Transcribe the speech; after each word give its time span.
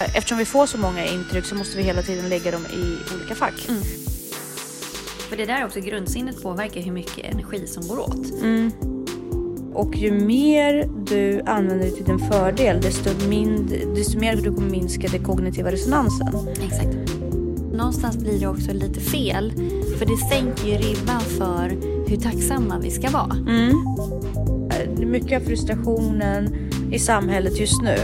Eftersom 0.00 0.38
vi 0.38 0.44
får 0.44 0.66
så 0.66 0.78
många 0.78 1.06
intryck 1.06 1.44
så 1.44 1.54
måste 1.54 1.76
vi 1.76 1.82
hela 1.82 2.02
tiden 2.02 2.28
lägga 2.28 2.50
dem 2.50 2.66
i 2.66 3.14
olika 3.14 3.34
fack. 3.34 3.68
Mm. 3.68 3.82
För 5.28 5.36
det 5.36 5.46
där 5.46 5.60
är 5.60 5.64
också 5.66 5.80
grundsinnet 5.80 6.42
påverkar 6.42 6.80
hur 6.80 6.92
mycket 6.92 7.32
energi 7.32 7.66
som 7.66 7.88
går 7.88 7.98
åt. 7.98 8.26
Och 9.74 9.96
ju 9.96 10.12
mer 10.12 10.88
du 11.06 11.40
använder 11.46 11.86
det 11.86 11.90
till 11.90 12.04
din 12.04 12.18
fördel 12.18 12.80
desto, 12.80 13.28
mindre, 13.28 13.78
desto 13.94 14.18
mer 14.18 14.36
du 14.36 14.54
kommer 14.54 14.70
minska 14.70 15.08
den 15.08 15.24
kognitiva 15.24 15.72
resonansen. 15.72 16.28
Exakt. 16.62 16.96
Någonstans 17.72 18.16
blir 18.16 18.40
det 18.40 18.46
också 18.46 18.72
lite 18.72 19.00
fel. 19.00 19.52
För 19.98 20.06
det 20.06 20.16
sänker 20.16 20.66
ju 20.66 20.74
ribban 20.74 21.20
för 21.20 21.76
hur 22.08 22.16
tacksamma 22.16 22.78
vi 22.78 22.90
ska 22.90 23.10
vara. 23.10 23.34
Mycket 24.96 25.42
av 25.42 25.46
frustrationen 25.46 26.67
i 26.92 26.98
samhället 26.98 27.60
just 27.60 27.82
nu 27.82 27.96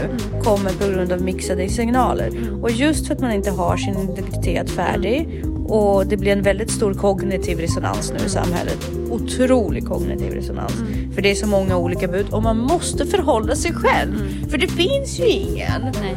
kommer 0.43 0.69
på 0.69 0.87
grund 0.87 1.11
av 1.11 1.21
mixade 1.21 1.69
signaler. 1.69 2.31
Och 2.61 2.71
just 2.71 3.07
för 3.07 3.13
att 3.13 3.21
man 3.21 3.31
inte 3.31 3.51
har 3.51 3.77
sin 3.77 3.97
identitet 3.97 4.69
färdig 4.69 5.43
och 5.67 6.07
det 6.07 6.17
blir 6.17 6.31
en 6.31 6.41
väldigt 6.41 6.71
stor 6.71 6.93
kognitiv 6.93 7.59
resonans 7.59 8.13
nu 8.19 8.25
i 8.25 8.29
samhället. 8.29 8.77
Otrolig 9.09 9.85
kognitiv 9.85 10.33
resonans. 10.33 10.73
För 11.15 11.21
det 11.21 11.31
är 11.31 11.35
så 11.35 11.47
många 11.47 11.77
olika 11.77 12.07
bud 12.07 12.25
och 12.31 12.43
man 12.43 12.57
måste 12.57 13.05
förhålla 13.05 13.55
sig 13.55 13.73
själv. 13.73 14.13
För 14.49 14.57
det 14.57 14.67
finns 14.67 15.19
ju 15.19 15.25
ingen. 15.25 15.81
Nej. 15.81 16.15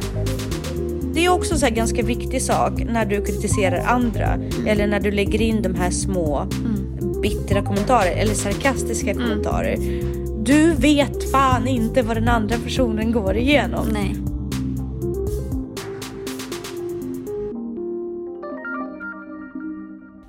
Det 1.15 1.25
är 1.25 1.29
också 1.29 1.67
en 1.67 1.75
ganska 1.75 2.03
viktig 2.03 2.43
sak 2.43 2.73
när 2.93 3.07
du 3.07 3.25
kritiserar 3.25 3.85
andra 3.87 4.39
eller 4.67 4.87
när 4.87 5.01
du 5.01 5.11
lägger 5.11 5.43
in 5.43 5.63
de 5.63 5.75
här 5.75 5.91
små 5.91 6.47
bittra 7.23 7.63
kommentarer 7.63 8.13
eller 8.17 8.35
sarkastiska 8.35 9.15
kommentarer. 9.15 9.79
Du 10.49 10.75
vet 10.75 11.31
fan 11.31 11.67
inte 11.69 12.03
vad 12.03 12.17
den 12.17 12.29
andra 12.29 12.57
personen 12.59 13.13
går 13.13 13.37
igenom. 13.37 13.89
Nej. 13.89 14.15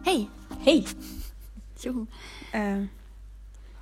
Hej! 0.05 0.29
Hej! 0.59 0.87
Jo. 1.81 2.05
Eh, 2.51 2.83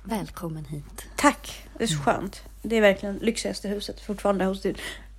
Välkommen 0.04 0.64
hit. 0.64 1.06
tack, 1.16 1.68
det 1.78 1.84
är 1.84 1.88
så 1.88 1.98
skönt. 1.98 2.42
Det 2.62 2.76
är 2.76 2.80
verkligen 2.80 3.16
lyxigaste 3.16 3.68
huset 3.68 4.00
fortfarande 4.00 4.44
hos, 4.44 4.62
din, 4.62 4.74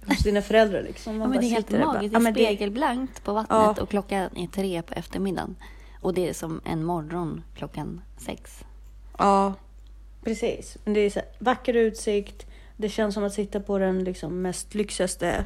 hos 0.08 0.24
dina 0.24 0.42
föräldrar. 0.42 0.84
Liksom. 0.84 1.18
Man 1.18 1.22
Ja, 1.22 1.28
men 1.34 1.42
det 1.42 1.48
är 1.48 1.50
helt 1.50 1.70
magiskt. 1.72 2.14
Det 2.14 2.20
ja, 2.22 2.28
är 2.28 2.32
det- 2.32 2.40
spegelblankt 2.46 3.24
på 3.24 3.34
vattnet 3.34 3.58
Ja. 3.78 3.82
och 3.82 3.90
klockan 3.90 4.30
är 4.38 4.48
tre 4.48 4.82
på 4.82 4.94
eftermiddagen. 4.94 5.56
Och 6.02 6.14
det 6.14 6.30
är 6.30 6.34
som 6.34 6.62
en 6.66 6.84
morgon 6.86 7.44
klockan 7.56 8.02
sex. 8.18 8.64
Ja, 9.18 9.54
precis. 10.24 10.78
Men 10.84 10.94
det 10.94 11.00
är 11.00 11.10
så 11.10 11.20
här, 11.20 11.30
vacker 11.40 11.74
utsikt. 11.74 12.46
Det 12.78 12.90
känns 12.90 13.14
som 13.14 13.24
att 13.24 13.34
sitta 13.34 13.60
på 13.60 13.78
den 13.78 14.04
liksom 14.04 14.42
mest 14.42 14.76
lyxigaste 14.76 15.46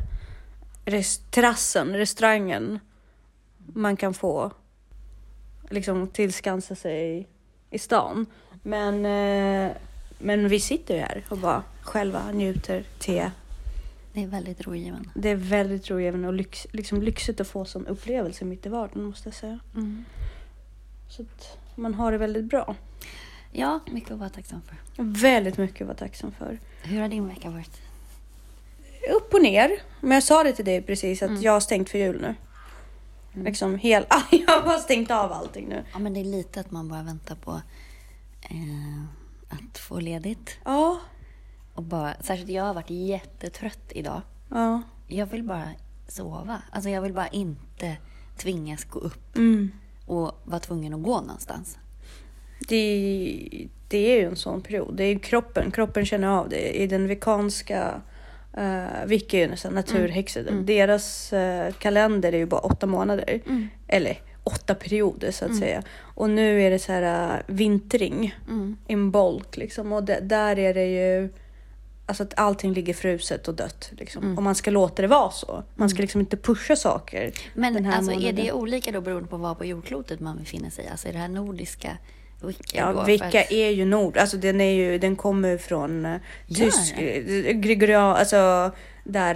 terrassen, 1.30 1.96
restaurangen 1.96 2.80
man 3.58 3.98
kan 3.98 4.14
få. 4.14 4.52
Liksom 5.70 6.08
tillskansa 6.08 6.76
sig 6.76 7.18
i, 7.18 7.28
i 7.70 7.80
stan. 7.80 8.26
Men, 8.64 9.06
eh, 9.06 9.76
men 10.20 10.50
vi 10.50 10.60
sitter 10.60 10.94
ju 10.94 11.00
här 11.00 11.26
och 11.30 11.38
bara 11.38 11.64
själva 11.82 12.32
njuter 12.32 12.84
te. 13.00 13.32
Det 14.14 14.24
är 14.24 14.28
väldigt 14.28 14.62
rogivande. 14.62 15.10
Det 15.16 15.30
är 15.30 15.36
väldigt 15.36 15.90
rogivande 15.90 16.28
och 16.28 16.34
lyx, 16.34 16.68
liksom 16.72 17.02
lyxigt 17.02 17.42
att 17.42 17.48
få 17.48 17.66
som 17.66 17.88
upplevelse 17.88 18.46
mitt 18.46 18.66
i 18.66 18.70
vardagen 18.70 19.04
måste 19.04 19.28
jag 19.28 19.36
säga. 19.36 19.60
Mm. 19.76 20.06
Så 21.10 21.22
att 21.22 21.58
man 21.76 21.94
har 21.94 22.12
det 22.12 22.18
väldigt 22.18 22.46
bra. 22.46 22.76
Ja, 23.56 23.80
mycket 23.92 24.12
att 24.12 24.20
vara 24.20 24.30
tacksam 24.30 24.62
för. 24.62 25.04
Väldigt 25.04 25.58
mycket 25.58 25.82
att 25.82 25.88
vara 25.88 25.98
tacksam 25.98 26.32
för. 26.32 26.60
Hur 26.84 27.02
har 27.02 27.08
din 27.10 27.28
vecka 27.28 27.50
varit? 27.50 27.82
upp 29.16 29.34
och 29.34 29.42
ner. 29.42 29.72
Men 30.02 30.12
jag 30.12 30.24
sa 30.24 30.44
det 30.44 30.52
till 30.54 30.66
dig 30.66 30.82
precis 30.82 31.24
att 31.24 31.30
Mm. 31.30 31.42
jag 31.42 31.52
har 31.52 31.60
stängt 31.60 31.90
för 31.90 31.98
jul 31.98 32.22
nu. 32.22 32.36
Liksom 33.44 33.76
hel... 33.78 34.06
jag 34.32 34.62
har 34.62 34.78
stängt 34.78 35.12
av 35.12 35.32
allting 35.32 35.68
nu. 35.70 35.84
Ja, 35.94 36.00
men 36.00 36.14
det 36.14 36.20
är 36.20 36.24
lite 36.26 36.60
att 36.60 36.72
man 36.72 36.88
bara 36.90 37.04
väntar 37.04 37.36
på 37.36 37.62
eh, 38.42 39.04
att 39.50 39.78
få 39.78 40.00
ledigt. 40.00 40.58
Ja. 40.66 41.00
Och 41.74 41.84
bara, 41.84 42.14
särskilt 42.22 42.50
jag 42.52 42.64
har 42.64 42.74
varit 42.74 42.90
jättetrött 42.90 43.92
idag. 43.92 44.22
Ja. 44.50 44.82
Jag 45.08 45.26
vill 45.26 45.44
bara 45.44 45.68
sova. 46.08 46.62
Alltså 46.72 46.90
jag 46.90 47.02
vill 47.02 47.14
bara 47.14 47.28
inte 47.28 47.98
tvingas 48.38 48.84
gå 48.84 49.00
upp 49.00 49.36
Mm. 49.36 49.72
och 50.06 50.42
vara 50.44 50.60
tvungen 50.60 50.94
att 50.94 51.04
gå 51.04 51.22
någonstans. 51.22 51.78
Det, 52.68 53.68
det 53.88 53.98
är 53.98 54.20
ju 54.20 54.26
en 54.26 54.36
sån 54.36 54.62
period. 54.62 54.96
Det 54.96 55.04
är 55.04 55.14
ju 55.14 55.20
kroppen. 55.20 55.72
Kroppen 55.72 56.06
känner 56.06 56.28
av 56.28 56.50
det. 56.50 56.82
I 56.82 56.88
den 56.88 57.08
vikanska... 57.08 58.02
Uh, 58.58 59.06
Vicka 59.06 59.38
är 59.38 59.42
ju 59.42 59.48
nästan 59.48 59.74
naturhäxor. 59.74 60.44
Deras 60.64 61.34
eh, 61.34 61.74
kalender 61.74 62.34
är 62.34 62.38
ju 62.38 62.46
bara 62.46 62.62
åtta 62.62 62.86
månader. 62.86 63.42
Eller 63.88 64.22
åtta 64.44 64.76
perioder 64.76 65.32
så 65.32 65.46
att 65.46 65.58
säga. 65.58 65.84
Och 66.00 66.30
nu 66.30 66.62
är 66.62 66.70
det 66.72 66.80
så 66.80 66.92
här 66.92 67.36
uh, 67.36 67.42
vintring. 67.48 68.36
Mm. 68.48 68.78
in 68.88 69.12
bulk 69.12 69.58
liksom. 69.58 69.92
Och 69.92 70.04
där 70.04 70.60
är 70.60 70.74
det 70.74 70.86
ju 70.86 71.30
alltså 72.06 72.24
att 72.24 72.40
allting 72.40 72.74
ligger 72.74 72.94
fruset 72.94 73.48
och 73.48 73.54
dött 73.56 73.92
liksom. 73.98 74.24
Mm. 74.24 74.38
Och 74.38 74.44
man 74.44 74.56
ska 74.56 74.72
låta 74.72 75.02
det 75.02 75.08
vara 75.08 75.32
så. 75.32 75.64
Man 75.76 75.90
ska 75.90 76.02
liksom 76.02 76.22
inte 76.22 76.38
pusha 76.38 76.76
saker. 76.76 77.32
Men 77.54 77.86
alltså, 77.86 78.12
är 78.12 78.34
det 78.34 78.52
olika 78.52 78.92
då 78.92 79.02
beroende 79.02 79.30
på 79.30 79.38
var 79.38 79.56
på 79.56 79.66
jordklotet 79.66 80.20
man 80.20 80.38
befinner 80.38 80.70
sig? 80.70 80.88
Alltså 80.88 81.08
är 81.08 81.14
det 81.14 81.20
här 81.20 81.28
nordiska 81.28 81.98
Wicca 82.48 82.78
Ja, 82.78 83.04
vilka 83.04 83.42
att- 83.42 83.52
är 83.52 83.70
ju 83.70 83.86
nord, 83.86 84.18
alltså 84.18 84.38
den 84.38 84.62
är 84.62 84.72
ju, 84.72 84.98
den 84.98 85.16
kommer 85.16 85.58
från 85.58 86.04
Gör 86.48 86.66
tysk, 86.66 86.94
uh, 87.00 87.52
Gregorian, 87.52 88.16
alltså 88.16 88.72
där 89.04 89.36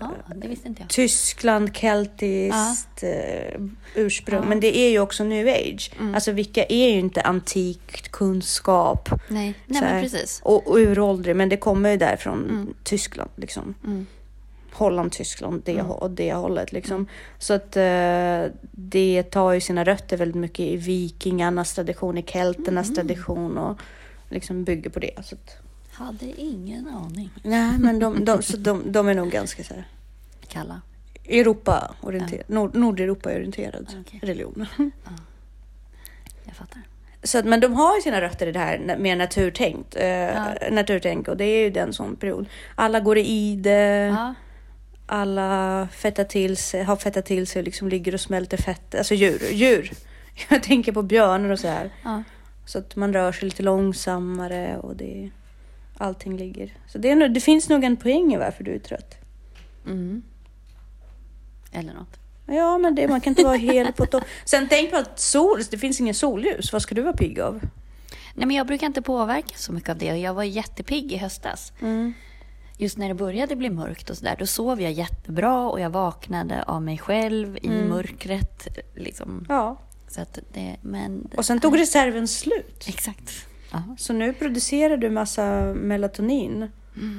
Ja, 0.00 0.10
visste 0.34 0.68
inte 0.68 0.82
jag. 0.82 0.88
Tyskland, 0.90 1.76
keltiskt 1.76 3.02
uh, 3.02 3.66
ursprung. 3.94 4.44
Men 4.48 4.60
det 4.60 4.76
är 4.76 4.90
ju 4.90 4.98
också 4.98 5.24
new 5.24 5.48
age. 5.48 5.90
Mm. 6.00 6.14
Alltså 6.14 6.32
vilka 6.32 6.64
är 6.64 6.88
ju 6.90 6.98
inte 6.98 7.20
antik 7.22 8.10
kunskap. 8.10 9.08
Nej, 9.28 9.54
nej 9.66 9.80
men 9.82 10.02
precis. 10.02 10.40
Och, 10.44 10.66
och 10.66 10.76
uråldrig, 10.76 11.36
men 11.36 11.48
det 11.48 11.56
kommer 11.56 11.90
ju 11.90 11.96
därifrån 11.96 12.44
Mm. 12.50 12.74
Tyskland 12.84 13.30
liksom. 13.36 13.74
Mm. 13.84 14.06
Holland, 14.76 15.12
Tyskland, 15.12 15.62
det, 15.64 15.72
Mm. 15.72 15.86
hå- 15.86 16.08
det 16.08 16.32
hållet 16.34 16.72
liksom. 16.72 17.06
Så 17.38 17.54
att 17.54 17.76
eh, 17.76 18.44
det 18.72 19.22
tar 19.30 19.52
ju 19.52 19.60
sina 19.60 19.84
rötter 19.84 20.16
väldigt 20.16 20.36
mycket 20.40 20.60
i 20.60 20.76
vikingarnas 20.76 21.74
tradition, 21.74 22.18
i 22.18 22.22
kelternas 22.22 22.86
Mm. 22.88 22.94
tradition 22.94 23.58
och 23.58 23.80
liksom 24.28 24.64
bygger 24.64 24.90
på 24.90 25.00
det. 25.00 25.24
Så 25.24 25.34
att, 25.34 25.56
Hade 25.92 26.40
ingen 26.40 26.88
aning. 26.88 27.30
nej, 27.42 27.78
men 27.78 27.98
de, 27.98 28.24
de, 28.24 28.42
så 28.42 28.56
de, 28.56 28.82
de 28.92 29.08
är 29.08 29.14
nog 29.14 29.30
ganska 29.30 29.64
så 29.64 29.74
här 29.74 29.84
Kalla. 30.48 30.80
Europa-orienterad, 31.28 32.44
Nord, 32.46 32.74
Nordeuropa-orienterad 32.76 33.86
Okej. 34.00 34.20
religion. 34.22 34.66
Jag 36.44 36.56
fattar. 36.56 36.82
Så 37.22 37.38
att, 37.38 37.44
men 37.44 37.60
de 37.60 37.72
har 37.74 37.96
ju 37.96 38.00
sina 38.02 38.20
rötter 38.20 38.46
i 38.46 38.52
det 38.52 38.58
här 38.58 38.96
med 38.98 39.18
naturtänkt, 39.18 39.96
eh, 39.96 40.06
Ja. 40.06 40.44
naturtänk 40.70 41.28
och 41.28 41.36
det 41.36 41.44
är 41.44 41.64
ju 41.64 41.70
den 41.70 41.92
sån 41.92 42.16
period. 42.16 42.46
Alla 42.74 43.00
går 43.00 43.18
i 43.18 43.26
ide. 43.26 43.70
Ja. 44.16 44.34
Alla 45.06 45.88
fettar 45.92 46.24
till 46.24 46.56
sig, 46.56 46.82
har 46.82 46.96
fettat 46.96 47.26
till 47.26 47.46
sig 47.46 47.60
och 47.60 47.64
liksom 47.64 47.88
ligger 47.88 48.14
och 48.14 48.20
smälter 48.20 48.56
fett. 48.56 48.94
Alltså 48.94 49.14
djur, 49.14 49.42
djur. 49.52 49.90
Jag 50.48 50.62
tänker 50.62 50.92
på 50.92 51.02
björnar 51.02 51.50
och 51.50 51.58
så 51.58 51.68
här. 51.68 51.90
ja. 52.02 52.22
Så 52.66 52.78
att 52.78 52.96
man 52.96 53.12
rör 53.12 53.32
sig 53.32 53.44
lite 53.44 53.62
långsammare 53.62 54.78
och 54.78 54.96
det, 54.96 55.30
allting 55.98 56.36
ligger. 56.36 56.74
Så 56.88 56.98
det, 56.98 57.10
är, 57.10 57.28
det 57.28 57.40
finns 57.40 57.68
nog 57.68 57.84
en 57.84 57.96
poäng 57.96 58.34
i 58.34 58.36
varför 58.36 58.64
du 58.64 58.74
är 58.74 58.78
trött. 58.78 59.14
Mm. 59.86 60.22
Eller 61.72 61.94
något. 61.94 62.20
Ja, 62.46 62.78
men 62.78 62.94
det, 62.94 63.08
man 63.08 63.20
kan 63.20 63.30
inte 63.30 63.44
vara 63.44 63.56
helt 63.56 63.96
på 63.96 64.06
topp. 64.06 64.24
Sen 64.44 64.66
tänk 64.70 64.90
på 64.90 64.96
att 64.96 65.20
sol, 65.20 65.62
det 65.70 65.78
finns 65.78 66.00
ingen 66.00 66.14
solljus. 66.14 66.72
Vad 66.72 66.82
ska 66.82 66.94
du 66.94 67.02
vara 67.02 67.16
pigg 67.16 67.40
av? 67.40 67.60
Nej, 68.34 68.46
men 68.46 68.56
jag 68.56 68.66
brukar 68.66 68.86
inte 68.86 69.02
påverka 69.02 69.54
så 69.56 69.72
mycket 69.72 69.90
av 69.90 69.98
det. 69.98 70.16
Jag 70.16 70.34
var 70.34 70.42
jättepigg 70.44 71.12
i 71.12 71.16
höstas. 71.16 71.72
Just 72.78 72.98
när 72.98 73.08
det 73.08 73.14
började 73.14 73.56
bli 73.56 73.70
mörkt 73.70 74.10
och 74.10 74.16
sådär, 74.16 74.36
då 74.38 74.46
sov 74.46 74.80
jag 74.82 74.92
jättebra 74.92 75.68
och 75.68 75.80
jag 75.80 75.90
vaknade 75.90 76.62
av 76.62 76.82
mig 76.82 76.98
själv 76.98 77.58
i 77.62 77.68
mörkret. 77.68 78.68
Liksom. 78.94 79.46
Ja. 79.48 79.76
Så 80.08 80.20
att 80.20 80.38
det, 80.52 80.76
men... 80.82 81.28
Och 81.36 81.44
sen 81.44 81.60
tog 81.60 81.78
reserven 81.78 82.28
slut. 82.28 82.84
Exakt. 82.88 83.46
Ja. 83.72 83.82
Så 83.98 84.12
nu 84.12 84.32
producerar 84.32 84.96
du 84.96 85.10
massa 85.10 85.74
melatonin 85.74 86.70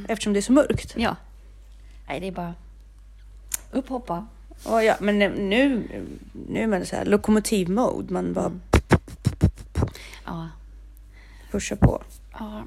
eftersom 0.08 0.34
det 0.34 0.40
är 0.40 0.42
så 0.42 0.52
mörkt. 0.52 0.94
ja. 0.98 1.16
Nej, 2.08 2.20
det 2.20 2.28
är 2.28 2.32
bara 2.32 2.54
upp, 3.72 3.90
hoppa. 3.90 4.28
Och 4.66 4.84
ja, 4.84 4.96
men 5.00 5.20
nu, 5.20 5.84
nu 6.50 6.64
är 6.64 6.68
man 6.68 6.86
så 6.86 6.96
här 6.96 7.06
lokomotiv 7.06 7.70
mode. 7.70 8.14
Man 8.14 8.34
bara 8.34 8.52
Ja. 10.26 10.50
pushar 11.52 11.76
på. 11.76 12.04
ja. 12.40 12.64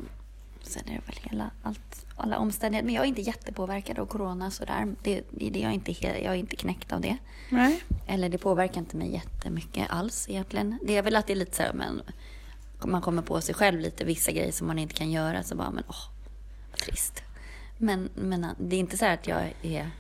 Sen 0.70 0.82
är 0.87 0.93
det 0.93 1.06
väl 1.06 1.31
hela, 1.31 1.50
allt, 1.62 2.06
alla 2.17 2.38
omständigheter. 2.38 2.87
Men 2.87 2.94
jag 2.94 3.05
är 3.05 3.08
inte 3.08 3.20
jättepåverkad 3.20 3.99
av 3.99 4.06
corona 4.06 4.50
sådär. 4.50 4.94
Det, 5.02 5.22
det, 5.31 5.61
jag, 5.61 5.70
är 5.70 5.75
inte, 5.75 5.93
jag 6.02 6.14
är 6.14 6.34
inte 6.34 6.56
knäckt 6.56 6.93
av 6.93 7.00
det. 7.00 7.17
Nej. 7.49 7.82
Eller 8.06 8.28
det 8.28 8.38
påverkar 8.38 8.81
inte 8.81 8.96
mig 8.96 9.12
jättemycket 9.12 9.90
alls 9.90 10.28
egentligen. 10.28 10.78
Det 10.82 10.96
är 10.96 11.02
väl 11.02 11.17
att 11.17 11.26
det 11.26 11.32
är 11.32 11.37
lite 11.37 11.56
så 11.56 11.62
här, 11.62 11.72
men 11.72 12.02
man 12.84 13.02
kommer 13.02 13.22
på 13.22 13.40
sig 13.40 13.55
själv 13.55 13.81
lite 13.81 14.05
vissa 14.05 14.32
grejer 14.32 14.52
som 14.52 14.67
man 14.67 14.78
inte 14.78 14.94
kan 14.94 15.11
göra. 15.11 15.43
Så 15.43 15.56
bara, 15.56 15.70
men 15.70 15.84
åh, 15.88 16.08
vad 16.70 16.81
trist. 16.81 17.22
Men, 17.78 18.08
men 18.14 18.46
det 18.58 18.76
är 18.76 18.81
inte 18.81 18.99
så 18.99 19.05
här 19.05 19.14
att 19.14 19.26
jag 19.26 19.52
är 19.62 19.90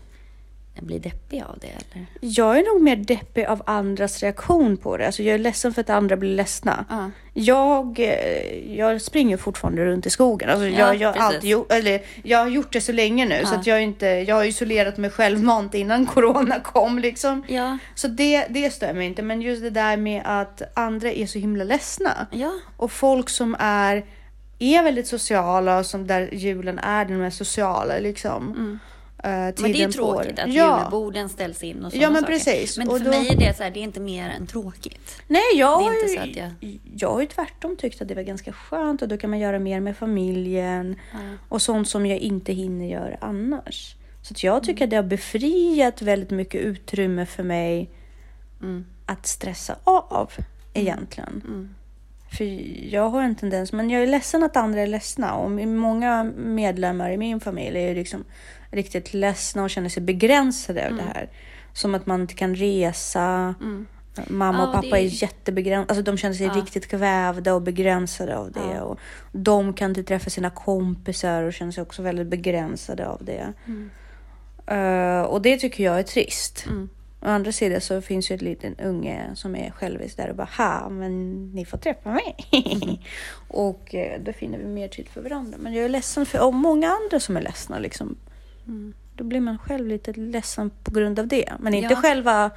blir 0.74 0.98
deppig 1.00 1.42
av 1.42 1.58
det 1.60 1.66
eller? 1.66 2.06
Jag 2.20 2.58
är 2.58 2.62
nog 2.74 2.82
mer 2.82 2.96
deppig 2.96 3.44
av 3.44 3.62
andras 3.66 4.22
reaktion 4.22 4.76
på 4.76 4.96
det. 4.96 5.06
Alltså 5.06 5.22
jag 5.22 5.34
är 5.34 5.38
ledsen 5.38 5.74
för 5.74 5.80
att 5.80 5.90
andra 5.90 6.16
blir 6.16 6.34
ledsna. 6.36 6.84
Ja. 6.90 7.10
Jag, 7.34 7.98
eh, 8.00 8.76
jag 8.76 9.02
springer 9.02 9.36
fortfarande 9.36 9.84
runt 9.84 10.06
i 10.06 10.10
skogen. 10.10 10.50
Alltså 10.50 10.66
Ja, 10.66 10.78
jag, 10.78 10.96
jag, 10.96 11.08
har 11.08 11.12
precis. 11.12 11.34
alltid 11.34 11.50
gjort, 11.50 11.72
eller, 11.72 12.02
jag 12.22 12.38
har 12.38 12.48
gjort 12.48 12.72
det 12.72 12.80
så 12.80 12.92
länge 12.92 13.26
nu 13.26 13.40
så 13.46 13.54
Ja. 13.54 13.58
att 13.58 13.66
jag, 13.66 13.82
inte, 13.82 14.06
jag 14.06 14.34
har 14.36 14.44
isolerat 14.44 14.96
mig 14.96 15.10
självmant 15.10 15.74
innan 15.74 16.06
corona 16.06 16.60
kom. 16.60 16.98
Liksom. 16.98 17.44
Ja. 17.48 17.78
Så 17.94 18.08
det, 18.08 18.46
det 18.50 18.70
stör 18.70 18.92
mig 18.92 19.06
inte. 19.06 19.22
Men 19.22 19.42
just 19.42 19.62
det 19.62 19.70
där 19.70 19.96
med 19.96 20.22
att 20.24 20.62
andra 20.78 21.12
är 21.12 21.26
så 21.26 21.38
himla 21.38 21.64
ledsna. 21.64 22.26
Ja. 22.30 22.52
Och 22.76 22.92
folk 22.92 23.28
som 23.28 23.56
är, 23.58 24.04
är 24.58 24.82
väldigt 24.82 25.06
sociala 25.06 25.78
och 25.78 25.86
som 25.86 26.06
där 26.06 26.28
julen 26.34 26.78
är 26.78 27.04
den 27.04 27.18
mest 27.18 27.36
sociala 27.38 27.98
liksom. 27.98 28.48
Mm. 28.48 28.78
Eh, 29.24 29.30
Men 29.30 29.72
det 29.72 29.82
är 29.82 29.92
tråkigt 29.92 30.38
att 30.38 30.52
ja. 30.54 30.80
julborden 30.82 31.28
ställs 31.28 31.62
in 31.62 31.84
och 31.84 31.92
sådana 31.92 32.02
Ja, 32.04 32.10
men 32.10 32.22
saker. 32.22 32.32
precis. 32.34 32.78
Men 32.78 32.88
Och 32.88 32.98
för 32.98 33.04
då- 33.04 33.10
mig 33.10 33.28
är 33.28 33.36
det 33.36 33.56
så 33.56 33.62
här, 33.62 33.70
det 33.70 33.80
är 33.80 33.82
inte 33.82 34.00
mer 34.00 34.28
än 34.30 34.46
tråkigt. 34.46 35.22
Nej, 35.26 35.42
jag 35.54 35.76
har, 35.76 35.92
ju, 35.92 36.34
jag- 36.60 36.78
jag 37.20 37.30
tvärtom 37.30 37.76
tyckt 37.76 38.02
att 38.02 38.08
det 38.08 38.14
var 38.14 38.22
ganska 38.22 38.52
skönt 38.52 39.02
och 39.02 39.08
då 39.08 39.16
kan 39.16 39.30
man 39.30 39.38
göra 39.38 39.58
mer 39.58 39.80
med 39.80 39.96
familjen 39.96 40.96
Ja. 41.12 41.18
och 41.48 41.62
sånt 41.62 41.88
som 41.88 42.06
jag 42.06 42.18
inte 42.18 42.52
hinner 42.52 42.86
göra 42.86 43.16
annars. 43.20 43.94
Så 44.22 44.34
jag 44.46 44.64
tycker 44.64 44.84
att 44.84 44.90
det 44.90 44.96
har 44.96 45.02
befriat 45.02 46.02
väldigt 46.02 46.30
mycket 46.30 46.60
utrymme 46.60 47.26
för 47.26 47.42
mig 47.42 47.90
Mm. 48.62 48.86
att 49.06 49.26
stressa 49.26 49.76
av 49.84 50.30
egentligen. 50.74 51.42
Mm. 51.48 51.74
För 52.32 52.44
jag 52.94 53.08
har 53.10 53.22
en 53.22 53.34
tendens, 53.34 53.72
men 53.72 53.90
jag 53.90 54.02
är 54.02 54.06
ledsen 54.06 54.42
att 54.42 54.56
andra 54.56 54.80
är 54.80 54.86
ledsna 54.86 55.34
och 55.34 55.50
många 55.50 56.24
medlemmar 56.36 57.10
i 57.10 57.16
min 57.16 57.40
familj 57.40 57.78
är 57.78 57.94
liksom 57.94 58.24
riktigt 58.70 59.14
ledsna 59.14 59.62
och 59.62 59.70
känner 59.70 59.88
sig 59.88 60.02
begränsade 60.02 60.88
av 60.88 60.96
det 60.96 61.02
här. 61.14 61.28
Som 61.72 61.94
att 61.94 62.06
man 62.06 62.20
inte 62.20 62.34
kan 62.34 62.54
resa. 62.54 63.54
Mm. 63.60 63.86
Mamma 64.28 64.62
och 64.62 64.68
Ja, 64.68 64.72
pappa 64.72 64.96
det- 64.96 65.02
är 65.02 65.22
jättebegränsade, 65.22 65.90
alltså 65.90 66.02
de 66.12 66.16
känner 66.18 66.34
sig 66.34 66.46
Ja. 66.46 66.52
riktigt 66.52 66.86
kvävda 66.88 67.54
och 67.54 67.62
begränsade 67.62 68.36
av 68.36 68.52
det. 68.52 68.74
Ja. 68.74 68.82
Och 68.82 68.98
de 69.32 69.72
kan 69.72 69.90
inte 69.90 70.02
träffa 70.02 70.30
sina 70.30 70.50
kompisar 70.50 71.42
och 71.42 71.52
känner 71.52 71.72
sig 71.72 71.82
också 71.82 72.02
väldigt 72.02 72.26
begränsade 72.26 73.08
av 73.08 73.24
det. 73.24 73.52
Mm. 73.66 73.90
Eh, 74.66 75.22
och 75.22 75.42
det 75.42 75.56
tycker 75.56 75.84
jag 75.84 75.98
är 75.98 76.02
trist. 76.02 76.64
Mm. 76.68 76.88
Å 77.22 77.26
andra 77.28 77.52
sidan 77.52 77.80
så 77.80 78.00
finns 78.02 78.30
ju 78.30 78.34
ett 78.34 78.42
liten 78.42 78.76
unge 78.78 79.30
som 79.34 79.56
är 79.56 79.70
självisk 79.70 80.16
där 80.16 80.28
och 80.30 80.36
bara 80.36 80.48
ha, 80.58 80.88
men 80.88 81.44
ni 81.52 81.64
får 81.64 81.78
träffa 81.78 82.10
mig. 82.10 82.36
och 83.48 83.94
eh, 83.94 84.20
då 84.20 84.32
finner 84.32 84.58
vi 84.58 84.64
mer 84.64 84.88
tid 84.88 85.08
för 85.08 85.20
varandra. 85.20 85.58
Men 85.60 85.74
jag 85.74 85.84
är 85.84 85.88
ledsen 85.88 86.26
för 86.26 86.46
och 86.46 86.54
många 86.54 86.88
andra 86.90 87.20
som 87.20 87.36
är 87.36 87.40
ledsna 87.42 87.78
liksom. 87.78 88.16
Mm. 88.66 88.94
Då 89.14 89.24
blir 89.24 89.40
man 89.40 89.58
själv 89.58 89.86
lite 89.86 90.12
ledsen 90.12 90.70
på 90.84 90.90
grund 90.90 91.18
av 91.18 91.26
det. 91.26 91.52
Men 91.58 91.74
inte 91.74 91.94
Ja. 91.94 92.00
själva 92.00 92.50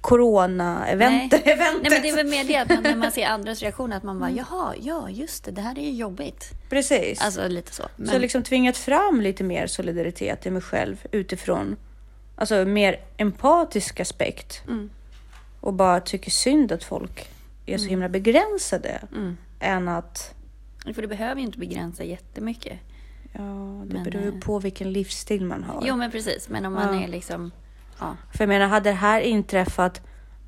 corona-eventet. 0.00 1.42
Nej. 1.46 1.56
Nej 1.56 1.76
men 1.82 2.02
det 2.02 2.08
är 2.08 2.16
väl 2.16 2.26
mer 2.26 2.44
det 2.44 2.56
att 2.56 2.68
man, 2.68 2.82
när 2.82 2.96
man 2.96 3.12
ser 3.12 3.26
andras 3.28 3.62
reaktioner 3.62 3.96
att 3.96 4.02
man 4.02 4.18
bara 4.18 4.30
jaha, 4.30 4.74
ja 4.80 5.10
just 5.10 5.44
det, 5.44 5.50
det 5.50 5.60
här 5.60 5.78
är 5.78 5.82
ju 5.82 5.90
jobbigt. 5.90 6.50
Precis. 6.68 7.20
Alltså 7.20 7.48
lite 7.48 7.74
så. 7.74 7.82
Men, 7.96 8.06
Så 8.08 8.14
jag 8.14 8.20
liksom 8.20 8.42
tvingat 8.42 8.76
fram 8.76 9.20
lite 9.20 9.44
mer 9.44 9.66
solidaritet 9.66 10.46
i 10.46 10.50
mig 10.50 10.62
själv 10.62 11.06
utifrån 11.12 11.76
alltså 12.40 12.64
mer 12.64 13.00
empatisk 13.16 14.00
aspekt. 14.00 14.62
Mm. 14.68 14.90
Och 15.60 15.74
bara 15.74 16.00
tycker 16.00 16.30
synd 16.30 16.72
att 16.72 16.84
folk 16.84 17.28
är 17.66 17.78
så 17.78 17.88
himla 17.88 18.08
begränsade. 18.08 19.00
Mm. 19.16 19.36
Än 19.60 19.88
att, 19.88 20.34
För 20.94 21.02
det 21.02 21.08
behöver 21.08 21.40
ju 21.40 21.46
inte 21.46 21.58
begränsa 21.58 22.04
jättemycket. 22.04 22.78
ja, 23.32 23.40
det 23.86 23.94
Men, 23.94 24.04
beror 24.04 24.22
ju 24.22 24.28
eh, 24.28 24.40
på 24.40 24.58
vilken 24.58 24.92
livsstil 24.92 25.44
man 25.44 25.64
har. 25.64 25.82
Jo 25.86 25.96
men 25.96 26.10
precis, 26.10 26.48
men 26.48 26.66
om 26.66 26.72
man 26.72 26.96
Ja. 26.98 27.04
är 27.04 27.08
liksom, 27.08 27.50
ja. 28.00 28.16
För 28.32 28.44
jag 28.44 28.48
menar, 28.48 28.66
hade 28.66 28.90
det 28.90 28.94
här 28.94 29.20
inträffat 29.20 30.00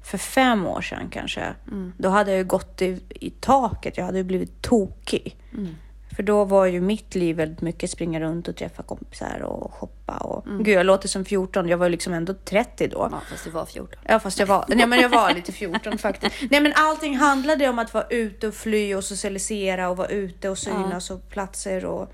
för 0.03 0.19
fem 0.19 0.67
år 0.67 0.81
sedan 0.81 1.09
kanske, 1.11 1.55
Mm. 1.69 1.93
då 1.99 2.09
hade 2.09 2.31
jag 2.31 2.39
ju 2.39 2.45
gått 2.45 2.83
i, 2.83 3.01
i 3.09 3.31
taket. 3.31 3.97
Jag 3.97 4.05
hade 4.05 4.19
ju 4.19 4.25
blivit 4.25 4.63
tokig. 4.63 5.37
Mm. 5.53 5.75
För 6.17 6.23
då 6.23 6.45
var 6.45 6.67
ju 6.67 6.81
mitt 6.81 7.15
liv 7.15 7.37
väldigt 7.37 7.61
mycket 7.61 7.91
springa 7.91 8.21
runt 8.21 8.49
och 8.49 8.57
träffa 8.57 8.83
kompisar 8.83 9.43
och 9.43 9.75
shoppa. 9.75 10.17
Och... 10.17 10.47
Mm. 10.47 10.63
Gud, 10.65 10.75
jag 10.75 10.87
låter 10.87 11.09
som 11.09 11.25
14. 11.25 11.69
Jag 11.69 11.79
var 11.79 11.87
ju 11.87 11.91
liksom 11.91 12.13
ändå 12.13 12.35
30 12.35 12.89
då. 12.89 13.09
ja, 13.13 13.21
fast 13.31 13.45
du 13.45 13.51
var 13.51 13.67
14. 13.67 13.99
Ja, 14.07 14.21
fast 14.21 14.39
jag 14.39 14.47
var, 14.47 14.65
nej, 14.69 14.87
men 14.87 15.01
jag 15.01 15.09
var 15.09 15.35
lite 15.35 15.53
14 15.53 15.99
faktiskt. 15.99 16.35
Nej, 16.51 16.61
men 16.61 16.73
allting 16.77 17.17
handlade 17.17 17.69
om 17.69 17.79
att 17.79 17.95
vara 17.95 18.05
ute 18.11 18.49
och 18.49 18.55
fly 18.55 18.95
och 18.95 19.05
socialisera 19.05 19.89
och 19.89 19.97
vara 19.97 20.09
ute 20.09 20.49
och 20.49 20.59
synas 20.59 21.11
och 21.11 21.29
platser 21.29 21.85
och... 21.85 22.13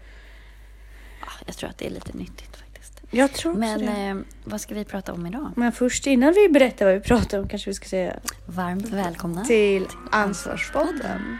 Ja, 1.21 1.33
jag 1.47 1.56
tror 1.56 1.71
att 1.71 1.79
det 1.79 1.87
är 1.87 1.91
lite 1.91 2.12
nyttigt 2.12 2.56
faktiskt. 2.56 3.00
Jag 3.11 3.33
tror 3.33 3.53
också 3.53 3.61
Men 3.61 4.19
eh, 4.19 4.25
vad 4.45 4.61
ska 4.61 4.75
vi 4.75 4.85
prata 4.85 5.12
om 5.12 5.27
idag? 5.27 5.53
Men 5.56 5.73
först 5.73 6.06
innan 6.06 6.33
vi 6.33 6.49
berättar 6.49 6.87
vad 6.87 6.95
vi 6.95 7.00
pratar 7.00 7.39
om 7.39 7.49
kanske 7.49 7.71
vi 7.71 7.75
ska 7.75 7.89
säga 7.89 8.17
Varmt 8.47 8.89
välkomna. 8.89 9.45
till 9.45 9.87
Ansvarspodden. 10.11 11.39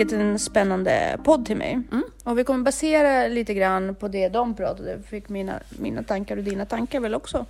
Skickat 0.00 0.20
en 0.20 0.38
spännande 0.38 1.18
podd 1.24 1.46
till 1.46 1.56
mig. 1.56 1.72
Mm. 1.72 2.04
Och 2.24 2.38
vi 2.38 2.44
kommer 2.44 2.64
basera 2.64 3.28
lite 3.28 3.54
grann 3.54 3.94
på 3.94 4.08
det 4.08 4.28
de 4.28 4.54
pratade. 4.54 5.02
Fick 5.02 5.28
mina, 5.28 5.60
mina 5.78 6.02
tankar 6.02 6.36
och 6.36 6.44
dina 6.44 6.66
tankar 6.66 7.00
väl 7.00 7.14
också. 7.14 7.46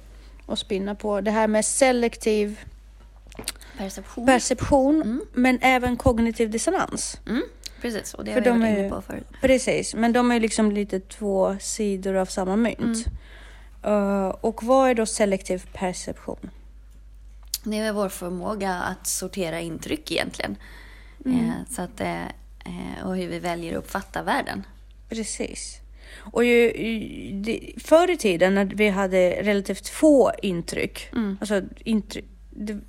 Och 0.47 0.58
spinna 0.58 0.94
på 0.94 1.20
det 1.20 1.31
här 1.31 1.49
med 1.49 1.64
selektiv 1.64 2.61
Perception. 3.79 4.26
perception. 4.26 5.02
Mm. 5.02 5.20
Men 5.32 5.58
även 5.62 5.97
kognitiv 5.97 6.50
dissonans. 6.50 7.20
mm, 7.29 7.43
precis, 7.81 8.14
och 8.14 8.25
det 8.25 8.33
För 8.33 8.40
har 8.40 8.45
vi 8.45 8.50
de 8.50 8.61
varit 8.61 8.76
är 8.76 8.80
inne 8.80 8.90
på 8.90 9.02
förut. 9.02 9.26
Precis, 9.40 9.95
men 9.95 10.12
de 10.12 10.30
är 10.30 10.40
liksom 10.40 10.73
lite 10.73 11.00
två 11.00 11.57
sidor 11.61 12.14
av 12.14 12.26
samma 12.26 12.57
mynt. 12.57 13.07
Uh, 13.87 14.28
och 14.28 14.62
vad 14.62 14.90
är 14.90 14.95
då 14.95 15.07
selektiv 15.07 15.69
perception? 15.73 16.50
Det 17.64 17.78
är 17.78 17.92
vår 17.92 18.09
förmåga 18.09 18.73
att 18.73 19.07
sortera 19.07 19.61
intryck 19.61 20.12
egentligen. 20.12 20.57
Mm. 21.25 21.45
Eh, 21.45 21.54
så 21.71 21.83
att, 21.83 22.00
eh, 22.00 22.23
och 23.04 23.16
hur 23.16 23.28
vi 23.28 23.38
väljer 23.38 23.72
att 23.72 23.78
uppfatta 23.78 24.22
världen. 24.22 24.62
Precis. 25.08 25.80
Och 26.32 26.44
ju, 26.44 26.72
ju, 26.76 27.72
förr 27.80 28.10
i 28.10 28.16
tiden 28.16 28.54
när 28.54 28.64
vi 28.64 28.88
hade 28.88 29.30
relativt 29.42 29.88
få 29.88 30.32
intryck, 30.42 31.08
Mm. 31.12 31.36
alltså 31.40 31.62
intryck, 31.84 32.24
det, 32.50 32.80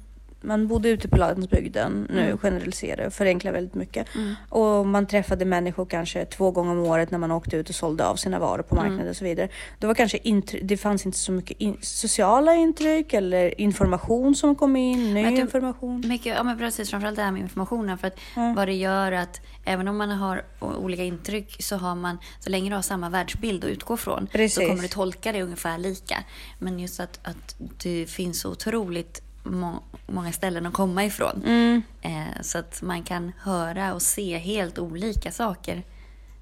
man 0.41 0.67
bodde 0.67 0.89
ute 0.89 1.07
på 1.07 1.17
landsbygden, 1.17 2.07
nu 2.09 2.21
Mm. 2.25 2.37
generaliserar 2.37 3.03
jag, 3.03 3.13
förenklar 3.13 3.51
väldigt 3.51 3.75
mycket. 3.75 4.15
Mm. 4.15 4.35
Och 4.49 4.85
man 4.87 5.05
träffade 5.07 5.45
människor 5.45 5.85
kanske 5.85 6.25
två 6.25 6.51
gånger 6.51 6.71
om 6.71 6.79
året 6.79 7.11
när 7.11 7.17
man 7.17 7.31
åkte 7.31 7.55
ut 7.57 7.69
och 7.69 7.75
sålde 7.75 8.05
av 8.07 8.15
sina 8.15 8.39
varor 8.39 8.63
på 8.63 8.75
marknaden 8.75 8.99
Mm. 8.99 9.09
och 9.09 9.15
så 9.15 9.23
vidare. 9.23 9.49
Det 9.79 9.87
var 9.87 9.93
kanske 9.93 10.19
det 10.63 10.77
fanns 10.77 11.05
inte 11.05 11.17
så 11.17 11.31
mycket 11.31 11.61
in, 11.61 11.77
sociala 11.81 12.55
intryck 12.55 13.13
eller 13.13 13.61
information 13.61 14.35
som 14.35 14.55
kom 14.55 14.75
in, 14.75 15.13
ny 15.13 15.23
du- 15.23 15.37
information. 15.41 16.03
Mycket, 16.07 16.35
ja 16.35 16.43
men 16.43 16.57
precis, 16.57 16.89
framförallt 16.89 17.15
det 17.17 17.23
här 17.23 17.31
med 17.31 17.41
informationen. 17.41 17.97
För 17.97 18.07
att 18.07 18.17
Mm. 18.35 18.55
vad 18.55 18.67
det 18.67 18.73
gör 18.73 19.11
att 19.11 19.41
även 19.65 19.87
om 19.87 19.97
man 19.97 20.09
har 20.09 20.43
olika 20.59 21.03
intryck 21.03 21.63
så 21.63 21.75
har 21.77 21.95
man, 21.95 22.17
så 22.39 22.49
länge 22.49 22.69
du 22.69 22.75
har 22.75 22.81
samma 22.81 23.09
världsbild 23.09 23.63
att 23.63 23.69
utgå 23.69 23.97
från 23.97 24.27
Precis. 24.27 24.55
så 24.55 24.61
kommer 24.69 24.81
du 24.81 24.87
tolka 24.87 25.31
det 25.31 25.41
ungefär 25.43 25.77
lika. 25.77 26.17
Men 26.59 26.79
just 26.79 26.99
att, 26.99 27.19
att 27.23 27.55
det 27.83 28.05
finns 28.09 28.39
så 28.41 28.51
otroligt 28.51 29.21
må, 29.43 29.83
många 30.07 30.31
ställen 30.31 30.65
att 30.65 30.73
komma 30.73 31.05
ifrån. 31.05 31.43
Mm. 31.45 31.81
Eh, 32.01 32.41
så 32.41 32.57
att 32.57 32.81
man 32.81 33.03
kan 33.03 33.31
höra 33.39 33.93
och 33.93 34.01
se 34.01 34.37
helt 34.37 34.79
olika 34.79 35.31
saker 35.31 35.83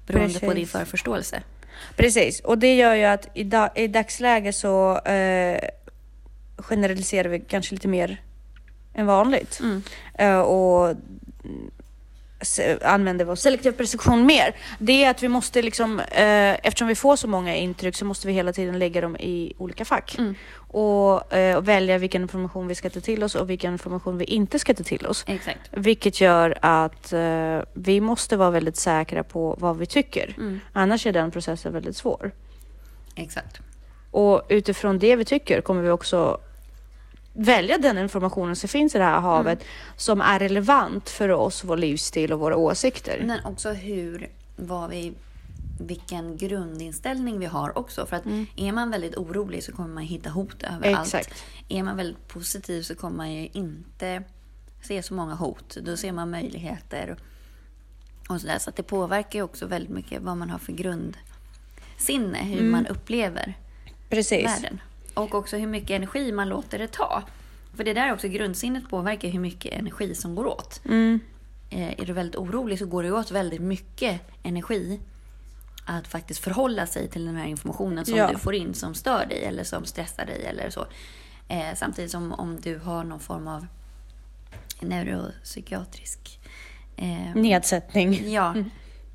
beroende 0.06 0.34
på 0.34 0.40
Precis. 0.40 0.54
din 0.54 0.66
förförståelse. 0.66 1.42
Precis, 1.96 2.40
och 2.40 2.58
det 2.58 2.76
gör 2.76 2.94
ju 2.94 3.04
att 3.04 3.28
i, 3.34 3.44
da, 3.44 3.70
i 3.74 3.88
dagsläget 3.88 4.56
så 4.56 4.98
eh, 4.98 5.60
generaliserar 6.56 7.28
vi 7.28 7.40
kanske 7.40 7.74
lite 7.74 7.88
mer 7.88 8.22
än 8.94 9.06
vanligt. 9.06 9.60
Mm. 9.60 9.82
Eh, 10.14 10.40
och 10.40 10.96
använder 12.82 13.24
vår 13.24 13.34
selektiva 13.34 13.76
perception 13.76 14.26
mer, 14.26 14.56
det 14.78 15.04
är 15.04 15.10
att 15.10 15.22
vi 15.22 15.28
måste 15.28 15.62
liksom, 15.62 16.00
eh, 16.00 16.66
eftersom 16.66 16.88
vi 16.88 16.94
får 16.94 17.16
så 17.16 17.28
många 17.28 17.56
intryck 17.56 17.96
så 17.96 18.04
måste 18.04 18.26
vi 18.26 18.32
hela 18.32 18.52
tiden 18.52 18.78
lägga 18.78 19.00
dem 19.00 19.16
i 19.16 19.52
olika 19.58 19.84
fack. 19.84 20.16
Och, 20.72 21.32
eh, 21.32 21.56
och 21.56 21.68
välja 21.68 21.98
vilken 21.98 22.22
information 22.22 22.68
vi 22.68 22.74
ska 22.74 22.90
ta 22.90 23.00
till 23.00 23.24
oss 23.24 23.34
och 23.34 23.50
vilken 23.50 23.72
information 23.72 24.18
vi 24.18 24.24
inte 24.24 24.58
ska 24.58 24.74
ta 24.74 24.84
till 24.84 25.06
oss. 25.06 25.24
Exakt. 25.26 25.60
Vilket 25.70 26.20
gör 26.20 26.58
att 26.60 27.12
eh, 27.12 27.58
vi 27.72 28.00
måste 28.00 28.36
vara 28.36 28.50
väldigt 28.50 28.76
säkra 28.76 29.22
på 29.22 29.56
vad 29.58 29.78
vi 29.78 29.86
tycker. 29.86 30.34
Mm. 30.36 30.60
Annars 30.72 31.06
är 31.06 31.12
den 31.12 31.30
processen 31.30 31.72
väldigt 31.72 31.96
svår. 31.96 32.30
Exakt. 33.14 33.60
Och 34.10 34.42
utifrån 34.48 34.98
det 34.98 35.16
vi 35.16 35.24
tycker 35.24 35.60
kommer 35.60 35.82
vi 35.82 35.90
också 35.90 36.40
välja 37.40 37.78
den 37.78 37.98
informationen 37.98 38.56
som 38.56 38.68
finns 38.68 38.94
i 38.94 38.98
det 38.98 39.04
här 39.04 39.20
havet 39.20 39.64
som 39.96 40.20
är 40.20 40.38
relevant 40.38 41.10
för 41.10 41.28
oss, 41.28 41.64
vår 41.64 41.76
livsstil 41.76 42.32
och 42.32 42.40
våra 42.40 42.56
åsikter. 42.56 43.22
Men 43.26 43.44
också 43.44 43.70
hur, 43.70 44.28
vad 44.56 44.90
vi, 44.90 45.12
vilken 45.80 46.36
grundinställning 46.36 47.38
vi 47.38 47.46
har 47.46 47.78
också. 47.78 48.06
För 48.06 48.16
att 48.16 48.22
är 48.56 48.72
man 48.72 48.90
väldigt 48.90 49.16
orolig 49.16 49.64
så 49.64 49.72
kommer 49.72 49.94
man 49.94 50.02
hitta 50.02 50.30
hot 50.30 50.62
överallt. 50.62 51.06
Exakt. 51.06 51.44
Är 51.68 51.82
man 51.82 51.96
väldigt 51.96 52.28
positiv 52.28 52.82
så 52.82 52.94
kommer 52.94 53.16
man 53.16 53.32
ju 53.32 53.48
inte 53.52 54.22
se 54.82 55.02
så 55.02 55.14
många 55.14 55.34
hot. 55.34 55.76
Då 55.82 55.96
ser 55.96 56.12
man 56.12 56.30
möjligheter 56.30 57.16
och 58.28 58.40
sådär. 58.40 58.58
Så 58.58 58.70
att 58.70 58.76
det 58.76 58.82
påverkar 58.82 59.38
ju 59.38 59.42
också 59.42 59.66
väldigt 59.66 59.90
mycket 59.90 60.22
vad 60.22 60.36
man 60.36 60.50
har 60.50 60.58
för 60.58 60.72
grundsinne, 60.72 62.38
hur 62.38 62.70
man 62.70 62.86
upplever 62.86 63.54
Precis. 64.08 64.46
världen. 64.46 64.80
Och 65.20 65.34
också 65.34 65.56
hur 65.56 65.66
mycket 65.66 65.90
energi 65.90 66.32
man 66.32 66.48
låter 66.48 66.78
det 66.78 66.88
ta. 66.92 67.22
För 67.74 67.84
det 67.84 67.92
där 67.94 68.06
är 68.08 68.12
också 68.12 68.28
grundsinnet 68.28 68.88
påverkar 68.90 69.28
hur 69.28 69.40
mycket 69.40 69.72
energi 69.72 70.14
som 70.14 70.34
går 70.34 70.46
åt. 70.46 70.80
Mm. 70.84 71.20
Eh, 71.70 72.00
Är 72.00 72.06
du 72.06 72.12
väldigt 72.12 72.36
orolig 72.36 72.78
så 72.78 72.86
går 72.86 73.02
det 73.02 73.12
åt 73.12 73.30
väldigt 73.30 73.60
mycket 73.60 74.20
energi 74.42 75.00
att 75.84 76.08
faktiskt 76.08 76.40
förhålla 76.40 76.86
sig 76.86 77.08
till 77.08 77.24
den 77.24 77.36
här 77.36 77.46
informationen 77.46 78.04
som 78.06 78.16
Ja. 78.16 78.28
du 78.32 78.38
får 78.38 78.54
in 78.54 78.74
som 78.74 78.94
stör 78.94 79.26
dig 79.26 79.44
eller 79.44 79.64
som 79.64 79.84
stressar 79.84 80.26
dig 80.26 80.44
eller 80.44 80.70
så. 80.70 80.86
Eh, 81.48 81.74
samtidigt 81.76 82.10
som 82.10 82.32
om 82.32 82.60
du 82.60 82.78
har 82.78 83.04
någon 83.04 83.20
form 83.20 83.48
av 83.48 83.66
neuropsykiatrisk 84.80 86.40
eh, 86.96 87.34
Nedsättning. 87.34 88.32
Ja, 88.32 88.54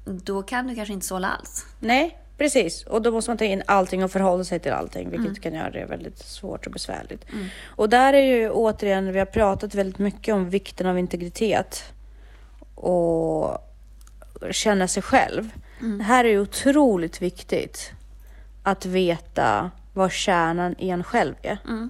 då 0.05 0.43
kan 0.43 0.67
du 0.67 0.75
kanske 0.75 0.93
inte 0.93 1.05
sålla 1.05 1.27
alls. 1.27 1.65
Nej, 1.79 2.17
precis. 2.37 2.83
Och 2.83 3.01
då 3.01 3.11
måste 3.11 3.31
man 3.31 3.37
ta 3.37 3.45
in 3.45 3.63
allting 3.65 4.03
och 4.03 4.11
förhålla 4.11 4.43
sig 4.43 4.59
till 4.59 4.71
allting, 4.71 5.09
vilket 5.09 5.27
Mm. 5.27 5.35
kan 5.41 5.53
göra 5.53 5.69
det 5.69 5.85
väldigt 5.85 6.17
svårt 6.17 6.65
och 6.65 6.71
besvärligt. 6.71 7.25
Och 7.65 7.89
där 7.89 8.13
är 8.13 8.21
ju 8.21 8.49
återigen, 8.49 9.13
vi 9.13 9.19
har 9.19 9.25
pratat 9.25 9.75
väldigt 9.75 9.99
mycket 9.99 10.35
om 10.35 10.49
vikten 10.49 10.87
av 10.87 10.99
integritet 10.99 11.83
och 12.75 13.57
känna 14.51 14.87
sig 14.87 15.03
själv. 15.03 15.49
Mm. 15.81 15.97
Det 15.97 16.03
här 16.03 16.25
är 16.25 16.29
ju 16.29 16.39
otroligt 16.39 17.21
viktigt 17.21 17.91
att 18.63 18.85
veta 18.85 19.71
vad 19.93 20.11
kärnan 20.11 20.75
i 20.79 20.89
en 20.89 21.03
själv 21.03 21.35
är. 21.41 21.57
Mm. 21.67 21.89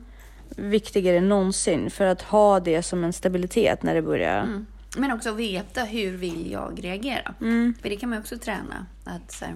Viktigare 0.49 1.17
än 1.17 1.29
någonsin 1.29 1.89
för 1.91 2.05
att 2.05 2.21
ha 2.21 2.59
det 2.59 2.83
som 2.83 3.03
en 3.03 3.13
stabilitet 3.13 3.83
när 3.83 3.95
det 3.95 4.01
börjar. 4.01 4.43
Mm. 4.43 4.65
Men 4.97 5.11
också 5.11 5.31
veta 5.31 5.83
hur 5.83 6.17
vill 6.17 6.51
jag 6.51 6.83
reagera. 6.83 7.33
Mm. 7.41 7.75
För 7.81 7.89
det 7.89 7.95
kan 7.95 8.09
man 8.09 8.19
också 8.19 8.37
träna. 8.37 8.85
Att 9.03 9.31
så 9.31 9.45
här, 9.45 9.53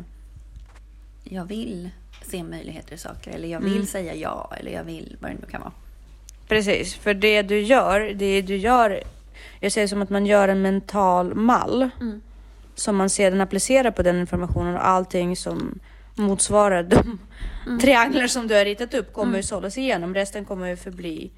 jag 1.30 1.46
vill 1.46 1.90
se 2.26 2.44
möjligheter 2.44 2.94
i 2.94 2.98
saker. 2.98 3.32
Eller 3.32 3.48
jag 3.48 3.60
vill 3.60 3.74
Mm. 3.74 3.86
säga 3.86 4.16
ja. 4.16 4.54
Eller 4.60 4.72
jag 4.72 4.84
vill 4.84 5.18
vad 5.22 5.32
det 5.32 5.38
nu 5.42 5.46
kan 5.52 5.62
vara. 5.62 5.72
Precis, 6.48 6.96
för 6.96 7.14
det 7.14 7.42
du 7.42 7.60
gör, 7.62 8.00
det 8.00 8.42
du 8.42 8.56
gör, 8.58 9.04
jag 9.60 9.72
det 9.72 9.88
som 9.88 10.02
att 10.02 10.10
man 10.10 10.26
gör 10.26 10.48
en 10.48 10.62
mental 10.62 11.36
mall 11.36 11.90
Mm. 12.02 12.22
som 12.76 12.96
man 12.96 13.10
sedan 13.10 13.42
applicerar 13.42 13.92
på 13.92 14.02
den 14.04 14.20
informationen 14.20 14.76
och 14.76 14.88
allting 14.88 15.36
som 15.36 15.80
motsvarar 16.16 16.84
de 16.84 17.20
Mm. 17.66 17.80
trianglar 17.80 18.28
som 18.28 18.48
du 18.48 18.56
har 18.56 18.66
ritat 18.66 18.94
upp 18.94 19.14
kommer 19.14 19.38
ju 19.38 19.44
sållas 19.44 19.78
igenom. 19.78 20.14
Resten 20.14 20.46
kommer 20.46 20.68
ju 20.68 20.76
förbli 20.76 21.32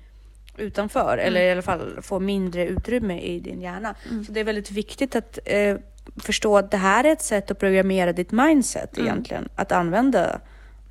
utanför 0.57 1.13
Mm. 1.13 1.27
eller 1.27 1.41
i 1.41 1.51
alla 1.51 1.61
fall 1.61 1.99
få 2.01 2.19
mindre 2.19 2.67
utrymme 2.67 3.19
i 3.21 3.39
din 3.39 3.61
hjärna. 3.61 3.95
Mm. 4.11 4.25
Så 4.25 4.31
det 4.31 4.39
är 4.39 4.43
väldigt 4.43 4.71
viktigt 4.71 5.15
att 5.15 5.39
eh, 5.45 5.75
förstå 6.17 6.57
att 6.57 6.71
det 6.71 6.77
här 6.77 7.03
är 7.03 7.11
ett 7.11 7.21
sätt 7.21 7.51
att 7.51 7.59
programmera 7.59 8.13
ditt 8.13 8.31
mindset 8.31 8.97
Mm. 8.97 9.07
egentligen. 9.07 9.49
Att 9.55 9.71
använda 9.71 10.39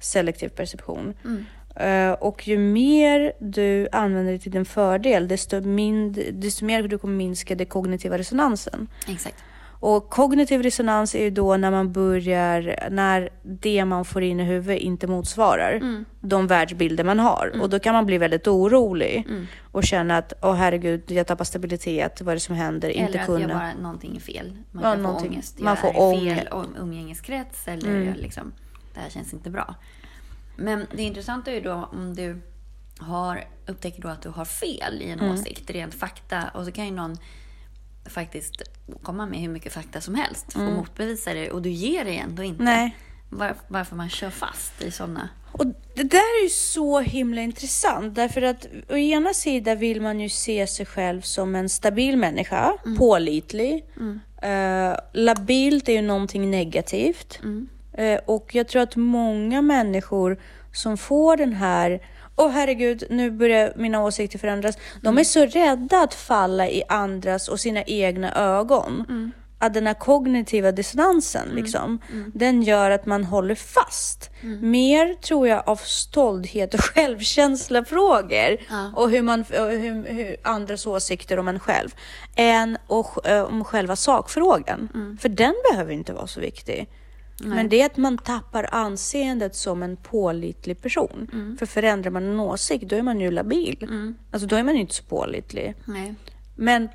selektiv 0.00 0.48
perception. 0.48 1.14
Mm. 1.24 1.44
Eh, 1.76 2.12
och 2.12 2.48
ju 2.48 2.58
mer 2.58 3.32
du 3.38 3.88
använder 3.92 4.32
det 4.32 4.38
till 4.38 4.52
din 4.52 4.64
fördel, 4.64 5.28
desto, 5.28 5.60
mind, 5.60 6.18
desto 6.32 6.64
mer 6.64 6.82
du 6.82 6.98
kommer 6.98 7.14
minska 7.14 7.54
den 7.54 7.66
kognitiva 7.66 8.18
resonansen. 8.18 8.88
Exakt. 9.08 9.36
Och 9.82 10.10
kognitiv 10.10 10.62
resonans 10.62 11.14
är 11.14 11.22
ju 11.22 11.30
då 11.30 11.56
när 11.56 11.70
man 11.70 11.92
börjar, 11.92 12.88
när 12.90 13.30
det 13.42 13.84
man 13.84 14.04
får 14.04 14.22
in 14.22 14.40
i 14.40 14.44
huvudet 14.44 14.80
inte 14.82 15.06
motsvarar 15.06 15.72
Mm. 15.72 16.04
de 16.20 16.46
världsbilder 16.46 17.04
man 17.04 17.18
har. 17.18 17.52
Och 17.62 17.70
då 17.70 17.78
kan 17.78 17.94
man 17.94 18.06
bli 18.06 18.18
väldigt 18.18 18.46
orolig 18.48 19.24
Mm. 19.28 19.46
och 19.72 19.84
känna 19.84 20.16
att, 20.16 20.32
åh 20.42 20.54
herregud, 20.54 21.10
jag 21.10 21.26
tappar 21.26 21.44
stabilitet, 21.44 22.20
vad 22.20 22.32
är 22.32 22.36
det 22.36 22.40
som 22.40 22.54
händer? 22.54 22.88
inte 22.88 23.04
Eller 23.12 23.20
att 23.20 23.26
kunna. 23.26 23.40
jag 23.40 23.48
bara, 23.50 23.74
någonting 23.82 24.16
är 24.16 24.20
fel. 24.20 24.56
Man 24.70 24.84
Ja, 24.84 24.94
kan 24.94 25.20
få 25.20 25.26
ångest. 25.26 25.58
man 25.60 25.68
jag 25.68 25.78
får 25.78 25.88
är 25.88 26.00
ångest. 26.00 26.40
fel 26.40 26.48
um- 26.52 26.76
umgängeskrets. 26.80 27.68
Eller 27.68 27.88
Mm. 28.02 28.14
liksom, 28.14 28.52
det 28.94 29.00
här 29.00 29.10
känns 29.10 29.32
inte 29.32 29.50
bra. 29.50 29.74
Men 30.56 30.86
det 30.96 31.02
intressanta 31.02 31.50
är 31.50 31.54
ju 31.54 31.60
då 31.60 31.88
om 31.92 32.14
du 32.14 32.40
har, 32.98 33.44
upptäcker 33.66 34.02
då 34.02 34.08
att 34.08 34.22
du 34.22 34.28
har 34.28 34.44
fel 34.44 35.02
i 35.02 35.10
en 35.10 35.20
Mm. 35.20 35.32
åsikt, 35.34 35.70
rent 35.70 35.94
fakta. 35.94 36.42
Och 36.54 36.64
så 36.64 36.72
kan 36.72 36.84
ju 36.86 36.90
någon 36.92 37.16
faktiskt 38.10 38.62
komma 39.02 39.26
med 39.26 39.40
hur 39.40 39.48
mycket 39.48 39.72
fakta 39.72 40.00
som 40.00 40.14
helst. 40.14 40.52
Få 40.52 40.58
motbevisa 40.60 41.34
det. 41.34 41.50
Och 41.50 41.62
du 41.62 41.70
ger 41.70 42.04
det 42.04 42.18
ändå 42.18 42.42
inte. 42.42 42.62
Mm. 42.62 42.74
Nej. 42.74 42.96
Var, 43.28 43.54
varför 43.68 43.96
man 43.96 44.08
kör 44.08 44.30
fast 44.30 44.82
i 44.82 44.90
sådana. 44.90 45.28
Och 45.52 45.66
det 45.94 46.02
där 46.02 46.40
är 46.40 46.42
ju 46.42 46.48
så 46.48 47.00
himla 47.00 47.40
intressant 47.40 48.14
därför 48.14 48.42
att 48.42 48.66
å 48.88 48.96
ena 48.96 49.34
sidan 49.34 49.78
vill 49.78 50.00
man 50.00 50.20
ju 50.20 50.28
se 50.28 50.66
sig 50.66 50.86
själv 50.86 51.20
som 51.20 51.54
en 51.54 51.68
stabil 51.68 52.16
människa, 52.16 52.72
pålitlig. 52.98 53.84
Eh, 54.42 54.94
labilt 55.12 55.88
är 55.88 55.92
ju 55.92 56.02
någonting 56.02 56.50
negativt. 56.50 57.40
Eh, 57.92 58.20
och 58.26 58.54
jag 58.54 58.68
tror 58.68 58.82
att 58.82 58.96
många 58.96 59.62
människor 59.62 60.40
som 60.72 60.96
får 60.96 61.36
den 61.36 61.52
här 61.52 62.02
Åh 62.40 62.48
herregud, 62.50 63.04
nu 63.10 63.30
börjar 63.30 63.72
mina 63.76 64.04
åsikter 64.04 64.38
förändras. 64.38 64.78
De 65.02 65.18
är 65.18 65.24
så 65.24 65.44
rädda 65.46 66.02
att 66.02 66.14
falla 66.14 66.68
i 66.68 66.82
andras 66.88 67.48
och 67.48 67.60
sina 67.60 67.82
egna 67.82 68.34
ögon. 68.34 69.32
Att 69.62 69.74
den 69.74 69.86
här 69.86 69.94
kognitiva 69.94 70.72
dissonansen, 70.72 71.48
liksom, 71.48 71.98
den 72.34 72.62
gör 72.62 72.90
att 72.90 73.06
man 73.06 73.24
håller 73.24 73.54
fast. 73.54 74.30
Mer 74.60 75.14
tror 75.14 75.48
jag 75.48 75.62
av 75.68 75.76
stolthet 75.76 76.74
och 76.74 76.80
självkänslafrågor 76.94 78.56
Ja. 78.70 78.92
och 78.96 79.10
hur, 79.10 79.22
man, 79.22 79.40
och 79.40 79.70
hur, 79.70 80.12
hur 80.14 80.36
andras 80.42 80.86
åsikter 80.86 81.38
om 81.38 81.48
en 81.48 81.60
själv, 81.60 81.88
än 82.36 82.78
och, 82.86 83.26
eh, 83.28 83.42
om 83.44 83.64
själva 83.64 83.96
sakfrågan. 83.96 84.88
För 85.20 85.28
den 85.28 85.54
behöver 85.70 85.92
inte 85.92 86.12
vara 86.12 86.26
så 86.26 86.40
viktig. 86.40 86.88
Men 87.40 87.68
det 87.68 87.80
är 87.82 87.86
att 87.86 87.96
man 87.96 88.18
tappar 88.18 88.68
anseendet 88.72 89.56
som 89.56 89.82
en 89.82 89.96
pålitlig 89.96 90.82
person. 90.82 91.56
För 91.58 91.66
förändrar 91.66 92.10
man 92.10 92.24
en 92.24 92.40
åsikt, 92.40 92.88
då 92.88 92.96
är 92.96 93.02
man 93.02 93.20
ju 93.20 93.30
labil. 93.30 93.88
Alltså 94.30 94.46
då 94.46 94.56
är 94.56 94.62
man 94.62 94.76
inte 94.76 94.94
så 94.94 95.02
pålitlig. 95.02 95.74
Nej. 95.84 96.14
Men, 96.56 96.88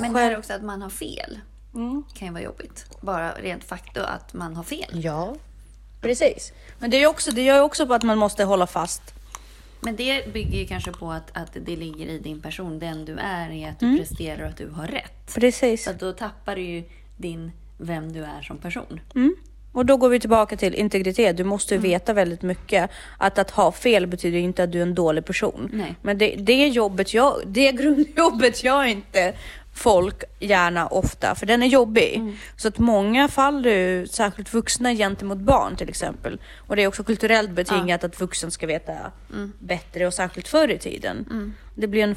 Men 0.00 0.12
det 0.12 0.18
här 0.20 0.30
är 0.30 0.38
också 0.38 0.52
att 0.52 0.62
man 0.62 0.82
har 0.82 0.90
fel. 0.90 1.38
Mm. 1.74 2.04
kan 2.14 2.28
ju 2.28 2.32
vara 2.34 2.42
jobbigt. 2.42 2.86
Bara 3.00 3.32
rent 3.32 3.64
faktum 3.64 4.04
att 4.06 4.34
man 4.34 4.56
har 4.56 4.62
fel. 4.62 5.04
Ja, 5.04 5.34
precis. 6.00 6.52
Men 6.78 6.90
det, 6.90 6.96
är 6.96 7.00
ju 7.00 7.06
också, 7.06 7.30
det 7.30 7.42
gör 7.42 7.56
ju 7.56 7.62
också 7.62 7.86
på 7.86 7.94
att 7.94 8.02
man 8.02 8.18
måste 8.18 8.44
hålla 8.44 8.66
fast. 8.66 9.02
Men 9.80 9.96
det 9.96 10.32
bygger 10.32 10.58
ju 10.58 10.66
kanske 10.66 10.92
på 10.92 11.10
att, 11.12 11.36
att 11.36 11.56
det 11.66 11.76
ligger 11.76 12.06
i 12.06 12.18
din 12.18 12.40
person. 12.40 12.78
Den 12.78 13.04
du 13.04 13.16
är 13.18 13.50
är 13.50 13.70
att 13.70 13.80
du 13.80 13.86
Mm. 13.86 13.98
presterar 13.98 14.42
och 14.42 14.48
att 14.48 14.56
du 14.56 14.68
har 14.70 14.86
rätt. 14.86 15.34
Precis. 15.34 15.84
Så 15.84 15.90
att 15.90 16.00
då 16.00 16.12
tappar 16.12 16.56
du 16.56 16.62
ju 16.62 16.84
din, 17.16 17.52
vem 17.78 18.12
du 18.12 18.24
är 18.24 18.42
som 18.42 18.58
person. 18.58 19.00
Mm. 19.14 19.34
Och 19.72 19.86
då 19.86 19.96
går 19.96 20.08
vi 20.08 20.20
tillbaka 20.20 20.56
till 20.56 20.74
integritet. 20.74 21.36
Du 21.36 21.44
måste 21.44 21.74
ju 21.74 21.80
veta 21.80 22.12
väldigt 22.12 22.42
mycket. 22.42 22.90
Att 23.18 23.38
att 23.38 23.50
ha 23.50 23.72
fel 23.72 24.06
betyder 24.06 24.38
inte 24.38 24.62
att 24.62 24.72
du 24.72 24.78
är 24.78 24.82
en 24.82 24.94
dålig 24.94 25.24
person. 25.24 25.70
Nej. 25.72 25.94
Men 26.02 26.18
det, 26.18 26.34
det 26.38 26.68
jobbet 26.68 27.14
jag, 27.14 27.34
det 27.46 27.72
grundjobbet 27.72 28.64
jag 28.64 28.90
inte 28.90 29.34
folk 29.74 30.24
gärna 30.40 30.86
ofta, 30.86 31.34
för 31.34 31.46
den 31.46 31.62
är 31.62 31.66
jobbig. 31.66 32.36
Så 32.56 32.68
att 32.68 32.78
många 32.78 33.28
faller 33.28 34.06
särskilt 34.06 34.54
vuxna 34.54 34.94
gentemot 34.94 35.38
barn 35.38 35.76
till 35.76 35.88
exempel. 35.88 36.40
Och 36.56 36.76
det 36.76 36.82
är 36.82 36.86
också 36.86 37.04
kulturellt 37.04 37.50
betingat 37.50 38.04
att 38.04 38.20
vuxen 38.20 38.50
ska 38.50 38.66
veta 38.66 38.92
bättre 39.58 40.06
och 40.06 40.14
särskilt 40.14 40.48
förr 40.48 40.68
i 40.68 40.78
tiden. 40.78 41.54
Det 41.74 41.86
blir 41.86 42.02
en 42.02 42.14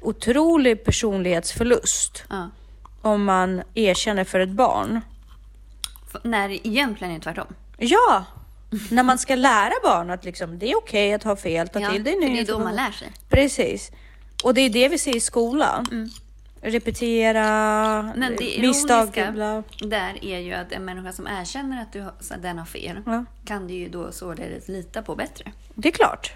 otrolig 0.00 0.84
personlighetsförlust 0.84 2.24
Ja. 2.30 2.50
om 3.02 3.24
man 3.24 3.62
erkänner 3.74 4.24
för 4.24 4.40
ett 4.40 4.50
barn 4.50 5.00
När 6.22 6.66
egentligen 6.66 7.14
är 7.14 7.18
tvärtom. 7.20 7.46
Ja! 7.78 8.24
När 8.90 9.02
man 9.02 9.18
ska 9.18 9.34
lära 9.34 9.72
barn 9.82 10.10
att 10.10 10.24
liksom, 10.24 10.58
det 10.58 10.70
är 10.70 10.76
okej 10.76 11.14
att 11.14 11.22
ha 11.22 11.36
fel, 11.36 11.68
ta 11.68 11.80
Ja, 11.80 11.90
till 11.92 12.04
dig 12.04 12.16
ny 12.16 12.34
det 12.34 12.40
är 12.40 12.46
då 12.46 12.58
man 12.58 12.74
lär 12.76 12.90
sig. 12.90 13.12
Precis. 13.28 13.90
Och 14.44 14.54
det 14.54 14.60
är 14.60 14.70
det 14.70 14.88
vi 14.88 14.98
ser 14.98 15.16
i 15.16 15.20
skolan. 15.20 16.10
repetera, 16.60 17.42
Men 18.16 18.36
det 18.36 18.60
misstag. 18.60 18.98
ironiska 19.18 19.30
Bla. 19.32 19.62
där 19.88 20.24
är 20.24 20.38
ju 20.38 20.52
att 20.52 20.72
en 20.72 20.84
människa 20.84 21.12
som 21.12 21.26
erkänner 21.26 21.82
att 21.82 21.92
du 21.92 22.00
har, 22.00 22.12
så 22.20 22.34
den 22.42 22.58
har 22.58 22.66
fel 22.66 22.96
Ja. 23.06 23.24
kan 23.44 23.66
du 23.66 23.74
ju 23.74 23.88
då 23.88 24.12
således 24.12 24.68
lita 24.68 25.02
på 25.02 25.14
bättre. 25.16 25.52
Det 25.74 25.88
är 25.88 25.92
klart. 25.92 26.32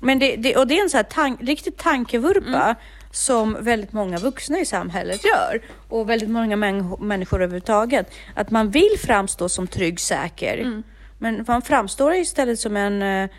Men 0.00 0.18
det, 0.18 0.36
det, 0.36 0.56
och 0.56 0.66
det 0.66 0.78
är 0.78 0.82
en 0.82 0.90
så 0.90 0.96
här 0.96 1.04
tan- 1.04 1.46
riktig 1.46 1.76
tankevurpa 1.76 2.74
som 3.12 3.56
väldigt 3.60 3.92
många 3.92 4.18
vuxna 4.18 4.58
i 4.58 4.64
samhället 4.66 5.24
gör. 5.24 5.62
Och 5.88 6.10
väldigt 6.10 6.30
många 6.30 6.56
män- 6.56 7.00
människor 7.00 7.42
överhuvudtaget. 7.42 8.10
Att 8.34 8.50
man 8.50 8.70
vill 8.70 8.96
framstå 8.98 9.48
som 9.48 9.66
trygg, 9.66 10.00
säker. 10.00 10.82
Men 11.18 11.44
man 11.48 11.62
framstår 11.62 12.14
istället 12.14 12.60
som 12.60 12.76
en 12.76 13.02
eh, 13.02 13.30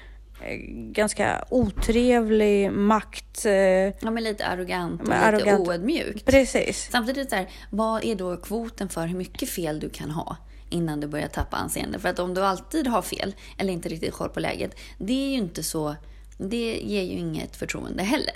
ganska 0.92 1.46
otrevlig 1.50 2.72
makt... 2.72 3.46
Eh, 3.46 3.52
Ja, 3.54 3.94
men 4.12 4.24
lite 4.24 4.46
arrogant 4.46 5.02
och 5.02 5.08
lite 5.08 5.20
arrogant. 5.20 5.68
oödmjukt. 5.68 6.26
precis. 6.26 6.90
Samtidigt 6.92 7.30
så 7.30 7.36
här, 7.36 7.50
vad 7.70 8.04
är 8.06 8.16
då 8.16 8.38
kvoten 8.38 8.90
för 8.90 9.08
hur 9.08 9.18
mycket 9.18 9.50
fel 9.50 9.80
du 9.80 9.90
kan 9.90 10.12
ha 10.12 10.38
innan 10.70 11.00
du 11.00 11.08
börjar 11.08 11.28
tappa 11.28 11.58
anseende? 11.58 12.00
För 12.00 12.10
att 12.10 12.20
om 12.20 12.34
du 12.34 12.42
alltid 12.46 12.88
har 12.88 13.02
fel 13.02 13.36
eller 13.58 13.74
inte 13.74 13.90
riktigt 13.90 14.14
koll 14.14 14.30
på 14.30 14.40
läget, 14.40 14.80
det 14.98 15.14
är 15.26 15.30
ju 15.30 15.36
inte 15.38 15.64
så, 15.64 15.96
det 16.38 16.80
ger 16.84 17.04
ju 17.04 17.18
inget 17.18 17.56
förtroende 17.56 18.04
heller. 18.04 18.36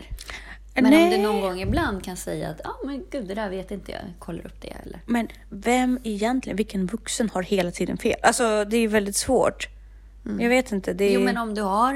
Men 0.82 0.94
om 0.94 1.00
Nej. 1.00 1.18
du 1.18 1.24
någon 1.24 1.42
gång 1.42 1.62
ibland 1.62 2.04
kan 2.04 2.18
säga 2.18 2.50
att, 2.50 2.62
ja 2.64 2.70
ah, 2.70 2.86
men 2.86 3.04
gud 3.12 3.28
det 3.28 3.34
där 3.34 3.50
vet 3.50 3.72
inte 3.72 3.92
jag, 3.92 4.02
kollar 4.20 4.46
upp 4.46 4.62
det 4.62 4.74
eller. 4.86 5.02
Men 5.06 5.28
vem 5.50 6.00
egentligen, 6.04 6.58
vilken 6.58 6.86
vuxen 6.86 7.30
har 7.30 7.44
hela 7.44 7.72
tiden 7.72 7.98
fel? 7.98 8.20
Alltså 8.24 8.66
det 8.66 8.78
är 8.78 8.88
väldigt 8.88 9.16
svårt. 9.16 9.68
Jag 10.40 10.50
vet 10.50 10.72
inte. 10.72 10.94
Det 10.94 11.06
är... 11.06 11.12
Jo 11.12 11.22
men 11.22 11.38
om 11.38 11.54
du 11.54 11.62
har, 11.62 11.96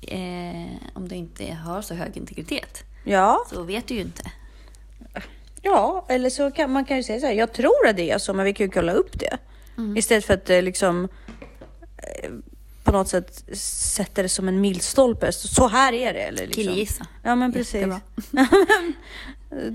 eh, 0.00 0.70
om 0.94 1.08
du 1.08 1.14
inte 1.14 1.52
har 1.52 1.82
så 1.82 1.94
hög 1.94 2.16
integritet, 2.16 2.84
Ja, 3.04 3.44
så 3.50 3.62
vet 3.62 3.88
du 3.88 3.94
ju 3.94 4.00
inte. 4.00 4.22
Ja, 5.62 6.06
eller 6.08 6.30
så 6.30 6.50
kan 6.50 6.72
man 6.72 6.84
kan 6.84 6.96
ju 6.96 7.02
säga 7.02 7.20
så 7.20 7.26
här, 7.26 7.32
jag 7.32 7.52
tror 7.52 7.86
att 7.86 7.96
det 7.96 8.10
är 8.10 8.18
så, 8.18 8.34
men 8.34 8.44
vi 8.44 8.52
kan 8.52 8.66
ju 8.66 8.72
kolla 8.72 8.92
upp 8.92 9.20
det. 9.20 9.38
Istället 9.96 10.24
för 10.24 10.34
att 10.34 10.50
eh, 10.50 10.62
liksom 10.62 11.08
eh, 11.96 12.30
på 12.90 12.96
något 12.96 13.08
sätt 13.08 13.44
sätta 13.58 14.22
det 14.22 14.28
som 14.28 14.48
en 14.48 14.60
milstolpe. 14.60 15.32
Så 15.32 15.68
här 15.68 15.92
är 15.92 16.12
det. 16.12 16.20
Eller 16.20 16.46
liksom. 16.46 16.62
Killgissa. 16.64 17.06
Ja, 17.22 17.34
men 17.34 17.52
precis. 17.52 17.86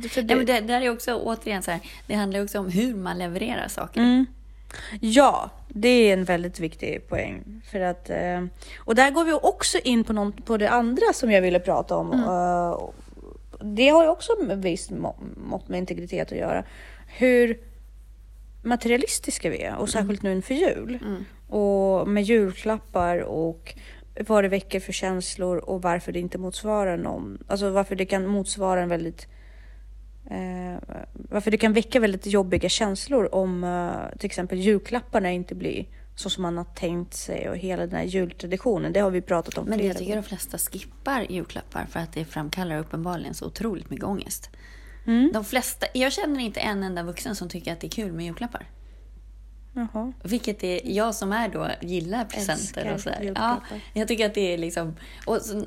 För 0.10 0.22
det, 0.22 0.24
Nej, 0.24 0.36
men 0.38 0.46
det, 0.46 0.60
där 0.60 0.82
är 0.82 0.90
också 0.90 1.16
återigen 1.16 1.64
så 1.64 1.72
här, 1.72 1.80
det 2.08 2.14
handlar 2.16 2.44
också 2.44 2.60
om 2.60 2.70
hur 2.70 2.96
man 2.96 3.18
levererar 3.18 3.68
saker. 3.68 4.02
Mm. 4.02 4.26
Ja, 5.02 5.50
det 5.70 5.90
är 5.90 6.14
en 6.14 6.24
väldigt 6.24 6.60
viktig 6.60 7.08
poäng. 7.10 7.62
För 7.72 7.80
att, 7.80 8.10
eh, 8.10 8.46
och 8.80 8.96
där 8.96 9.12
går 9.12 9.24
vi 9.26 9.34
också 9.34 9.78
in 9.78 10.04
på, 10.04 10.14
någon, 10.14 10.32
på 10.32 10.58
det 10.58 10.70
andra 10.70 11.14
som 11.14 11.32
jag 11.32 11.42
ville 11.42 11.60
prata 11.60 11.96
om. 11.96 12.14
Eh, 12.14 12.90
det 13.66 13.90
har 13.90 14.04
ju 14.04 14.10
också 14.10 14.32
med 14.42 14.62
visst 14.62 14.90
må- 14.92 15.16
mått 15.38 15.68
med 15.70 15.78
integritet 15.78 16.32
att 16.32 16.38
göra. 16.38 16.64
Hur 17.08 17.60
materialistiska 18.64 19.50
vi 19.50 19.62
är 19.62 19.76
och 19.76 19.90
särskilt 19.90 20.22
nu 20.24 20.32
inför 20.32 20.54
jul. 20.54 21.00
Och 21.48 22.08
med 22.08 22.24
julklappar 22.24 23.18
och 23.18 23.76
vad 24.28 24.44
det 24.44 24.48
väcker 24.48 24.80
för 24.80 24.94
känslor 24.94 25.58
och 25.58 25.82
varför 25.82 26.12
det 26.12 26.20
inte 26.20 26.38
motsvarar 26.38 26.98
någon. 26.98 27.38
Alltså 27.48 27.70
varför 27.70 27.96
det 27.96 28.06
kan 28.06 28.28
motsvara 28.28 28.82
en 28.82 28.90
väldigt 28.90 29.28
Eh, 30.30 30.78
varför 31.14 31.52
det 31.52 31.58
kan 31.58 31.74
väcka 31.74 32.00
väldigt 32.00 32.26
jobbiga 32.26 32.70
känslor 32.70 33.36
om 33.36 33.64
eh, 33.64 34.18
till 34.18 34.26
exempel 34.26 34.60
julklapparna 34.60 35.32
inte 35.32 35.56
blir 35.56 35.86
så 36.16 36.30
som 36.30 36.42
man 36.42 36.58
har 36.58 36.64
tänkt 36.64 37.14
sig 37.14 37.50
och 37.50 37.58
hela 37.58 37.88
den 37.88 37.96
här 37.96 38.04
jultraditionen. 38.04 38.94
Det 38.94 39.00
har 39.00 39.12
vi 39.12 39.22
pratat 39.22 39.58
om 39.58 39.66
Men 39.66 39.80
flera 39.80 39.88
jag 39.88 39.98
tycker 39.98 40.12
gånger. 40.12 40.22
de 40.22 40.28
flesta 40.28 40.58
skippar 40.58 41.26
julklappar 41.30 41.86
för 41.86 42.00
att 42.00 42.14
det 42.14 42.26
framkallar 42.26 42.80
uppenbarligen 42.80 43.34
så 43.34 43.46
otroligt 43.46 43.90
mycket 43.90 44.06
ångest. 44.06 44.50
Mm. 45.08 45.32
De 45.34 45.46
flesta, 45.46 45.86
jag 45.94 46.14
känner 46.14 46.40
inte 46.40 46.60
en 46.60 46.84
enda 46.84 47.04
vuxen 47.04 47.36
som 47.36 47.50
tycker 47.50 47.74
att 47.74 47.82
det 47.82 47.88
är 47.88 47.92
kul 47.92 48.12
med 48.12 48.26
julklappar. 48.26 48.70
Jaha. 49.76 50.14
Vilket 50.24 50.64
är 50.64 50.80
jag 50.84 51.16
som 51.16 51.32
är 51.32 51.50
då 51.50 51.68
gillar 51.82 52.26
presenter 52.26 52.86
Älskar 52.86 52.94
och 52.94 53.00
sådär. 53.02 53.34
Ja, 53.36 53.62
jag 53.94 54.08
tycker 54.08 54.26
att 54.26 54.34
det 54.34 54.54
är 54.54 54.58
liksom... 54.58 54.96
Och 55.26 55.42
så, 55.42 55.66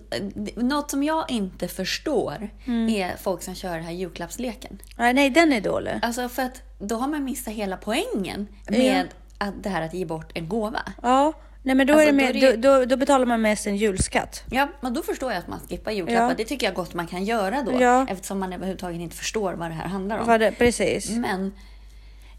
något 0.57 0.91
som 0.91 1.03
jag 1.03 1.31
inte 1.31 1.69
förstår 1.69 2.51
Mm. 2.67 2.89
är 2.89 3.17
folk 3.17 3.43
som 3.43 3.55
kör 3.55 3.75
den 3.75 3.85
här 3.85 3.93
julklappsleken. 3.93 4.79
Nej, 4.97 5.15
nej, 5.15 5.31
den 5.31 5.53
är 5.53 5.61
dålig. 5.61 5.93
Alltså 6.03 6.29
för 6.29 6.43
att 6.43 6.63
då 6.79 6.97
har 6.97 7.09
man 7.09 7.25
missat 7.25 7.55
hela 7.55 7.77
poängen 7.77 8.49
med 8.69 9.07
att 9.39 9.63
det 9.63 9.69
här 9.69 9.83
att 9.83 9.95
ge 9.95 10.05
bort 10.05 10.31
en 10.35 10.49
gåva. 10.49 10.83
Ja, 11.03 11.33
nej 11.63 11.75
men 11.75 11.87
då, 11.87 11.93
Alltså, 11.95 12.09
är 12.09 12.13
det 12.13 12.19
då 12.19 12.25
med, 12.33 12.35
det- 12.35 12.57
då, 12.69 12.79
då, 12.79 12.85
då 12.85 12.97
betalar 12.97 13.27
man 13.27 13.41
mest 13.41 13.67
en 13.67 13.77
julskatt. 13.77 14.43
Ja, 14.51 14.69
men 14.81 14.95
då 14.95 15.03
förstår 15.03 15.33
jag 15.33 15.39
att 15.39 15.49
man 15.49 15.61
skippar 15.69 15.91
julklappar. 15.93 16.29
Ja. 16.29 16.35
Det 16.37 16.45
tycker 16.45 16.67
jag 16.67 16.75
gott 16.75 16.95
man 16.95 17.07
kan 17.07 17.25
göra 17.25 17.63
då. 17.63 17.83
Ja. 17.83 18.07
Eftersom 18.11 18.39
man 18.39 18.53
överhuvudtaget 18.53 19.01
inte 19.01 19.17
förstår 19.17 19.53
vad 19.53 19.71
det 19.71 19.75
här 19.75 19.87
handlar 19.89 20.19
om. 20.19 20.39
Det, 20.39 20.53
precis. 20.59 21.11
Men 21.11 21.53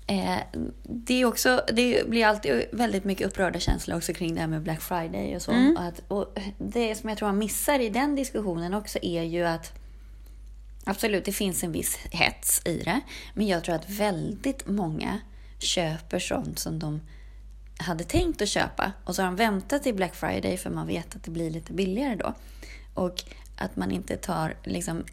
eh, 0.10 0.38
det, 0.84 1.22
är 1.22 1.26
också, 1.26 1.62
det 1.74 2.10
blir 2.10 2.26
alltid 2.26 2.66
väldigt 2.72 3.04
mycket 3.04 3.28
upprörda 3.28 3.60
känslor 3.60 3.98
också 3.98 4.14
kring 4.14 4.36
det 4.36 4.42
här 4.42 4.48
med 4.48 4.62
Black 4.62 4.82
Friday 4.82 5.36
och 5.36 5.42
så. 5.42 5.52
Mm. 5.52 5.78
Och 5.78 5.84
att, 5.84 6.02
och 6.08 6.40
det 6.58 6.96
som 6.96 7.10
jag 7.10 7.18
tror 7.18 7.28
man 7.28 7.38
missar 7.38 7.80
i 7.80 7.90
den 7.90 8.16
diskussionen 8.16 8.74
också 8.74 9.00
är 9.02 9.24
ju 9.24 9.46
att 9.46 9.74
Absolut, 10.84 11.26
det 11.26 11.32
finns 11.32 11.64
en 11.64 11.72
viss 11.72 11.96
hets 12.12 12.62
i 12.66 12.78
det. 12.78 13.02
Men 13.34 13.48
jag 13.48 13.64
tror 13.64 13.76
att 13.76 13.90
väldigt 13.90 14.68
många 14.68 15.20
köper 15.60 16.20
sånt 16.20 16.60
som 16.60 16.80
de 16.80 17.02
hade 17.78 18.04
tänkt 18.04 18.42
att 18.42 18.50
köpa. 18.50 18.92
Och 19.04 19.16
så 19.16 19.22
har 19.22 19.28
de 19.28 19.36
väntat 19.36 19.84
till 19.84 19.96
Black 19.96 20.16
Friday 20.16 20.58
för 20.58 20.70
man 20.70 20.88
vet 20.88 21.16
att 21.16 21.24
det 21.24 21.32
blir 21.32 21.52
lite 21.52 21.74
billigare 21.74 22.16
då. 22.16 22.34
Och 22.94 23.24
att 23.58 23.76
man 23.76 23.92
inte 23.92 24.18
tar 24.18 24.56
liksom, 24.64 25.04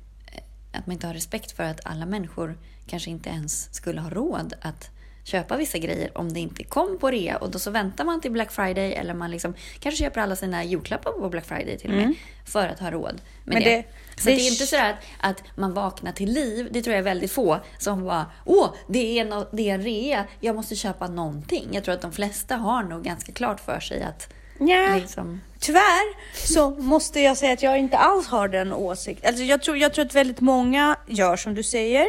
att 0.72 0.86
man 0.86 0.92
inte 0.92 1.06
har 1.06 1.14
respekt 1.14 1.52
för 1.52 1.62
att 1.62 1.86
alla 1.86 2.06
människor 2.06 2.58
kanske 2.86 3.10
inte 3.10 3.30
ens 3.30 3.74
skulle 3.74 4.00
ha 4.00 4.10
råd 4.10 4.54
att 4.62 4.90
köpa 5.24 5.56
vissa 5.56 5.78
grejer 5.78 6.18
om 6.18 6.32
det 6.32 6.40
inte 6.40 6.64
kom 6.64 6.98
på 6.98 7.10
rea 7.10 7.36
och 7.36 7.50
då 7.50 7.58
så 7.58 7.70
väntar 7.70 8.04
man 8.04 8.20
till 8.20 8.30
Black 8.30 8.52
Friday 8.52 8.92
eller 8.92 9.14
man 9.14 9.30
liksom 9.30 9.54
kanske 9.80 10.04
köper 10.04 10.20
alla 10.20 10.36
sina 10.36 10.64
julklappar 10.64 11.12
på 11.12 11.28
Black 11.28 11.46
Friday 11.46 11.78
till 11.78 11.90
och 11.90 11.96
med 11.96 12.14
för 12.46 12.68
att 12.68 12.80
ha 12.80 12.90
råd 12.90 13.20
med 13.44 13.54
Men 13.54 13.62
det. 13.62 13.70
det- 13.76 13.84
Så 14.22 14.28
det- 14.28 14.34
det 14.36 14.40
är 14.42 14.50
inte 14.50 14.66
så 14.66 14.76
att, 14.76 14.94
att 15.20 15.42
man 15.56 15.74
vaknar 15.74 16.12
till 16.12 16.32
liv, 16.32 16.68
det 16.70 16.82
tror 16.82 16.92
jag 16.94 16.98
är 16.98 17.04
väldigt 17.04 17.32
få, 17.32 17.58
som 17.78 18.04
bara 18.04 18.26
åh, 18.44 18.68
det 18.88 19.18
är, 19.18 19.24
no, 19.24 19.46
det 19.52 19.70
är 19.70 19.74
en 19.74 19.82
rea, 19.82 20.24
jag 20.40 20.54
måste 20.56 20.76
köpa 20.76 21.06
någonting. 21.08 21.68
Jag 21.72 21.84
tror 21.84 21.94
att 21.94 22.00
de 22.02 22.12
flesta 22.12 22.56
har 22.56 22.82
nog 22.82 23.02
ganska 23.04 23.32
klart 23.32 23.60
för 23.60 23.80
sig 23.80 24.02
att 24.02 24.32
Ja. 24.60 24.94
liksom, 25.00 25.40
Tyvärr 25.60 26.36
så 26.46 26.70
måste 26.70 27.20
jag 27.20 27.36
säga 27.36 27.52
att 27.52 27.62
jag 27.62 27.78
inte 27.78 27.96
alls 27.98 28.26
har 28.26 28.48
den 28.48 28.72
åsikten. 28.72 29.28
Alltså 29.28 29.42
jag, 29.44 29.62
tror, 29.62 29.76
jag 29.76 29.94
tror 29.94 30.04
att 30.04 30.14
väldigt 30.14 30.40
många 30.40 30.96
gör 31.06 31.36
som 31.36 31.54
du 31.54 31.62
säger. 31.62 32.06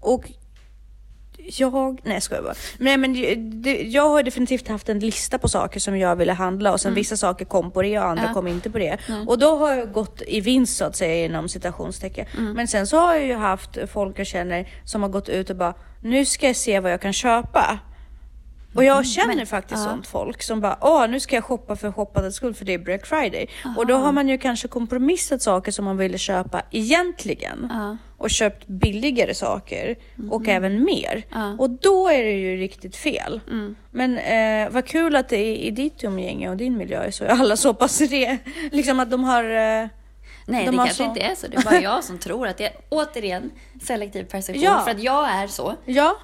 Och 0.00 0.30
jag, 1.50 2.00
nej 2.04 2.20
jag 2.30 2.44
bara. 2.44 2.54
Nej 2.78 2.96
men 2.96 3.12
det, 3.62 3.82
jag 3.82 4.08
har 4.08 4.22
definitivt 4.22 4.68
haft 4.68 4.88
en 4.88 4.98
lista 4.98 5.38
på 5.38 5.48
saker 5.48 5.80
som 5.80 5.98
jag 5.98 6.16
ville 6.16 6.32
handla 6.32 6.72
och 6.72 6.80
sen 6.80 6.94
vissa 6.94 7.16
saker 7.16 7.44
kom 7.44 7.70
på 7.70 7.82
det 7.82 7.98
och 7.98 8.04
andra 8.04 8.24
Ja. 8.26 8.32
kom 8.34 8.46
inte 8.46 8.70
på 8.70 8.78
det. 8.78 8.98
Och 9.26 9.38
då 9.38 9.56
har 9.56 9.74
jag 9.74 9.92
gått 9.92 10.22
i 10.26 10.40
vinst 10.40 10.76
så 10.76 10.84
att 10.84 10.96
säga 10.96 11.24
inom 11.24 11.48
citationstecken. 11.48 12.26
Men 12.54 12.68
sen 12.68 12.86
så 12.86 12.96
har 12.98 13.14
jag 13.14 13.26
ju 13.26 13.34
haft 13.34 13.78
folk 13.92 14.18
jag 14.18 14.26
känner 14.26 14.68
som 14.84 15.02
har 15.02 15.08
gått 15.08 15.28
ut 15.28 15.50
och 15.50 15.56
bara 15.56 15.74
nu 16.02 16.24
ska 16.24 16.46
jag 16.46 16.56
se 16.56 16.80
vad 16.80 16.92
jag 16.92 17.00
kan 17.00 17.12
köpa. 17.12 17.78
Och 18.74 18.84
jag 18.84 19.06
känner 19.06 19.36
men- 19.36 19.46
faktiskt 19.46 19.80
ja. 19.84 19.90
sånt 19.90 20.06
folk 20.06 20.42
som 20.42 20.60
bara, 20.60 20.78
åh 20.80 21.08
nu 21.08 21.20
ska 21.20 21.34
jag 21.34 21.44
shoppa 21.44 21.76
för 21.76 21.92
shoppandets 21.92 22.36
skull 22.36 22.54
för 22.54 22.64
det 22.64 22.74
är 22.74 22.78
Black 22.78 23.06
Friday. 23.06 23.46
Och 23.76 23.86
då 23.86 23.94
har 23.96 24.12
man 24.12 24.28
ju 24.28 24.38
kanske 24.38 24.68
kompromissat 24.68 25.42
saker 25.42 25.72
som 25.72 25.84
man 25.84 25.96
ville 25.96 26.18
köpa 26.18 26.62
egentligen. 26.70 27.66
Ja. 27.70 27.96
Och 28.18 28.30
köpt 28.30 28.66
billigare 28.66 29.34
saker 29.34 29.96
och 30.30 30.48
även 30.48 30.84
mer. 30.84 31.22
Ja. 31.32 31.56
Och 31.58 31.70
då 31.70 32.08
är 32.08 32.24
det 32.24 32.32
ju 32.32 32.56
riktigt 32.56 32.96
fel. 32.96 33.40
Men 33.90 34.18
eh, 34.18 34.70
vad 34.72 34.86
kul 34.86 35.16
att 35.16 35.28
det 35.28 35.36
är 35.36 35.56
i 35.56 35.70
ditt 35.70 36.04
umgänge 36.04 36.50
och 36.50 36.56
din 36.56 36.76
miljö 36.76 37.02
är 37.02 37.10
så 37.10 37.24
är 37.24 37.28
alla 37.40 37.56
så 37.56 37.74
pass 37.74 38.00
re, 38.00 38.38
liksom 38.72 39.00
att 39.00 39.10
de 39.10 39.24
har 39.24 39.44
eh, 39.44 39.86
Nej, 40.46 40.64
De 40.64 40.70
det 40.70 40.76
kanske 40.76 40.94
så- 40.94 41.02
inte 41.04 41.20
är 41.20 41.34
så. 41.34 41.46
Det 41.46 41.56
är 41.56 41.62
bara 41.62 41.80
jag 41.82 42.04
som 42.04 42.18
tror 42.18 42.46
att 42.48 42.56
det 42.58 42.64
är, 42.64 42.72
återigen, 42.88 43.50
selektiv 43.82 44.24
perception. 44.24 44.62
Ja. 44.64 44.80
För 44.84 44.90
att 44.90 45.02
jag 45.02 45.30
är 45.30 45.46
så, 45.46 45.74
Ja, 45.84 46.16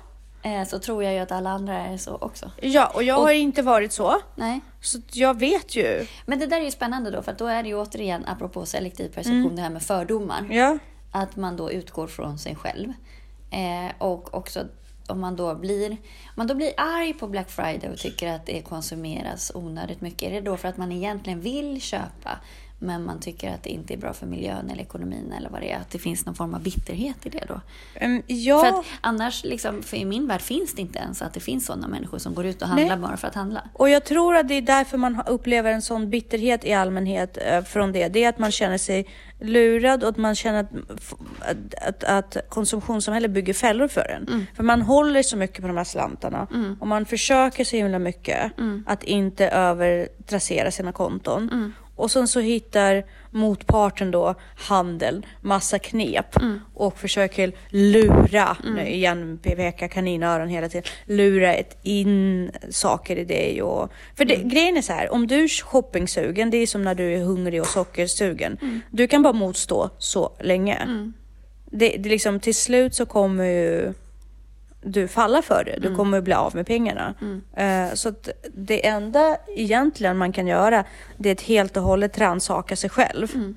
eh, 0.42 0.64
så 0.64 0.78
tror 0.78 1.04
jag 1.04 1.12
ju 1.12 1.18
att 1.18 1.32
alla 1.32 1.50
andra 1.50 1.74
är 1.86 1.96
så 1.96 2.14
också. 2.20 2.50
ja 2.60 2.86
och 2.94 3.02
jag 3.02 3.18
Och- 3.18 3.24
har 3.24 3.32
inte 3.32 3.62
varit 3.62 3.92
så. 3.92 4.14
Nej. 4.36 4.60
Så 4.80 4.98
jag 5.12 5.38
vet 5.38 5.76
ju. 5.76 6.06
Men 6.26 6.38
det 6.38 6.46
där 6.46 6.60
är 6.60 6.64
ju 6.64 6.70
spännande 6.70 7.10
då, 7.10 7.22
för 7.22 7.32
att 7.32 7.38
då 7.38 7.46
är 7.46 7.62
det 7.62 7.68
ju 7.68 7.74
återigen, 7.80 8.24
apropå 8.26 8.66
selektiv 8.66 9.08
perception, 9.08 9.56
det 9.56 9.62
här 9.62 9.70
med 9.70 9.82
fördomar. 9.82 10.46
Ja, 10.50 10.78
att 11.16 11.36
man 11.36 11.56
då 11.56 11.72
utgår 11.72 12.06
från 12.06 12.38
sig 12.38 12.56
själv. 12.56 12.92
Eh, 13.50 13.92
och 13.98 14.34
också 14.34 14.64
om 15.08 15.20
man 15.20 15.36
då 15.36 15.54
blir 15.54 15.90
om 15.90 15.96
man 16.34 16.46
då 16.46 16.54
blir 16.54 16.72
arg 16.76 17.14
på 17.14 17.28
Black 17.28 17.50
Friday 17.50 17.90
och 17.90 17.98
tycker 17.98 18.32
att 18.32 18.46
det 18.46 18.62
konsumeras 18.62 19.52
onödigt 19.54 20.00
mycket. 20.00 20.22
Är 20.22 20.30
det 20.30 20.40
då 20.40 20.56
för 20.56 20.68
att 20.68 20.76
man 20.76 20.92
egentligen 20.92 21.40
vill 21.40 21.80
köpa 21.80 22.38
men 22.84 23.04
man 23.04 23.20
tycker 23.20 23.54
att 23.54 23.62
det 23.62 23.70
inte 23.70 23.94
är 23.94 23.98
bra 23.98 24.12
för 24.12 24.26
miljön 24.26 24.70
eller 24.70 24.82
ekonomin 24.82 25.32
eller 25.32 25.50
vad 25.50 25.60
det 25.60 25.72
är. 25.72 25.76
Att 25.76 25.90
det 25.90 25.98
finns 25.98 26.26
någon 26.26 26.34
form 26.34 26.54
av 26.54 26.62
bitterhet 26.62 27.26
i 27.26 27.28
det 27.28 27.44
då. 27.48 27.60
Um, 28.00 28.22
ja. 28.26 28.60
För 28.60 28.68
att 28.68 28.84
annars, 29.00 29.44
liksom, 29.44 29.82
för 29.82 29.96
i 29.96 30.04
min 30.04 30.26
värld 30.26 30.40
finns 30.40 30.74
det 30.74 30.82
inte 30.82 30.98
ens 30.98 31.22
att 31.22 31.34
det 31.34 31.40
finns 31.40 31.66
sådana 31.66 31.88
människor 31.88 32.18
som 32.18 32.34
går 32.34 32.46
ut 32.46 32.62
och 32.62 32.68
handlar 32.68 32.96
Nej. 32.96 32.98
bara 32.98 33.16
för 33.16 33.28
att 33.28 33.34
handla. 33.34 33.68
Och 33.72 33.88
jag 33.88 34.04
tror 34.04 34.36
att 34.36 34.48
det 34.48 34.54
är 34.54 34.62
därför 34.62 34.98
man 34.98 35.22
upplever 35.26 35.72
en 35.72 35.82
sån 35.82 36.10
bitterhet 36.10 36.64
i 36.64 36.72
allmänhet 36.72 37.38
eh, 37.40 37.62
från 37.62 37.92
det. 37.92 38.08
Det 38.08 38.24
är 38.24 38.28
att 38.28 38.38
man 38.38 38.50
känner 38.50 38.78
sig 38.78 39.06
lurad 39.40 40.02
och 40.02 40.08
att 40.08 40.16
man 40.16 40.34
känner 40.34 40.60
att, 40.60 40.72
att, 41.40 41.74
att, 41.74 42.04
att 42.04 42.50
konsumtionssamhället 42.50 43.30
bygger 43.30 43.54
fällor 43.54 43.88
för 43.88 44.10
en. 44.10 44.28
Mm. 44.28 44.46
För 44.56 44.62
man 44.62 44.82
håller 44.82 45.22
så 45.22 45.36
mycket 45.36 45.60
på 45.60 45.66
de 45.66 45.76
här 45.76 45.84
slantarna 45.84 46.46
mm. 46.54 46.76
och 46.80 46.86
man 46.86 47.06
försöker 47.06 47.64
så 47.64 47.76
himla 47.76 47.98
mycket 47.98 48.58
mm. 48.58 48.84
att 48.86 49.02
inte 49.02 49.48
övertrassera 49.48 50.70
sina 50.70 50.92
konton. 50.92 51.72
Och 51.96 52.10
sen 52.10 52.28
så 52.28 52.40
hittar 52.40 53.04
motparten 53.30 54.10
då, 54.10 54.34
handeln, 54.56 55.26
massa 55.40 55.78
knep 55.78 56.36
mm. 56.36 56.60
och 56.74 56.98
försöker 56.98 57.52
lura, 57.68 58.56
mm. 58.62 58.74
nu 58.74 58.88
igen 58.88 59.38
peka 59.42 59.88
kaninöron 59.88 60.48
hela 60.48 60.68
tiden, 60.68 60.84
lura 61.06 61.54
ett 61.54 61.78
in 61.82 62.50
saker 62.70 63.16
i 63.16 63.24
dig. 63.24 63.62
Och, 63.62 63.92
för 64.16 64.24
det, 64.24 64.34
mm. 64.34 64.48
grejen 64.48 64.76
är 64.76 64.82
så 64.82 64.92
här, 64.92 65.12
om 65.12 65.26
du 65.26 65.44
är 65.44 65.48
shoppingsugen, 65.48 66.50
det 66.50 66.56
är 66.56 66.66
som 66.66 66.82
när 66.82 66.94
du 66.94 67.14
är 67.14 67.22
hungrig 67.22 67.60
och 67.60 67.66
sockersugen. 67.66 68.58
Mm. 68.62 68.80
Du 68.90 69.06
kan 69.06 69.22
bara 69.22 69.32
motstå 69.32 69.90
så 69.98 70.32
länge. 70.40 70.74
Mm. 70.74 71.12
Det, 71.70 71.96
det 71.98 72.08
liksom, 72.08 72.40
till 72.40 72.54
slut 72.54 72.94
så 72.94 73.06
kommer 73.06 73.44
ju 73.44 73.92
du 74.84 75.08
falla 75.08 75.42
för 75.42 75.64
det. 75.64 75.78
Du 75.80 75.86
mm. 75.86 75.96
kommer 75.96 76.18
att 76.18 76.24
bli 76.24 76.34
av 76.34 76.54
med 76.54 76.66
pengarna. 76.66 77.14
Mm. 77.20 77.88
Uh, 77.88 77.94
så 77.94 78.12
det 78.54 78.86
enda 78.86 79.36
egentligen 79.56 80.16
man 80.16 80.32
kan 80.32 80.46
göra 80.46 80.84
det 81.16 81.28
är 81.28 81.32
att 81.32 81.40
helt 81.40 81.76
och 81.76 81.82
hållet 81.82 82.18
rannsaka 82.18 82.76
sig 82.76 82.90
själv. 82.90 83.34
Mm. 83.34 83.56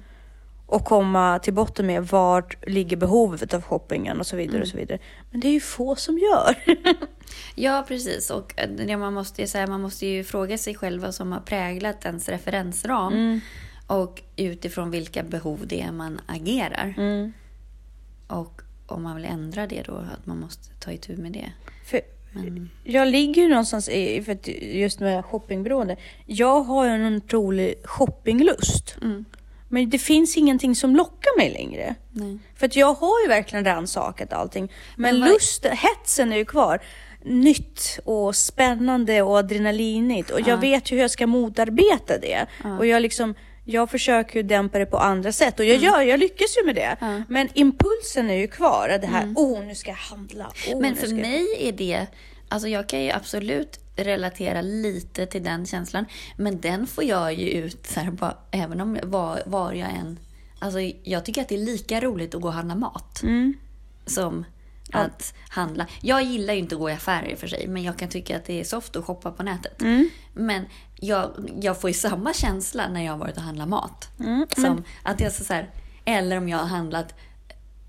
Och 0.65 0.85
komma 0.85 1.39
till 1.39 1.53
botten 1.53 1.87
med 1.87 2.07
vart 2.07 2.67
ligger 2.67 2.97
behovet 2.97 3.53
av 3.53 3.61
shoppingen 3.61 4.19
och 4.19 4.27
så 4.27 4.35
vidare. 4.35 4.61
och 4.61 4.67
så 4.67 4.77
vidare. 4.77 4.99
Men 5.31 5.39
det 5.39 5.47
är 5.47 5.51
ju 5.51 5.59
få 5.59 5.95
som 5.95 6.17
gör. 6.17 6.55
ja, 7.55 7.85
precis. 7.87 8.29
Och 8.29 8.53
det 8.77 8.97
man, 8.97 9.13
måste 9.13 9.47
säga, 9.47 9.67
man 9.67 9.81
måste 9.81 10.05
ju 10.05 10.23
fråga 10.23 10.57
sig 10.57 10.75
själv 10.75 11.01
vad 11.01 11.15
som 11.15 11.31
har 11.31 11.39
präglat 11.39 12.05
ens 12.05 12.29
referensram. 12.29 13.13
Mm. 13.13 13.39
Och 13.87 14.21
utifrån 14.35 14.91
vilka 14.91 15.23
behov 15.23 15.59
det 15.65 15.81
är 15.81 15.91
man 15.91 16.21
agerar. 16.25 16.93
Mm. 16.97 17.33
Och 18.27 18.61
om 18.87 19.03
man 19.03 19.15
vill 19.15 19.25
ändra 19.25 19.67
det 19.67 19.81
då, 19.81 19.95
att 19.95 20.25
man 20.25 20.39
måste 20.39 20.73
ta 20.79 20.91
itu 20.91 21.17
med 21.17 21.31
det. 21.31 21.51
För 21.85 22.01
Men... 22.31 22.69
Jag 22.83 23.07
ligger 23.07 23.41
ju 23.41 23.49
någonstans 23.49 23.89
i, 23.89 24.23
för 24.23 24.31
att 24.31 24.47
just 24.61 24.99
med 24.99 25.25
shoppingberoende, 25.25 25.97
jag 26.25 26.61
har 26.61 26.85
ju 26.85 26.91
en 26.91 27.15
otrolig 27.15 27.75
shoppinglust. 27.83 28.95
Mm. 29.01 29.25
Men 29.69 29.89
det 29.89 29.99
finns 29.99 30.37
ingenting 30.37 30.75
som 30.75 30.95
lockar 30.95 31.37
mig 31.37 31.49
längre. 31.49 31.95
Nej. 32.11 32.37
För 32.55 32.65
att 32.65 32.75
jag 32.75 32.93
har 32.93 33.21
ju 33.21 33.27
verkligen 33.27 33.65
rannsakat 33.65 34.33
allting. 34.33 34.71
Men, 34.95 35.19
Men 35.19 35.29
lusten, 35.29 35.77
hetsen 35.77 36.33
är 36.33 36.37
ju 36.37 36.45
kvar. 36.45 36.79
Nytt 37.23 37.99
och 38.05 38.35
spännande 38.35 39.21
och 39.21 39.37
adrenalinigt. 39.37 40.29
Och 40.29 40.39
ja. 40.39 40.45
jag 40.47 40.57
vet 40.57 40.91
ju 40.91 40.95
hur 40.95 41.01
jag 41.01 41.11
ska 41.11 41.27
motarbeta 41.27 42.17
det. 42.17 42.45
Ja. 42.63 42.77
Och 42.77 42.85
jag 42.85 43.01
liksom 43.01 43.35
jag 43.69 43.89
försöker 43.89 44.35
ju 44.35 44.43
dämpa 44.43 44.79
det 44.79 44.85
på 44.85 44.97
andra 44.97 45.31
sätt 45.31 45.59
och 45.59 45.65
jag 45.65 45.75
mm. 45.75 45.85
gör, 45.85 46.01
jag 46.01 46.19
lyckas 46.19 46.57
ju 46.57 46.65
med 46.65 46.75
det. 46.75 46.97
Mm. 47.01 47.23
Men 47.29 47.49
impulsen 47.53 48.29
är 48.29 48.35
ju 48.35 48.47
kvar, 48.47 48.97
det 49.01 49.07
här, 49.07 49.23
mm. 49.23 49.37
oh, 49.37 49.65
nu 49.65 49.75
ska 49.75 49.89
jag 49.89 49.97
handla. 49.97 50.51
Oh, 50.67 50.81
Men 50.81 50.95
för 50.95 51.07
mig 51.07 51.47
är 51.59 51.71
det, 51.71 52.05
alltså 52.49 52.67
jag 52.67 52.89
kan 52.89 53.03
ju 53.03 53.11
absolut 53.11 53.79
relatera 53.95 54.61
lite 54.61 55.25
till 55.25 55.43
den 55.43 55.65
känslan. 55.65 56.05
Men 56.37 56.61
den 56.61 56.87
får 56.87 57.03
jag 57.03 57.33
ju 57.33 57.49
ut 57.49 57.87
så 57.87 57.99
här, 57.99 58.11
bara, 58.11 58.37
även 58.51 58.81
om 58.81 58.99
var, 59.03 59.43
var 59.45 59.73
jag 59.73 59.89
än... 59.89 60.19
Alltså 60.59 60.79
jag 61.03 61.25
tycker 61.25 61.41
att 61.41 61.49
det 61.49 61.55
är 61.55 61.65
lika 61.65 62.01
roligt 62.01 62.35
att 62.35 62.41
gå 62.41 62.47
och 62.47 62.53
handla 62.53 62.75
mat. 62.75 63.23
Mm. 63.23 63.53
Som 64.05 64.45
att 64.91 65.33
handla. 65.49 65.87
Jag 66.01 66.23
gillar 66.23 66.53
ju 66.53 66.59
inte 66.59 66.75
att 66.75 66.81
gå 66.81 66.89
i 66.89 66.93
affärer 66.93 67.31
i 67.31 67.33
och 67.33 67.39
för 67.39 67.47
sig, 67.47 67.67
men 67.67 67.83
jag 67.83 67.97
kan 67.97 68.09
tycka 68.09 68.37
att 68.37 68.45
det 68.45 68.59
är 68.59 68.63
soft 68.63 68.95
att 68.95 69.05
shoppa 69.05 69.31
på 69.31 69.43
nätet. 69.43 69.81
Mm. 69.81 70.09
Men 70.33 70.65
jag, 70.99 71.51
jag 71.61 71.81
får 71.81 71.89
ju 71.89 71.93
samma 71.93 72.33
känsla 72.33 72.89
när 72.89 73.05
jag 73.05 73.11
har 73.11 73.19
varit 73.19 73.37
och 73.37 73.43
handlat 73.43 73.67
mat. 73.67 74.09
Mm. 74.19 74.47
Som 74.55 74.63
men... 74.63 74.83
att 75.03 75.19
jag 75.19 75.31
så, 75.31 75.43
så 75.43 75.53
här, 75.53 75.69
eller 76.05 76.37
om 76.37 76.49
jag 76.49 76.57
har 76.57 76.65
handlat 76.65 77.13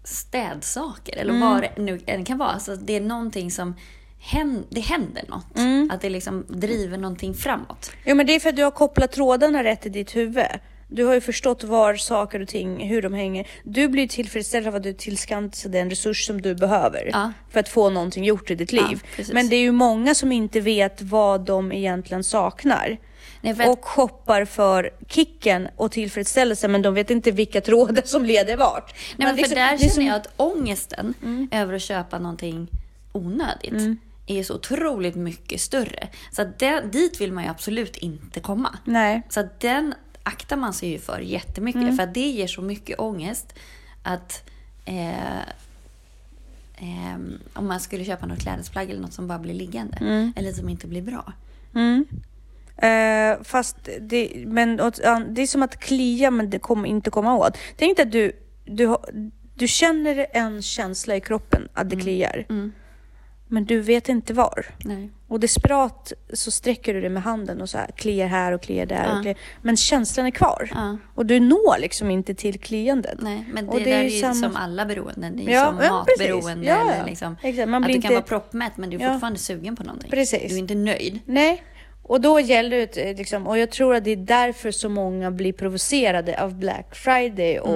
städsaker 0.04 1.16
eller 1.16 1.34
mm. 1.34 1.48
vad 1.48 1.62
det 1.62 1.82
nu 1.82 2.00
än 2.06 2.24
kan 2.24 2.38
vara. 2.38 2.50
Alltså, 2.50 2.76
det 2.76 2.96
är 2.96 3.00
någonting 3.00 3.50
som 3.50 3.74
händer, 4.18 4.64
det 4.70 4.80
händer 4.80 5.24
något. 5.28 5.58
Mm. 5.58 5.90
Att 5.90 6.00
det 6.00 6.10
liksom 6.10 6.44
driver 6.48 6.98
någonting 6.98 7.34
framåt. 7.34 7.90
Jo, 8.04 8.16
men 8.16 8.26
det 8.26 8.34
är 8.34 8.40
för 8.40 8.48
att 8.48 8.56
du 8.56 8.64
har 8.64 8.70
kopplat 8.70 9.12
trådarna 9.12 9.64
rätt 9.64 9.86
i 9.86 9.88
ditt 9.88 10.16
huvud. 10.16 10.46
Du 10.90 11.04
har 11.04 11.14
ju 11.14 11.20
förstått 11.20 11.64
var 11.64 11.94
saker 11.94 12.40
och 12.40 12.48
ting, 12.48 12.88
hur 12.88 13.02
de 13.02 13.14
hänger. 13.14 13.46
Du 13.62 13.88
blir 13.88 14.08
tillfredsställd 14.08 14.66
av 14.66 14.74
att 14.74 14.82
du 14.82 14.92
tillskansar 14.92 15.70
den 15.70 15.90
resurs 15.90 16.26
som 16.26 16.42
du 16.42 16.54
behöver 16.54 17.10
ja. 17.12 17.32
för 17.50 17.60
att 17.60 17.68
få 17.68 17.90
någonting 17.90 18.24
gjort 18.24 18.50
i 18.50 18.54
ditt 18.54 18.72
liv. 18.72 19.02
Ja, 19.16 19.24
Men 19.32 19.48
det 19.48 19.56
är 19.56 19.60
ju 19.60 19.72
många 19.72 20.14
som 20.14 20.32
inte 20.32 20.60
vet 20.60 21.02
vad 21.02 21.40
de 21.40 21.72
egentligen 21.72 22.24
saknar. 22.24 22.98
Nej, 23.40 23.52
att... 23.52 23.68
Och 23.68 23.84
shoppar 23.84 24.44
för 24.44 24.90
kicken 25.08 25.68
och 25.76 25.92
tillfredsställelse 25.92 26.68
men 26.68 26.82
de 26.82 26.94
vet 26.94 27.10
inte 27.10 27.30
vilka 27.30 27.60
trådar 27.60 28.02
som 28.04 28.24
leder 28.24 28.56
vart. 28.56 28.94
Nej, 29.16 29.26
men 29.26 29.28
för 29.28 29.36
liksom, 29.36 29.54
där 29.54 29.78
känner 29.78 29.90
som... 29.90 30.04
jag 30.04 30.16
att 30.16 30.28
ångesten 30.36 31.14
mm. 31.22 31.48
över 31.52 31.74
att 31.74 31.82
köpa 31.82 32.18
någonting 32.18 32.68
onödigt 33.12 33.72
mm. 33.72 33.98
är 34.26 34.42
så 34.42 34.54
otroligt 34.54 35.14
mycket 35.14 35.60
större. 35.60 36.08
Så 36.32 36.42
att 36.42 36.58
det, 36.58 36.80
dit 36.92 37.20
vill 37.20 37.32
man 37.32 37.44
ju 37.44 37.50
absolut 37.50 37.96
inte 37.96 38.40
komma. 38.40 38.78
Nej. 38.84 39.22
Så 39.28 39.40
att 39.40 39.60
den 39.60 39.94
aktar 40.28 40.56
man 40.56 40.72
sig 40.72 40.88
ju 40.88 40.98
för 40.98 41.18
jättemycket. 41.20 41.82
Mm. 41.82 41.96
För 41.96 42.02
att 42.02 42.14
det 42.14 42.28
ger 42.28 42.46
så 42.46 42.62
mycket 42.62 42.98
ångest 42.98 43.54
att 44.02 44.50
eh, 44.84 45.38
eh, 46.76 47.18
om 47.52 47.66
man 47.66 47.80
skulle 47.80 48.04
köpa 48.04 48.26
något 48.26 48.38
klädesplagg 48.38 48.90
eller 48.90 49.00
något 49.00 49.12
som 49.12 49.28
bara 49.28 49.38
blir 49.38 49.54
liggande. 49.54 49.96
Mm. 50.00 50.32
Eller 50.36 50.52
som 50.52 50.68
inte 50.68 50.86
blir 50.86 51.02
bra. 51.02 51.32
Mm. 51.74 52.06
Eh, 52.76 53.42
fast 53.44 53.76
det, 54.00 54.32
men, 54.46 54.76
det 55.28 55.42
är 55.42 55.46
som 55.46 55.62
att 55.62 55.80
klia 55.80 56.30
men 56.30 56.50
det 56.50 56.58
kommer 56.58 56.88
inte 56.88 57.10
komma 57.10 57.36
åt. 57.36 57.58
Tänk 57.76 57.96
dig 57.96 58.06
att 58.06 58.12
du, 58.12 58.32
du, 58.64 58.96
du 59.54 59.68
känner 59.68 60.26
en 60.32 60.62
känsla 60.62 61.16
i 61.16 61.20
kroppen 61.20 61.68
att 61.74 61.90
det 61.90 61.94
mm. 61.94 62.04
kliar. 62.04 62.46
Mm. 62.48 62.72
Men 63.46 63.64
du 63.64 63.80
vet 63.80 64.08
inte 64.08 64.34
var. 64.34 64.66
Nej. 64.84 65.10
Och 65.28 65.40
desperat 65.40 66.12
så 66.32 66.50
sträcker 66.50 66.94
du 66.94 67.00
dig 67.00 67.10
med 67.10 67.22
handen 67.22 67.60
och 67.60 67.68
så 67.68 67.78
här, 67.78 67.86
kliar 67.86 68.26
här 68.26 68.52
och 68.52 68.62
kliar 68.62 68.86
där. 68.86 69.04
Ja. 69.04 69.16
Och 69.16 69.22
kliar. 69.22 69.36
Men 69.62 69.76
känslan 69.76 70.26
är 70.26 70.30
kvar. 70.30 70.70
Ja. 70.74 70.98
Och 71.14 71.26
du 71.26 71.40
når 71.40 71.80
liksom 71.80 72.10
inte 72.10 72.34
till 72.34 72.60
kliandet. 72.60 73.18
Nej, 73.20 73.44
men 73.52 73.66
det, 73.66 73.72
och 73.72 73.78
det 73.78 73.84
där 73.84 73.98
är 73.98 74.02
ju 74.02 74.20
samma... 74.20 74.34
som 74.34 74.56
alla 74.56 74.86
beroenden. 74.86 75.36
Det 75.36 75.42
är 75.42 75.54
ja, 75.54 75.66
som 75.66 75.76
matberoende. 75.76 76.66
Ja, 76.66 76.92
eller 76.92 77.06
liksom, 77.06 77.36
Exakt. 77.42 77.68
Man 77.68 77.82
blir 77.82 77.90
att 77.90 77.92
du 77.92 77.96
inte... 77.96 78.08
kan 78.08 78.14
vara 78.14 78.24
proppmätt 78.24 78.76
men 78.76 78.90
du 78.90 78.96
är 78.96 79.12
fortfarande 79.12 79.38
sugen 79.38 79.76
på 79.76 79.84
någonting. 79.84 80.10
Precis. 80.10 80.48
Du 80.48 80.54
är 80.54 80.58
inte 80.58 80.74
nöjd. 80.74 81.18
Nej. 81.24 81.62
Och 82.02 82.20
då 82.20 82.40
gäller 82.40 82.76
det 82.76 83.18
liksom, 83.18 83.46
och 83.46 83.58
jag 83.58 83.70
tror 83.70 83.94
att 83.94 84.04
det 84.04 84.10
är 84.10 84.16
därför 84.16 84.70
så 84.70 84.88
många 84.88 85.30
blir 85.30 85.52
provocerade 85.52 86.42
av 86.42 86.54
Black 86.54 86.96
Friday 86.96 87.56
mm. 87.56 87.70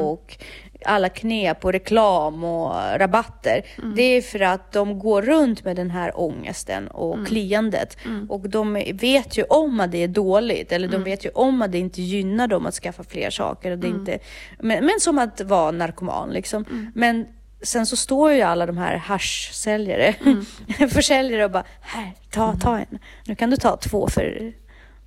Alla 0.84 1.08
knep 1.08 1.64
och 1.64 1.72
reklam 1.72 2.44
och 2.44 2.74
rabatter. 2.98 3.62
Mm. 3.78 3.94
Det 3.94 4.02
är 4.02 4.22
för 4.22 4.40
att 4.40 4.72
de 4.72 4.98
går 4.98 5.22
runt 5.22 5.64
med 5.64 5.76
den 5.76 5.90
här 5.90 6.20
ångesten 6.20 6.88
och 6.88 7.14
mm. 7.14 7.26
kliandet. 7.26 7.96
Mm. 8.04 8.30
Och 8.30 8.48
de 8.48 8.72
vet 8.92 9.38
ju 9.38 9.44
om 9.44 9.80
att 9.80 9.92
det 9.92 10.02
är 10.02 10.08
dåligt, 10.08 10.72
eller 10.72 10.88
de 10.88 10.94
mm. 10.94 11.04
vet 11.04 11.24
ju 11.24 11.30
om 11.30 11.62
att 11.62 11.72
det 11.72 11.78
inte 11.78 12.02
gynnar 12.02 12.48
dem 12.48 12.66
att 12.66 12.74
skaffa 12.74 13.04
fler 13.04 13.30
saker. 13.30 13.70
Och 13.70 13.78
det 13.78 13.86
mm. 13.86 14.00
inte, 14.00 14.18
men, 14.60 14.84
men 14.84 15.00
som 15.00 15.18
att 15.18 15.40
vara 15.40 15.70
narkoman 15.70 16.30
liksom. 16.30 16.64
Mm. 16.70 16.92
Men 16.94 17.26
sen 17.62 17.86
så 17.86 17.96
står 17.96 18.32
ju 18.32 18.40
alla 18.40 18.66
de 18.66 18.78
här 18.78 18.96
haschsäljare, 18.96 20.14
mm. 20.24 20.44
försäljare 20.90 21.44
och 21.44 21.50
bara 21.50 21.64
här, 21.80 22.12
ta, 22.30 22.56
ta 22.56 22.78
en. 22.78 22.98
Nu 23.24 23.34
kan 23.34 23.50
du 23.50 23.56
ta 23.56 23.76
två 23.76 24.08
för 24.08 24.52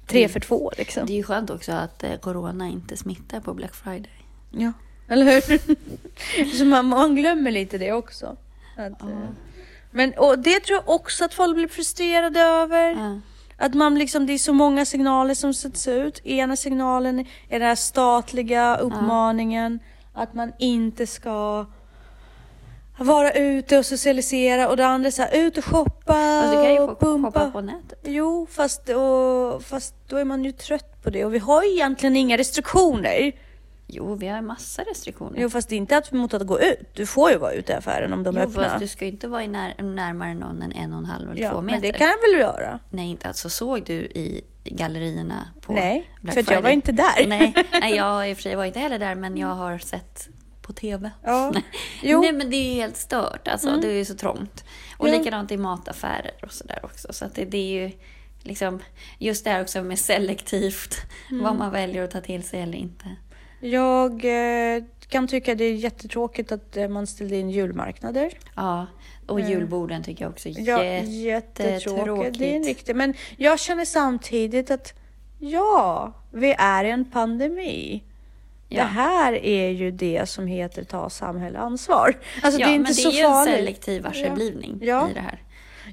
tre 0.08 0.28
för 0.28 0.40
två 0.40 0.72
liksom. 0.78 1.06
Det 1.06 1.14
är 1.14 1.18
ju 1.18 1.24
skönt 1.24 1.50
också 1.50 1.72
att 1.72 2.04
eh, 2.04 2.16
corona 2.16 2.68
inte 2.68 2.98
smittar 2.98 3.40
på 3.40 3.54
Black 3.54 3.76
Friday. 3.76 4.12
Ja. 4.52 4.72
Eller 5.08 5.26
hur? 5.26 5.60
Så 6.58 6.66
man, 6.66 6.86
man 6.86 7.16
glömmer 7.16 7.52
lite 7.52 7.78
det 7.78 7.92
också. 7.92 8.26
Att, 8.78 8.94
ja. 9.00 9.10
Eh, 9.10 9.30
men, 9.92 10.14
och 10.14 10.40
det 10.40 10.60
tror 10.60 10.80
jag 10.86 10.96
också 10.96 11.26
att 11.26 11.34
folk 11.34 11.56
blir 11.56 11.68
frustrerade 11.68 12.40
över. 12.40 12.90
Ja. 12.92 13.20
Att 13.58 13.74
man 13.74 14.00
liksom, 14.00 14.26
det 14.26 14.34
är 14.34 14.38
så 14.38 14.54
många 14.54 14.86
signaler 14.86 15.34
som 15.34 15.54
sätts 15.54 15.88
ut. 15.88 16.26
Ena 16.26 16.56
signalen 16.56 17.20
är 17.20 17.60
den 17.60 17.68
här 17.68 17.76
statliga 17.76 18.78
uppmaningen 18.78 19.80
ja. 20.14 20.22
att 20.22 20.34
man 20.34 20.52
inte 20.60 21.08
ska 21.08 21.66
vara 22.98 23.32
ute 23.32 23.78
och 23.78 23.86
socialisera 23.86 24.70
och 24.70 24.78
det 24.78 24.86
andra 24.86 25.08
är 25.08 25.12
så 25.12 25.22
här, 25.22 25.38
ut 25.38 25.58
och 25.58 25.66
shoppa 25.66 26.14
alltså, 26.14 26.58
du 26.58 26.64
kan 26.64 26.74
ju 26.74 26.80
och 26.80 27.00
pumpa. 27.00 27.32
shoppa 27.32 27.52
på 27.52 27.62
nätet. 27.62 28.00
Jo, 28.04 28.48
fast, 28.52 28.90
och, 28.90 29.64
fast 29.64 29.96
då 30.08 30.18
är 30.18 30.26
man 30.26 30.44
ju 30.44 30.52
trött 30.52 31.04
på 31.04 31.10
det 31.10 31.26
och 31.26 31.34
vi 31.34 31.40
har 31.40 31.64
ju 31.64 31.72
egentligen 31.72 32.16
inga 32.16 32.38
restriktioner. 32.38 33.32
Jo, 33.88 34.16
vi 34.16 34.28
har 34.28 34.42
massa 34.42 34.82
restriktioner. 34.84 35.40
Jo, 35.42 35.50
fast 35.50 35.70
det 35.70 35.76
är 35.76 35.78
inte 35.78 35.98
att 35.98 36.12
mot 36.12 36.34
att 36.34 36.48
gå 36.48 36.60
ut. 36.60 36.90
Du 36.94 37.06
får 37.06 37.32
ju 37.32 37.38
vara 37.38 37.52
ute 37.52 37.72
i 37.74 37.76
affären 37.76 38.14
om 38.14 38.24
de 38.24 38.38
är 38.38 38.42
Jo, 38.42 38.48
öppna. 38.50 38.64
fast 38.64 38.80
du 38.80 38.88
ska 38.88 39.06
ju 39.06 39.12
inte 39.12 39.28
vara 39.28 39.44
i 39.44 39.48
när, 39.48 39.82
närmare 39.84 40.34
någon 40.34 40.62
än 40.62 40.72
en 40.72 40.94
och 40.94 41.00
en 41.00 41.06
halv 41.06 41.32
eller 41.32 41.42
ja, 41.42 41.52
två 41.52 41.62
meter. 41.62 41.82
men 41.82 41.92
det 41.92 41.98
kan 41.98 42.08
jag 42.08 42.32
väl 42.32 42.40
göra? 42.42 42.80
Nej, 42.90 43.10
inte 43.10 43.28
alltså 43.28 43.50
såg 43.50 43.84
du 43.86 43.94
i 43.94 44.42
gallerierna 44.64 45.48
på 45.62 45.74
Nej, 45.74 46.10
Black 46.22 46.34
för 46.34 46.42
att 46.42 46.48
jag 46.52 46.56
var 46.56 46.62
Friday? 46.62 46.74
inte 46.74 46.92
där. 46.92 47.28
Nej, 47.28 47.54
nej, 47.82 47.96
jag 47.96 48.30
i 48.30 48.34
och 48.34 48.38
för 48.38 48.44
sig 48.44 48.56
var 48.56 48.66
inte 48.66 48.80
heller 48.80 49.00
där, 49.00 49.16
men 49.16 49.38
jag 49.38 49.48
har 49.56 49.78
sett 49.78 50.30
på 50.62 50.74
TV. 50.74 51.12
Ja. 51.24 51.54
Jo. 52.04 52.22
Nej, 52.22 52.32
men 52.32 52.50
det 52.50 52.56
är 52.56 52.70
ju 52.74 52.74
helt 52.82 52.98
stört. 52.98 53.48
Alltså, 53.48 53.78
Det 53.78 53.88
är 53.88 53.92
ju 53.94 54.06
så 54.06 54.16
trångt. 54.16 54.64
Och 54.98 55.10
Ja. 55.10 55.18
likadant 55.18 55.52
i 55.52 55.58
mataffärer 55.58 56.34
och 56.44 56.52
sådär 56.52 56.80
också. 56.84 57.14
Så 57.14 57.26
att 57.26 57.36
det, 57.36 57.46
det 57.46 57.58
är 57.58 57.82
ju 57.88 57.92
liksom 58.40 58.80
just 59.20 59.44
det 59.44 59.50
här 59.52 59.62
också 59.62 59.84
med 59.84 60.00
selektivt, 60.00 60.96
Mm. 61.32 61.44
vad 61.44 61.56
man 61.56 61.72
väljer 61.72 62.04
att 62.04 62.12
ta 62.12 62.22
till 62.22 62.44
sig 62.44 62.62
eller 62.62 62.78
inte. 62.78 63.06
Jag 63.66 64.26
eh, 64.76 64.84
kan 65.08 65.28
tycka 65.28 65.56
det 65.56 65.64
är 65.64 65.74
jättetråkigt 65.74 66.52
att 66.52 66.78
eh, 66.78 66.88
man 66.88 67.08
ställde 67.08 67.36
in 67.36 67.50
julmarknader. 67.50 68.32
Ja, 68.56 68.88
och 69.28 69.40
julborden 69.40 70.04
tycker 70.04 70.24
jag 70.26 70.32
också 70.32 70.50
är 70.50 70.54
Ja, 70.60 70.84
jättetråkigt. 71.04 72.40
Det 72.40 72.52
är 72.52 72.56
en 72.56 72.64
riktig. 72.64 72.96
Men 72.96 73.14
jag 73.38 73.60
känner 73.60 73.86
samtidigt 73.86 74.72
att 74.72 74.94
ja, 75.40 76.14
vi 76.32 76.56
är 76.58 76.84
i 76.84 76.90
en 76.90 77.06
pandemi. 77.06 78.04
Ja. 78.70 78.82
Det 78.84 78.90
här 78.90 79.34
är 79.46 79.70
ju 79.70 79.92
det 79.92 80.30
som 80.30 80.48
heter 80.48 80.84
ta 80.84 81.10
samhälleansvar. 81.10 82.18
Alltså 82.44 82.60
ja, 82.62 82.68
det 82.68 82.72
är 82.72 82.76
inte 82.76 82.84
men 82.84 82.92
det 82.92 82.94
så 82.94 83.10
är 83.10 83.14
ju 83.14 83.24
farligt. 83.24 83.54
en 83.54 83.60
selektiv 83.60 84.04
varseblivning 84.04 84.80
Ja. 84.82 85.10
i 85.10 85.14
det 85.14 85.20
här. 85.20 85.42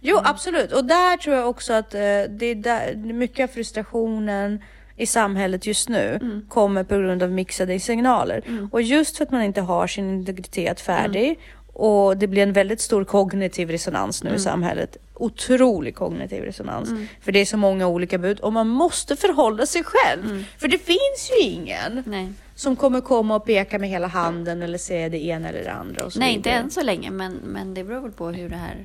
Jo, 0.00 0.20
absolut. 0.24 0.72
Och 0.72 0.84
där 0.84 1.16
tror 1.16 1.36
jag 1.36 1.48
också 1.48 1.72
att 1.72 1.94
eh, 1.94 2.00
det 2.28 2.46
är 2.46 2.54
där, 2.54 2.94
mycket 2.96 3.50
av 3.50 3.54
frustrationen 3.54 4.62
i 5.02 5.06
samhället 5.06 5.66
just 5.66 5.88
nu 5.88 6.18
Mm. 6.22 6.42
kommer 6.48 6.84
på 6.84 6.94
grund 6.96 7.22
av 7.22 7.30
mixade 7.30 7.80
signaler. 7.80 8.42
Och 8.72 8.82
just 8.82 9.16
för 9.16 9.24
att 9.24 9.30
man 9.30 9.42
inte 9.42 9.60
har 9.60 9.86
sin 9.86 10.10
integritet 10.10 10.80
färdig 10.80 11.38
och 11.72 12.16
det 12.16 12.26
blir 12.26 12.42
en 12.42 12.52
väldigt 12.52 12.80
stor 12.80 13.04
kognitiv 13.04 13.70
resonans 13.70 14.22
nu 14.22 14.28
Mm. 14.30 14.36
i 14.36 14.42
samhället. 14.42 14.96
Otrolig 15.14 15.94
kognitiv 15.94 16.42
resonans. 16.44 16.90
För 17.20 17.32
det 17.32 17.38
är 17.38 17.44
så 17.44 17.56
många 17.56 17.86
olika 17.88 18.18
bud 18.18 18.40
och 18.40 18.52
man 18.52 18.68
måste 18.68 19.16
förhålla 19.16 19.66
sig 19.66 19.82
själv. 19.84 20.24
Mm. 20.24 20.44
För 20.58 20.68
det 20.68 20.78
finns 20.78 21.30
ju 21.36 21.44
ingen 21.50 22.02
Nej. 22.06 22.32
som 22.54 22.76
kommer 22.76 23.00
komma 23.00 23.36
och 23.36 23.44
peka 23.46 23.78
med 23.78 23.88
hela 23.88 24.06
handen 24.06 24.62
eller 24.62 24.78
säga 24.78 25.08
det 25.08 25.24
ena 25.24 25.48
eller 25.48 25.64
det 25.64 25.72
andra. 25.72 26.04
Och 26.04 26.12
så 26.12 26.18
Nej, 26.18 26.34
inte 26.34 26.48
vidare. 26.48 26.62
än 26.64 26.70
så 26.70 26.82
länge, 26.82 27.10
men, 27.10 27.32
men 27.44 27.74
det 27.74 27.84
beror 27.84 28.00
väl 28.00 28.12
på 28.12 28.28
hur 28.28 28.48
det 28.48 28.56
här 28.56 28.84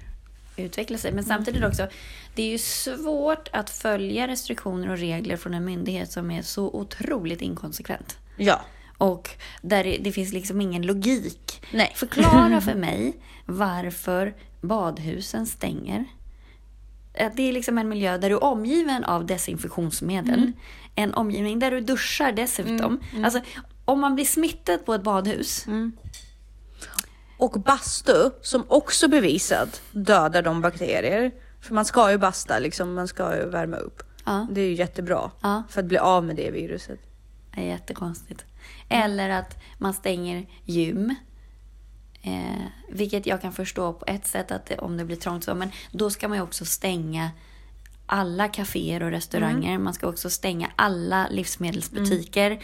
utvecklar 0.58 0.98
sig. 0.98 1.12
Men 1.12 1.24
Mm. 1.24 1.38
samtidigt 1.38 1.64
också, 1.64 1.88
det 2.36 2.42
är 2.44 2.50
ju 2.50 2.58
svårt 2.58 3.50
att 3.54 3.70
följa 3.70 4.28
restriktioner 4.28 4.90
och 4.90 4.98
regler 4.98 5.38
från 5.38 5.54
en 5.54 5.66
myndighet 5.66 6.12
som 6.12 6.32
är 6.32 6.42
så 6.42 6.68
otroligt 6.68 7.42
inkonsekvent. 7.42 8.18
Ja. 8.38 8.62
Och 8.98 9.30
där 9.62 9.84
det, 9.84 9.98
det 9.98 10.12
finns 10.12 10.34
liksom 10.34 10.62
ingen 10.62 10.82
logik. 10.82 11.62
Nej. 11.74 11.92
Förklara 11.96 12.62
för 12.62 12.76
mig 12.88 13.14
varför 13.46 14.34
badhusen 14.62 15.46
stänger. 15.46 16.06
Att 17.20 17.36
Det 17.38 17.50
är 17.50 17.54
liksom 17.54 17.78
en 17.78 17.90
miljö 17.90 18.18
där 18.18 18.30
du 18.30 18.36
är 18.36 18.44
omgiven 18.44 19.04
av 19.04 19.26
desinfektionsmedel. 19.26 20.40
Mm. 20.40 20.54
En 20.96 21.14
omgivning 21.14 21.60
där 21.60 21.72
du 21.72 21.80
duschar 21.82 22.32
dessutom. 22.32 23.00
Alltså, 23.24 23.40
om 23.86 24.00
man 24.00 24.16
blir 24.16 24.26
smittad 24.26 24.86
på 24.86 24.94
ett 24.94 25.04
badhus. 25.04 25.68
Mm. 25.68 25.92
Och 27.38 27.52
bastu, 27.52 28.30
som 28.42 28.66
också 28.68 29.08
bevisat 29.08 29.82
dödar 29.92 30.42
de 30.42 30.62
bakterier. 30.62 31.32
För 31.62 31.74
man 31.74 31.86
ska 31.86 32.12
ju 32.12 32.18
basta, 32.18 32.60
liksom, 32.60 32.94
man 32.94 33.08
ska 33.08 33.36
ju 33.38 33.50
värma 33.50 33.78
upp. 33.78 34.04
Ja. 34.26 34.48
Det 34.52 34.62
är 34.62 34.66
ju 34.66 34.74
jättebra 34.74 35.32
Ja. 35.42 35.64
för 35.70 35.80
att 35.82 35.86
bli 35.88 35.98
av 35.98 36.24
med 36.24 36.36
det 36.36 36.52
viruset. 36.52 37.00
Det 37.56 37.62
är 37.62 37.66
jättekonstigt. 37.66 38.46
Eller 38.90 39.30
att 39.30 39.56
man 39.78 39.94
stänger 39.94 40.46
gym. 40.66 41.16
Eh, 42.22 42.66
vilket 42.90 43.26
jag 43.26 43.42
kan 43.42 43.54
förstå 43.54 43.94
på 43.94 44.06
ett 44.08 44.28
sätt 44.28 44.52
att 44.52 44.66
det, 44.66 44.78
om 44.78 44.98
det 44.98 45.06
blir 45.06 45.16
trångt 45.16 45.44
så. 45.44 45.56
Men 45.56 45.72
då 45.92 46.10
ska 46.10 46.28
man 46.28 46.38
ju 46.38 46.44
också 46.44 46.66
stänga 46.66 47.32
alla 48.06 48.48
kaféer 48.48 49.04
och 49.04 49.12
restauranger. 49.12 49.78
Man 49.78 49.94
ska 49.94 50.08
också 50.08 50.30
stänga 50.30 50.72
alla 50.76 51.28
livsmedelsbutiker. 51.32 52.60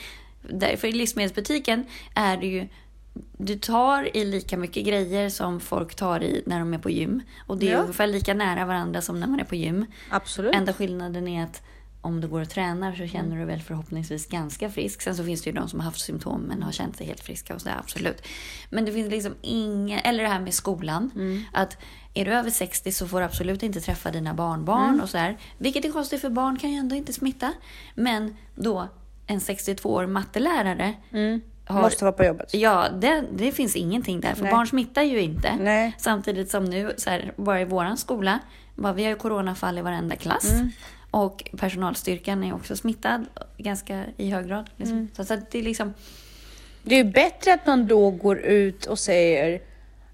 Därför 0.49 0.87
i 0.87 0.91
livsmedelsbutiken 0.91 1.85
är 2.15 2.37
det 2.37 2.47
ju 2.47 2.67
du 3.37 3.55
tar 3.55 4.17
i 4.17 4.25
lika 4.25 4.57
mycket 4.57 4.85
grejer 4.85 5.29
som 5.29 5.59
folk 5.59 5.95
tar 5.95 6.23
i 6.23 6.43
när 6.45 6.59
de 6.59 6.73
är 6.73 6.77
på 6.77 6.89
gym. 6.89 7.21
Och 7.47 7.57
det 7.57 7.67
är 7.67 7.71
Ja. 7.71 7.77
ungefär 7.81 8.07
lika 8.07 8.33
nära 8.33 8.65
varandra 8.65 9.01
som 9.01 9.19
när 9.19 9.27
man 9.27 9.39
är 9.39 9.43
på 9.43 9.55
gym. 9.55 9.85
Absolut. 10.09 10.55
Enda 10.55 10.73
skillnaden 10.73 11.27
är 11.27 11.43
att 11.43 11.61
om 12.01 12.21
du 12.21 12.27
går 12.27 12.41
och 12.41 12.49
tränar 12.49 12.95
så 12.95 13.07
känner 13.07 13.37
du 13.37 13.45
väl 13.45 13.61
förhoppningsvis 13.61 14.27
ganska 14.27 14.69
frisk. 14.69 15.01
Sen 15.01 15.15
så 15.15 15.23
finns 15.23 15.41
det 15.41 15.49
ju 15.49 15.55
de 15.55 15.69
som 15.69 15.79
har 15.79 15.85
haft 15.85 15.99
symptom 15.99 16.41
men 16.41 16.63
har 16.63 16.71
känt 16.71 16.97
sig 16.97 17.07
helt 17.07 17.19
friska 17.21 17.55
och 17.55 17.61
sådär, 17.61 17.75
absolut. 17.79 18.21
Men 18.69 18.85
det 18.85 18.91
finns 18.91 19.11
liksom 19.11 19.33
inga, 19.41 19.99
eller 19.99 20.23
det 20.23 20.29
här 20.29 20.39
med 20.39 20.53
skolan. 20.53 21.11
Att 21.53 21.77
är 22.13 22.25
du 22.25 22.31
över 22.33 22.49
60 22.49 22.91
så 22.91 23.07
får 23.07 23.19
du 23.19 23.25
absolut 23.25 23.63
inte 23.63 23.81
träffa 23.81 24.11
dina 24.11 24.33
barnbarn 24.33 25.01
och 25.01 25.09
sådär. 25.09 25.37
Vilket 25.57 25.85
är 25.85 25.91
konstigt 25.91 26.21
för 26.21 26.29
barn 26.29 26.59
kan 26.59 26.71
ju 26.71 26.77
ändå 26.77 26.95
inte 26.95 27.13
smitta. 27.13 27.53
Men 27.95 28.35
då 28.55 28.87
en 29.27 29.39
62-årig 29.39 30.09
mattelärare 30.09 30.93
har, 31.65 31.81
Måste 31.81 32.03
vara 32.03 32.11
på 32.11 32.25
jobbet. 32.25 32.53
Ja, 32.53 32.87
det, 33.01 33.23
det 33.31 33.51
finns 33.51 33.75
ingenting 33.75 34.21
där. 34.21 34.33
För 34.33 34.43
Nej. 34.43 34.51
barn 34.51 34.67
smittar 34.67 35.01
ju 35.01 35.21
inte. 35.21 35.55
Nej. 35.55 35.95
Samtidigt 35.97 36.51
som 36.51 36.65
nu, 36.65 36.93
så 36.97 37.09
här, 37.09 37.33
bara 37.35 37.61
i 37.61 37.65
våran 37.65 37.97
skola, 37.97 38.39
bara, 38.75 38.93
vi 38.93 39.03
har 39.03 39.09
ju 39.09 39.15
coronafall 39.15 39.77
i 39.77 39.81
varenda 39.81 40.15
klass. 40.15 40.51
Mm. 40.51 40.69
Och 41.11 41.49
personalstyrkan 41.57 42.43
är 42.43 42.55
också 42.55 42.75
smittad 42.75 43.25
ganska 43.57 44.03
i 44.17 44.29
hög 44.29 44.47
grad. 44.47 44.69
Liksom. 44.77 44.97
Mm. 44.97 45.09
Så, 45.13 45.25
så 45.25 45.37
det 45.51 45.59
är 45.59 45.63
liksom... 45.63 45.93
Det 46.83 46.95
är 46.99 47.03
ju 47.03 47.11
bättre 47.11 47.53
att 47.53 47.67
man 47.67 47.87
då 47.87 48.09
går 48.09 48.37
ut 48.37 48.85
och 48.85 48.99
säger 48.99 49.61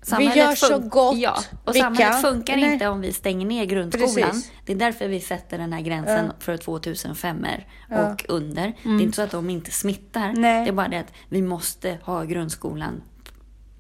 Samhället 0.02 0.36
vi 0.36 0.40
gör 0.40 0.56
så 0.56 0.80
gott 0.80 1.18
Ja, 1.18 1.38
och 1.66 1.76
vi 1.76 1.80
samhället 1.80 2.12
kan. 2.14 2.22
funkar 2.22 2.56
Nej. 2.58 2.74
inte 2.74 2.88
om 2.88 3.02
vi 3.02 3.14
stänger 3.14 3.46
ner 3.46 3.66
grundskolan. 3.66 4.30
Precis. 4.30 4.52
Det 4.66 4.72
är 4.72 4.76
därför 4.78 5.08
vi 5.08 5.20
sätter 5.20 5.58
den 5.58 5.74
här 5.74 5.82
gränsen 5.82 6.26
Ja. 6.26 6.34
för 6.40 6.58
2005 6.58 7.46
Ja. 7.90 7.96
Mm. 7.96 8.12
och 8.12 8.26
under. 8.28 8.74
Det 8.84 8.90
är 8.90 9.02
inte 9.02 9.16
så 9.16 9.22
att 9.22 9.32
de 9.32 9.50
inte 9.50 9.72
smittar. 9.72 10.34
Nej. 10.38 10.64
Det 10.64 10.70
är 10.70 10.74
bara 10.74 10.88
det 10.88 10.98
att 11.00 11.14
vi 11.30 11.42
måste 11.42 11.98
ha 12.04 12.24
grundskolan 12.24 13.02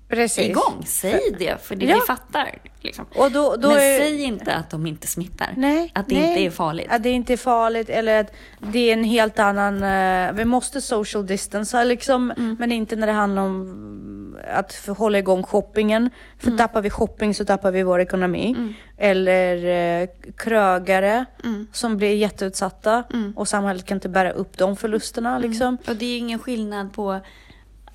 Precis. 0.09 0.49
igång. 0.49 0.83
Säg 0.85 1.21
det, 1.39 1.61
för 1.63 1.75
det 1.75 1.85
Ja. 1.85 1.95
vi 1.95 2.01
fattar. 2.01 2.57
Liksom. 2.81 3.05
Och 3.15 3.31
då, 3.31 3.55
då 3.55 3.67
Men 3.67 3.77
är... 3.77 3.97
säg 3.99 4.23
inte 4.23 4.53
att 4.53 4.69
de 4.69 4.87
inte 4.87 5.07
smittar. 5.07 5.53
Nej, 5.57 5.91
att 5.95 6.09
det 6.09 6.15
nej. 6.19 6.29
inte 6.29 6.41
är 6.41 6.49
farligt. 6.49 6.87
Att 6.89 7.03
det 7.03 7.09
inte 7.09 7.33
är 7.33 7.37
farligt 7.37 7.89
eller 7.89 8.19
att 8.19 8.33
det 8.59 8.79
är 8.79 8.93
en 8.93 9.03
helt 9.03 9.39
annan... 9.39 9.83
eh, 9.83 10.33
vi 10.33 10.45
måste 10.45 10.81
social 10.81 11.27
distance 11.27 11.83
liksom, 11.85 12.31
Mm. 12.31 12.55
men 12.59 12.71
inte 12.71 12.95
när 12.95 13.07
det 13.07 13.13
handlar 13.13 13.41
om 13.41 14.37
att 14.53 14.87
hålla 14.97 15.17
igång 15.19 15.43
shoppingen. 15.43 16.09
För 16.39 16.47
Mm. 16.47 16.57
tappar 16.57 16.81
vi 16.81 16.89
shopping 16.89 17.33
så 17.35 17.45
tappar 17.45 17.71
vi 17.71 17.83
vår 17.83 17.99
ekonomi. 18.01 18.73
Eller 18.97 19.65
eh, 20.01 20.09
krögare 20.37 21.25
Mm. 21.43 21.67
som 21.73 21.97
blir 21.97 22.15
jätteutsatta 22.15 23.03
och 23.35 23.47
samhället 23.47 23.85
kan 23.85 23.95
inte 23.97 24.09
bära 24.09 24.31
upp 24.31 24.57
de 24.57 24.75
förlusterna. 24.75 25.35
Mm. 25.35 25.49
Liksom. 25.49 25.77
Och 25.87 25.95
det 25.95 26.05
är 26.05 26.17
ingen 26.17 26.39
skillnad 26.39 26.93
på 26.93 27.19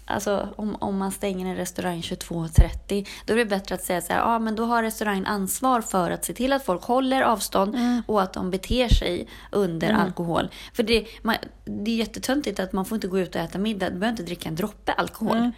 Alltså 0.06 0.48
om, 0.56 0.76
om 0.80 0.98
man 0.98 1.12
stänger 1.12 1.46
en 1.46 1.56
restaurang 1.56 2.00
22.30 2.00 3.08
då 3.26 3.32
är 3.32 3.36
det 3.36 3.44
bättre 3.44 3.74
att 3.74 3.84
säga 3.84 4.00
så 4.00 4.12
här, 4.12 4.20
ja 4.20 4.38
men 4.38 4.56
då 4.56 4.64
har 4.64 4.82
restaurangen 4.82 5.26
ansvar 5.26 5.80
för 5.80 6.10
att 6.10 6.24
se 6.24 6.32
till 6.32 6.52
att 6.52 6.64
folk 6.64 6.82
håller 6.82 7.22
avstånd 7.22 7.74
Mm. 7.74 8.02
och 8.06 8.22
att 8.22 8.32
de 8.32 8.50
beter 8.50 8.88
sig 8.88 9.28
under 9.52 9.92
alkohol. 9.92 10.48
För 10.72 10.82
det, 10.82 11.06
man, 11.22 11.36
det 11.64 11.90
är 11.90 11.96
jättetöntigt 11.96 12.60
att 12.60 12.72
man 12.72 12.84
får 12.84 12.96
inte 12.96 13.08
gå 13.08 13.18
ut 13.18 13.34
och 13.34 13.40
äta 13.40 13.58
middag, 13.58 13.90
du 13.90 13.98
behöver 13.98 14.10
inte 14.10 14.22
dricka 14.22 14.48
en 14.48 14.54
droppe 14.56 14.92
alkohol. 14.92 15.50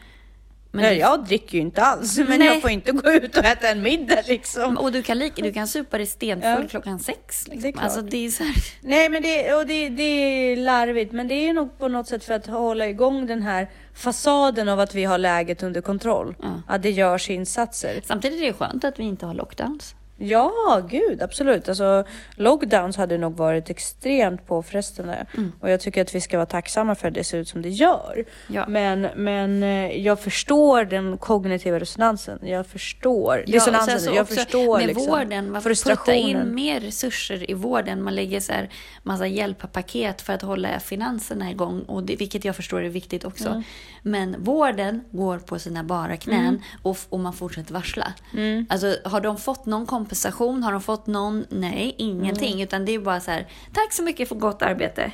Men 0.76 0.84
Men 0.84 0.94
det- 0.94 1.00
jag 1.00 1.24
dricker 1.24 1.54
ju 1.54 1.60
inte 1.60 1.82
alls, 1.82 2.18
men 2.28 2.38
Nej. 2.38 2.48
jag 2.48 2.62
får 2.62 2.70
inte 2.70 2.92
gå 2.92 3.12
ut 3.12 3.36
och 3.36 3.44
äta 3.44 3.68
en 3.68 3.82
middag 3.82 4.22
liksom. 4.28 4.78
Och 4.78 4.92
du 4.92 5.02
kan, 5.02 5.18
lika, 5.18 5.42
du 5.42 5.52
kan 5.52 5.68
supa 5.68 5.96
dig 5.98 6.06
stenfull 6.06 6.50
Ja. 6.62 6.68
klockan 6.68 6.98
sex. 6.98 7.48
Liksom. 7.48 7.60
Det 7.62 7.68
är 7.68 7.72
klart. 7.72 7.84
Alltså 7.84 8.00
det 8.02 8.26
är 8.26 8.30
så 8.30 8.44
här, 8.44 8.54
Nej, 8.80 9.08
men 9.08 9.22
det, 9.22 9.54
och 9.54 9.66
det, 9.66 9.88
det 9.88 10.02
är 10.02 10.56
larvigt, 10.56 11.12
men 11.12 11.28
det 11.28 11.34
är 11.48 11.52
nog 11.52 11.78
på 11.78 11.88
något 11.88 12.08
sätt 12.08 12.24
för 12.24 12.34
att 12.34 12.46
hålla 12.46 12.86
igång 12.88 13.26
den 13.26 13.42
här 13.42 13.68
fasaden 13.94 14.68
av 14.68 14.80
att 14.80 14.94
vi 14.94 15.04
har 15.04 15.18
läget 15.18 15.62
under 15.62 15.80
kontroll. 15.80 16.34
Ja. 16.42 16.62
Att 16.68 16.82
det 16.82 16.90
görs 16.90 17.30
insatser. 17.30 18.00
Samtidigt 18.04 18.40
är 18.42 18.46
det 18.46 18.52
skönt 18.52 18.84
att 18.84 18.98
vi 18.98 19.04
inte 19.04 19.26
har 19.26 19.34
lockdowns. 19.34 19.94
Ja, 20.18 20.80
gud, 20.90 21.22
absolut. 21.22 21.68
Alltså, 21.68 22.04
lockdowns 22.36 22.96
hade 22.96 23.18
nog 23.18 23.36
varit 23.36 23.70
extremt 23.70 24.46
påfrestande. 24.46 25.26
Mm. 25.36 25.52
Och 25.60 25.70
jag 25.70 25.80
tycker 25.80 26.02
att 26.02 26.14
vi 26.14 26.20
ska 26.20 26.36
vara 26.36 26.46
tacksamma 26.46 26.94
för 26.94 27.08
att 27.08 27.14
det 27.14 27.24
ser 27.24 27.38
ut 27.38 27.48
som 27.48 27.62
det 27.62 27.68
gör. 27.68 28.24
Ja. 28.48 28.64
Men, 28.68 29.08
men 29.16 29.62
eh, 29.62 29.98
jag 29.98 30.20
förstår 30.20 30.84
den 30.84 31.18
kognitiva 31.18 31.80
resonansen. 31.80 32.38
Jag 32.42 32.66
förstår 32.66 33.44
Ja, 33.46 33.52
dissonansen. 33.52 34.00
så 34.00 34.14
jag 34.14 34.28
förstår 34.28 34.78
med 34.78 34.86
liksom, 34.86 35.06
vården, 35.06 35.52
varför 35.52 35.70
putta 35.70 36.14
in 36.14 36.26
frustrationen. 36.34 36.54
mer 36.54 36.80
resurser 36.80 37.50
i 37.50 37.54
vården? 37.54 38.02
Man 38.02 38.14
lägger 38.14 38.40
så 38.40 38.52
här 38.52 38.68
massa 39.02 39.26
hjälppaket 39.26 40.22
för 40.22 40.32
att 40.32 40.42
hålla 40.42 40.80
finanserna 40.80 41.50
igång, 41.50 41.82
och 41.82 42.02
det, 42.02 42.16
vilket 42.16 42.44
jag 42.44 42.56
förstår 42.56 42.82
är 42.82 42.88
viktigt 42.88 43.24
också. 43.24 43.48
Mm. 43.48 43.62
Men 44.02 44.44
vården 44.44 45.04
går 45.10 45.38
på 45.38 45.58
sina 45.58 45.84
bara 45.84 46.16
knän 46.16 46.62
och, 46.82 46.98
och 47.08 47.20
man 47.20 47.32
fortsätter 47.32 47.74
varsla. 47.74 48.12
Mm. 48.34 48.66
Alltså, 48.70 48.96
har 49.04 49.20
de 49.20 49.36
fått 49.36 49.66
någon 49.66 49.86
kompensation? 50.06 50.62
Har 50.62 50.72
de 50.72 50.80
fått 50.82 51.06
någon? 51.06 51.46
Nej, 51.50 51.94
ingenting. 51.98 52.52
Mm. 52.52 52.62
Utan 52.62 52.84
det 52.84 52.94
är 52.94 52.98
bara 52.98 53.20
så 53.20 53.30
här, 53.30 53.46
tack 53.72 53.92
så 53.92 54.02
mycket 54.02 54.28
för 54.28 54.34
gott 54.36 54.62
arbete. 54.62 55.12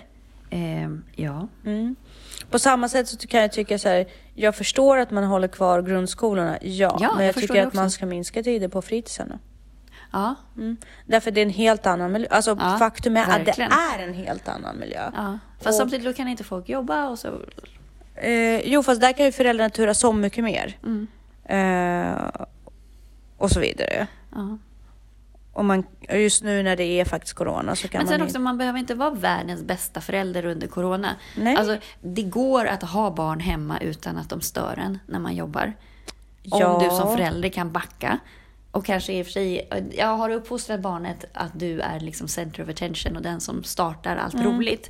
Ehm, 0.51 1.05
ja. 1.17 1.49
Mm. 1.67 1.97
På 2.51 2.59
samma 2.59 2.89
sätt 2.89 3.09
så 3.09 3.17
kan 3.29 3.41
jag 3.41 3.53
tycka 3.53 3.79
så 3.79 3.89
här, 3.89 4.07
jag 4.35 4.55
förstår 4.57 4.97
att 4.99 5.11
man 5.11 5.25
håller 5.25 5.49
kvar 5.49 5.83
grundskolorna, 5.83 6.59
ja. 6.63 6.99
Ja, 7.01 7.11
men 7.17 7.27
jag 7.27 7.29
jag 7.29 7.35
tycker 7.43 7.67
att 7.67 7.75
man 7.75 7.91
ska 7.91 8.07
minska 8.07 8.43
tiden 8.43 8.71
på 8.71 8.83
fritidshemmen. 8.83 9.39
Ja, 10.13 10.35
Mm. 10.57 10.77
Därför 11.07 11.31
det 11.31 11.41
är 11.41 11.43
en 11.43 11.51
helt 11.51 11.87
annan 11.87 12.13
miljö. 12.13 12.29
Alltså 12.31 12.57
Ja, 12.61 12.77
faktum 12.79 13.17
är 13.17 13.21
att 13.23 13.27
det 13.39 13.45
verkligen. 13.45 13.73
är 13.73 13.99
en 14.09 14.15
helt 14.15 14.49
annan 14.49 14.79
miljö. 14.79 15.11
ja. 15.17 15.39
Fast 15.57 15.67
Och- 15.69 15.75
samtidigt 15.75 16.07
då 16.07 16.13
kan 16.13 16.29
inte 16.29 16.45
folk 16.45 16.69
jobba 16.69 17.09
och 17.09 17.19
så... 17.19 17.29
Eh, 18.15 18.61
jo, 18.69 18.83
fast 18.83 19.01
där 19.01 19.13
kan 19.13 19.27
ju 19.27 19.33
föräldrarna 19.33 19.71
turas 19.71 20.05
om 20.05 20.21
mycket 20.21 20.45
mer. 20.45 20.77
Mm. 20.85 21.07
Eh, 21.45 22.29
och 23.39 23.51
så 23.51 23.61
vidare. 23.61 24.07
Ja. 24.35 24.59
Och 25.53 25.65
man, 25.65 25.85
just 26.11 26.43
nu 26.43 26.63
när 26.63 26.77
det 26.77 26.85
är 27.01 27.05
faktiskt 27.05 27.35
corona 27.35 27.77
så 27.77 27.89
kan 27.89 27.99
Men 27.99 28.05
man... 28.07 28.13
sen 28.13 28.21
ju- 28.21 28.25
också, 28.27 28.39
man 28.39 28.59
behöver 28.59 28.79
inte 28.79 28.95
vara 28.95 29.11
världens 29.11 29.63
bästa 29.63 30.01
förälder 30.01 30.45
under 30.45 30.67
corona. 30.67 31.17
Nej. 31.37 31.57
Alltså, 31.57 31.77
det 32.03 32.23
går 32.23 32.65
att 32.67 32.83
ha 32.83 33.11
barn 33.11 33.41
hemma 33.41 33.79
utan 33.81 34.19
att 34.19 34.29
de 34.31 34.41
stör 34.41 34.79
en 34.79 34.99
när 35.07 35.19
man 35.19 35.35
jobbar. 35.35 35.73
Ja. 36.43 36.67
Om 36.67 36.83
du 36.83 36.91
som 36.97 37.17
förälder 37.17 37.49
kan 37.49 37.73
backa. 37.73 38.19
Och 38.71 38.85
kanske 38.85 39.13
i 39.13 39.23
och 39.23 39.27
för 39.27 39.33
sig, 39.33 39.69
jag 39.99 40.17
har 40.17 40.31
uppfostrat 40.31 40.81
barnet 40.81 41.25
att 41.33 41.51
du 41.61 41.81
är 41.81 42.01
liksom 42.01 42.29
center 42.29 42.63
of 42.63 42.69
attention 42.69 43.17
och 43.17 43.23
den 43.23 43.41
som 43.41 43.65
startar 43.65 44.17
allt 44.17 44.35
Mm. 44.35 44.47
roligt. 44.47 44.89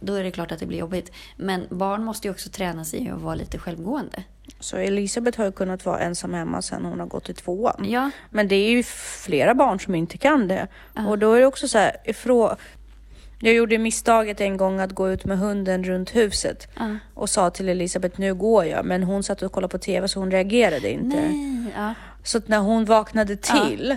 Då 0.00 0.14
är 0.14 0.24
det 0.24 0.30
klart 0.30 0.52
att 0.52 0.58
det 0.58 0.66
blir 0.66 0.78
jobbigt. 0.78 1.12
Men 1.36 1.66
barn 1.70 2.04
måste 2.04 2.28
ju 2.28 2.32
också 2.32 2.50
träna 2.50 2.84
sig 2.84 3.04
i 3.04 3.10
att 3.10 3.20
vara 3.20 3.34
lite 3.34 3.58
självgående. 3.58 4.22
Så 4.60 4.76
Elisabeth 4.76 5.38
har 5.38 5.44
ju 5.44 5.52
kunnat 5.52 5.84
vara 5.86 5.98
ensam 5.98 6.34
hemma 6.34 6.62
sen 6.62 6.84
hon 6.84 7.00
har 7.00 7.06
gått 7.06 7.28
i 7.28 7.34
tvåan. 7.34 7.84
Ja, 7.88 8.10
Men 8.30 8.48
det 8.48 8.54
är 8.56 8.70
ju 8.70 8.82
flera 8.82 9.54
barn 9.54 9.80
som 9.80 9.94
inte 9.94 10.18
kan 10.18 10.48
det. 10.48 10.66
Och 11.08 11.18
då 11.18 11.32
är 11.32 11.40
det 11.40 11.46
också 11.46 11.68
så 11.68 11.78
här, 11.78 11.96
ifrå... 12.04 12.56
Jag 13.40 13.54
gjorde 13.54 13.78
misstaget 13.78 14.40
en 14.40 14.56
gång 14.56 14.80
att 14.80 14.92
gå 14.92 15.10
ut 15.10 15.24
med 15.24 15.38
hunden 15.38 15.84
runt 15.84 16.16
huset 16.16 16.68
Ja. 16.76 16.96
och 17.14 17.30
sa 17.30 17.50
till 17.50 17.68
Elisabeth 17.68 18.20
nu 18.20 18.34
går 18.34 18.64
jag. 18.64 18.84
Men 18.84 19.02
hon 19.02 19.22
satt 19.22 19.42
och 19.42 19.52
kollade 19.52 19.70
på 19.72 19.78
TV 19.78 20.08
så 20.08 20.20
hon 20.20 20.30
reagerade 20.30 20.90
inte. 20.90 21.16
nej, 21.16 21.64
ja. 21.76 21.94
Så 22.24 22.40
när 22.46 22.58
hon 22.58 22.84
vaknade 22.84 23.36
till 23.36 23.96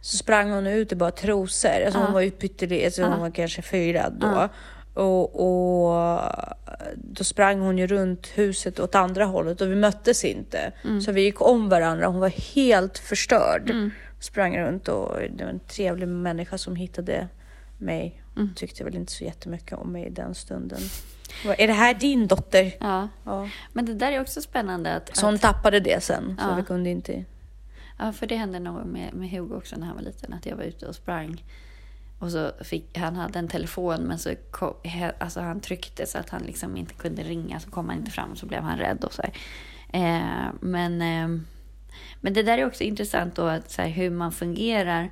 så 0.00 0.16
sprang 0.16 0.50
hon 0.50 0.66
ut 0.66 0.92
i 0.92 0.96
bara 0.96 1.10
trosor. 1.10 1.82
Alltså 1.84 2.00
hon 2.00 2.12
var 2.12 2.20
ju 2.20 2.30
pytteliten, 2.30 2.84
alltså 2.86 3.02
hon 3.02 3.20
var 3.20 3.30
kanske 3.30 3.62
fyra 3.62 4.10
då. 4.10 4.48
Och, 5.00 5.34
och 5.34 6.22
då 6.96 7.24
sprang 7.24 7.60
hon 7.60 7.78
ju 7.78 7.86
runt 7.86 8.26
huset 8.26 8.80
åt 8.80 8.94
andra 8.94 9.24
hållet 9.24 9.60
och 9.60 9.70
vi 9.70 9.76
möttes 9.76 10.24
inte. 10.24 10.72
Så 11.04 11.12
vi 11.12 11.20
gick 11.22 11.40
om 11.40 11.68
varandra. 11.68 12.06
Hon 12.06 12.20
var 12.20 12.54
helt 12.54 12.98
förstörd. 12.98 13.72
Sprang 14.20 14.58
runt 14.58 14.88
och 14.88 15.16
det 15.36 15.44
var 15.44 15.50
en 15.50 15.60
trevlig 15.60 16.08
människa 16.08 16.58
som 16.58 16.76
hittade 16.76 17.28
mig. 17.78 18.22
Tyckte 18.56 18.84
väl 18.84 18.94
inte 18.94 19.12
så 19.12 19.24
jättemycket 19.24 19.78
om 19.78 19.92
mig 19.92 20.06
i 20.06 20.10
den 20.10 20.34
stunden. 20.34 20.80
Är 21.58 21.66
det 21.66 21.72
här 21.72 21.94
din 21.94 22.26
dotter? 22.26 22.72
ja. 22.80 23.08
Ja. 23.24 23.48
Men 23.72 23.86
det 23.86 23.94
där 23.94 24.12
är 24.12 24.20
också 24.20 24.40
spännande 24.42 24.94
att... 24.94 25.16
Så 25.16 25.26
hon 25.26 25.38
tappade 25.38 25.80
det 25.80 26.02
sen. 26.02 26.36
Så 26.38 26.48
Ja. 26.48 26.54
vi 26.54 26.62
kunde 26.62 26.90
inte... 26.90 27.24
Ja, 27.98 28.12
för 28.12 28.26
det 28.26 28.36
hände 28.36 28.58
nog 28.58 28.86
med, 28.86 29.14
med 29.14 29.30
Hugo 29.30 29.54
också 29.56 29.76
när 29.76 29.86
han 29.86 29.96
var 29.96 30.02
liten. 30.02 30.32
Att 30.32 30.46
jag 30.46 30.56
var 30.56 30.64
ute 30.64 30.86
och 30.86 30.94
sprang. 30.94 31.44
Och 32.20 32.30
så 32.30 32.52
fick, 32.64 32.98
han 32.98 33.16
hade 33.16 33.38
en 33.38 33.48
telefon 33.48 34.00
men 34.00 34.18
så 34.18 34.34
kom, 34.50 34.74
alltså 35.18 35.40
han 35.40 35.60
tryckte 35.60 36.06
så 36.06 36.18
att 36.18 36.30
han 36.30 36.42
liksom 36.42 36.76
inte 36.76 36.94
kunde 36.94 37.22
ringa. 37.22 37.60
Så 37.60 37.70
kom 37.70 37.88
han 37.88 37.98
inte 37.98 38.10
fram 38.10 38.36
så 38.36 38.46
blev 38.46 38.62
han 38.62 38.78
rädd 38.78 39.04
och 39.04 39.12
så. 39.12 39.22
Eh, 39.92 40.48
men, 40.60 41.02
eh, 41.02 41.40
men 42.20 42.32
det 42.32 42.42
där 42.42 42.58
är 42.58 42.66
också 42.66 42.84
intressant 42.84 43.36
då 43.36 43.46
att 43.46 43.70
så 43.70 43.82
här, 43.82 43.88
hur 43.88 44.10
man 44.10 44.32
fungerar. 44.32 45.10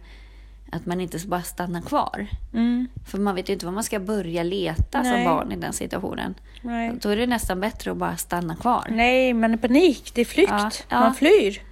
Att 0.73 0.87
man 0.87 1.01
inte 1.01 1.27
bara 1.27 1.43
stannar 1.43 1.81
kvar. 1.81 2.27
Mm. 2.53 2.89
För 3.07 3.19
man 3.19 3.35
vet 3.35 3.49
ju 3.49 3.53
inte 3.53 3.67
vad 3.67 3.75
man 3.75 3.85
ska 3.85 4.01
börja 4.01 4.43
leta 4.43 5.05
som 5.05 5.13
Nej. 5.13 5.25
barn 5.25 5.53
i 5.53 5.57
den 5.57 5.73
situationen. 5.73 6.35
Nej. 6.63 6.99
Då 7.03 7.09
är 7.09 7.17
det 7.17 7.27
nästan 7.27 7.61
bättre 7.61 7.91
att 7.91 7.97
bara 7.97 8.17
stanna 8.17 8.57
kvar. 8.57 8.87
Nej, 8.91 9.35
man 9.35 9.53
är 9.53 9.57
panik. 9.57 10.11
Det 10.15 10.21
är 10.21 10.25
flykt. 10.25 10.51
Ja, 10.51 10.71
ja. 10.89 11.01
Man 11.01 11.15
flyr. 11.15 11.63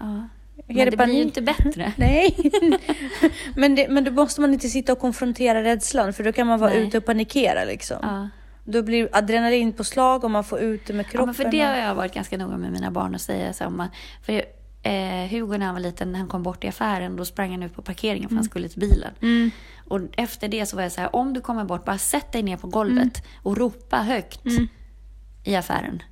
Ja. 0.00 0.28
Men 0.68 0.90
det 0.90 0.96
blir 0.96 1.14
ju 1.14 1.22
inte 1.22 1.42
bättre. 1.42 1.92
Nej, 1.96 2.36
men, 3.56 3.74
det, 3.74 3.88
men 3.88 4.04
då 4.04 4.10
måste 4.10 4.40
man 4.40 4.52
inte 4.52 4.68
sitta 4.68 4.92
och 4.92 4.98
konfrontera 4.98 5.62
rädslan 5.62 6.12
för 6.12 6.24
då 6.24 6.32
kan 6.32 6.46
man 6.46 6.58
vara 6.58 6.70
Nej. 6.70 6.86
ute 6.86 6.98
och 6.98 7.04
panikera 7.04 7.64
liksom. 7.64 7.96
Ja. 8.02 8.28
Då 8.64 8.82
blir 8.82 9.08
adrenalin 9.12 9.72
på 9.72 9.84
slag 9.84 10.24
och 10.24 10.30
man 10.30 10.44
får 10.44 10.60
ut 10.60 10.86
det 10.86 10.92
med 10.92 11.06
kroppen. 11.06 11.20
Ja, 11.20 11.26
men 11.26 11.34
för 11.34 11.50
det 11.50 11.60
har 11.60 11.76
jag 11.76 11.94
varit 11.94 12.14
ganska 12.14 12.36
noga 12.36 12.56
med 12.56 12.72
mina 12.72 12.90
barn 12.90 13.14
att 13.14 13.20
säga. 13.20 13.52
Så 13.52 13.64
att, 13.64 13.90
för 14.22 14.42
eh, 14.82 15.30
Hugo 15.30 15.58
när 15.58 15.66
han 15.66 15.74
var 15.74 15.80
liten, 15.80 16.12
när 16.12 16.18
han 16.18 16.28
kom 16.28 16.42
bort 16.42 16.64
i 16.64 16.68
affären, 16.68 17.16
då 17.16 17.24
sprang 17.24 17.50
han 17.50 17.62
ut 17.62 17.74
på 17.74 17.82
parkeringen 17.82 18.28
för 18.28 18.36
han 18.36 18.44
skulle 18.44 18.68
till 18.68 18.80
bilen. 18.80 19.12
Mm. 19.22 19.50
Och 19.88 20.00
efter 20.16 20.48
det 20.48 20.66
så 20.66 20.76
var 20.76 20.82
jag 20.82 20.92
så 20.92 21.00
här, 21.00 21.16
om 21.16 21.32
du 21.34 21.40
kommer 21.40 21.64
bort, 21.64 21.84
bara 21.84 21.98
sätt 21.98 22.32
dig 22.32 22.42
ner 22.42 22.56
på 22.56 22.66
golvet 22.66 23.24
och 23.42 23.56
ropa 23.56 23.96
högt 23.96 24.40
i 25.44 25.56
affären. 25.56 26.02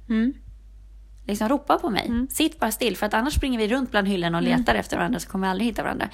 Mm. 1.26 1.32
Liksom 1.32 1.48
ropa 1.48 1.78
på 1.78 1.90
mig. 1.90 2.26
Sitt 2.30 2.60
bara 2.60 2.70
still, 2.70 2.96
för 2.96 3.06
att 3.06 3.14
annars 3.14 3.34
springer 3.34 3.58
vi 3.58 3.68
runt 3.68 3.90
bland 3.90 4.08
hyllorna 4.08 4.38
och 4.38 4.44
Mm. 4.44 4.58
letar 4.58 4.74
efter 4.74 4.96
varandra 4.96 5.20
så 5.20 5.28
kommer 5.28 5.46
vi 5.46 5.50
aldrig 5.50 5.66
hitta 5.68 5.82
varandra. 5.82 6.08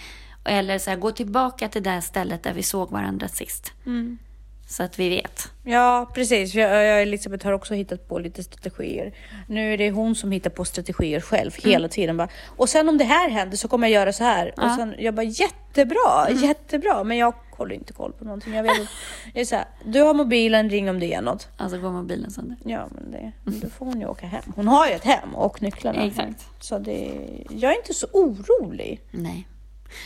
Eller 0.45 0.79
så 0.79 0.91
här, 0.91 0.97
gå 0.97 1.11
tillbaka 1.11 1.69
till 1.69 1.83
det 1.83 2.03
stället 2.03 2.43
där 2.43 2.53
vi 2.53 2.63
såg 2.63 2.91
varandra 2.91 3.29
sist. 3.29 3.73
Mm. 3.87 4.19
Så 4.67 4.83
att 4.83 4.99
vi 4.99 5.09
vet. 5.09 5.49
Ja, 5.65 6.11
precis. 6.15 6.55
Jag, 6.55 6.71
jag 6.85 6.95
och 6.97 7.03
Elisabeth 7.03 7.47
har 7.47 7.53
också 7.53 7.75
hittat 7.75 8.09
på 8.09 8.19
lite 8.19 8.43
strategier. 8.43 9.15
Nu 9.49 9.73
är 9.75 9.79
det 9.79 9.91
hon 9.91 10.15
som 10.15 10.33
hittar 10.33 10.51
på 10.51 10.65
strategier 10.65 11.21
själv 11.21 11.51
hela 11.65 11.89
tiden. 11.89 12.17
Bara, 12.17 12.29
och 12.57 12.69
sen 12.69 12.89
om 12.89 12.99
det 12.99 13.05
här 13.05 13.31
händer 13.31 13.57
så 13.57 13.69
kommer 13.69 13.89
jag 13.89 13.95
göra 13.95 14.13
så 14.13 14.25
här. 14.25 14.47
Och 14.57 14.63
Ja. 14.63 14.77
sen, 14.79 14.95
jag 14.99 15.15
bara 15.15 15.23
jättebra, 15.23 16.31
jättebra. 16.31 17.05
Men 17.05 17.17
jag 17.17 17.35
håller 17.51 17.75
inte 17.75 17.93
koll 17.93 18.13
på 18.13 18.25
någonting. 18.25 18.55
Jag 18.55 18.63
vet 18.63 18.73
att, 18.73 18.89
jag 19.35 19.41
är 19.41 19.45
så 19.45 19.57
här, 19.57 19.65
du 19.87 20.01
har 20.01 20.15
mobilen, 20.15 20.71
ring 20.71 20.91
om 20.91 21.01
det 21.01 21.15
är 21.15 21.23
något. 21.23 21.49
Alltså 21.57 21.79
går 21.79 21.91
mobilen 21.91 22.31
sönder. 22.31 22.57
Ja, 22.65 22.89
men 22.91 23.11
det, 23.11 23.33
då 23.45 23.69
får 23.69 23.87
hon 23.87 24.01
ju 24.01 24.07
åka 24.07 24.27
hem. 24.27 24.43
Hon 24.57 24.69
har 24.69 24.87
ju 24.89 24.93
ett 24.93 25.05
hem 25.05 25.35
och 25.35 25.63
nycklarna. 25.63 26.03
Exakt. 26.07 26.47
Så 26.61 26.79
det, 26.79 27.11
jag 27.51 27.73
är 27.73 27.77
inte 27.77 27.95
så 27.95 28.07
orolig. 28.13 29.01
Nej. 29.11 29.49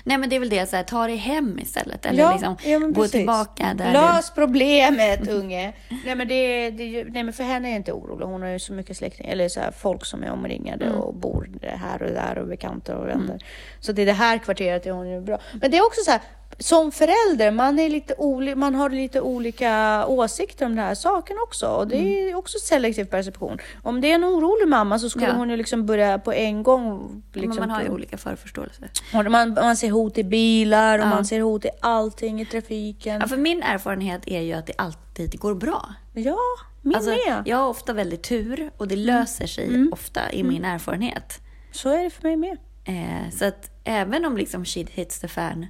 Nej 0.04 0.18
men 0.18 0.28
det 0.28 0.36
är 0.36 0.40
väl 0.40 0.48
det, 0.48 0.66
så 0.70 0.76
här, 0.76 0.82
ta 0.82 1.06
dig 1.06 1.16
hem 1.16 1.58
istället. 1.62 2.06
Eller 2.06 2.22
Ja, 2.22 2.32
liksom, 2.32 2.56
ja, 2.64 2.78
gå 2.78 2.94
precis. 2.94 3.10
tillbaka 3.12 3.74
där 3.74 3.92
Lös 3.92 4.30
problemet 4.30 5.28
unge. 5.28 5.72
nej, 6.04 6.14
men 6.14 6.28
det, 6.28 6.70
det, 6.70 7.04
nej 7.04 7.22
men 7.22 7.32
för 7.32 7.44
henne 7.44 7.68
är 7.68 7.70
jag 7.70 7.76
inte 7.78 7.92
orolig. 7.92 8.26
Hon 8.26 8.42
har 8.42 8.48
ju 8.48 8.58
så 8.58 8.72
mycket 8.72 8.96
släktingar, 8.96 9.32
eller 9.32 9.48
så 9.48 9.60
här, 9.60 9.70
folk 9.70 10.04
som 10.04 10.22
är 10.22 10.30
omringade 10.30 10.84
Mm. 10.84 10.98
och 10.98 11.14
bor 11.14 11.48
här 11.62 12.02
och 12.02 12.10
där 12.10 12.38
och 12.38 12.46
bekanta 12.48 12.96
och 12.96 13.08
vänner. 13.08 13.44
Så 13.80 13.92
det 13.92 14.02
är 14.02 14.06
det 14.06 14.12
här 14.12 14.38
kvarteret 14.38 14.86
är 14.86 14.90
hon 14.90 15.08
ju 15.10 15.20
bra. 15.20 15.38
Men 15.60 15.70
det 15.70 15.76
är 15.76 15.86
också 15.86 16.00
så 16.04 16.10
här, 16.10 16.20
som 16.58 16.92
förälder, 16.92 17.50
man, 17.50 17.78
är 17.78 17.88
lite 17.88 18.14
oli, 18.18 18.54
man 18.54 18.74
har 18.74 18.90
lite 18.90 19.20
olika 19.20 20.04
åsikter 20.06 20.66
om 20.66 20.76
den 20.76 20.84
här 20.84 20.94
saken 20.94 21.36
också. 21.46 21.66
Och 21.68 21.88
det 21.88 21.96
är 22.30 22.34
också 22.34 22.58
selektiv 22.58 23.04
perception. 23.04 23.58
Om 23.82 24.00
det 24.00 24.10
är 24.10 24.14
en 24.14 24.24
orolig 24.24 24.68
mamma 24.68 24.98
så 24.98 25.10
skulle 25.10 25.24
Mm. 25.26 25.36
Ja. 25.36 25.40
hon 25.40 25.50
ju 25.50 25.56
liksom 25.56 25.86
börja 25.86 26.18
på 26.18 26.32
en 26.32 26.62
gång. 26.62 27.22
Men 27.32 27.42
Liksom, 27.42 27.56
man 27.60 27.70
har 27.70 27.82
ju 27.82 27.88
olika 27.88 28.16
förförståelse. 28.18 28.88
och 29.14 29.30
man, 29.30 29.52
man 29.54 29.76
ser 29.76 29.90
hot 29.90 30.18
i 30.18 30.24
bilar 30.24 30.98
och 30.98 31.04
Ja. 31.04 31.08
man 31.10 31.24
ser 31.24 31.40
hot 31.40 31.64
i 31.64 31.68
allting 31.80 32.40
i 32.40 32.46
trafiken. 32.46 33.20
Ja, 33.20 33.28
för 33.28 33.36
min 33.36 33.62
erfarenhet 33.62 34.22
är 34.26 34.40
ju 34.40 34.52
att 34.52 34.66
det 34.66 34.74
alltid 34.78 35.38
går 35.38 35.54
bra. 35.54 35.94
Ja, 36.14 36.38
min 36.82 36.94
Alltså, 36.94 37.10
med. 37.10 37.42
jag 37.46 37.56
har 37.56 37.68
ofta 37.68 37.92
väldigt 37.92 38.22
tur 38.22 38.70
och 38.76 38.88
det 38.88 38.96
löser 38.96 39.46
sig 39.46 39.66
Mm. 39.66 39.92
ofta 39.92 40.32
i 40.32 40.42
min 40.44 40.64
erfarenhet. 40.64 41.40
Så 41.72 41.88
är 41.88 42.04
det 42.04 42.10
för 42.10 42.22
mig 42.22 42.36
med. 42.36 42.56
Eh, 42.84 43.30
så 43.32 43.44
att 43.44 43.70
även 43.84 44.24
om 44.24 44.36
liksom 44.36 44.64
shit 44.64 44.90
hits 44.90 45.20
the 45.20 45.28
fan 45.28 45.66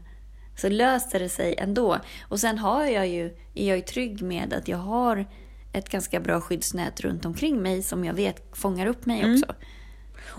så 0.57 0.69
löser 0.69 1.19
det 1.19 1.29
sig 1.29 1.55
ändå. 1.59 1.99
Och 2.29 2.41
sen 2.41 2.59
har 2.59 2.85
jag 2.85 3.09
ju, 3.09 3.37
är 3.55 3.69
jag 3.69 3.77
ju 3.77 3.83
trygg 3.83 4.23
med 4.23 4.53
att 4.53 4.69
jag 4.69 4.79
har 4.79 5.27
ett 5.73 5.89
ganska 5.89 6.21
bra 6.21 6.41
skyddsnät 6.41 7.01
runt 7.01 7.25
omkring 7.25 7.63
mig 7.63 7.83
som 7.83 8.05
jag 8.05 8.15
vet 8.15 8.57
fångar 8.57 8.87
upp 8.87 9.07
mig 9.07 9.33
också. 9.33 9.55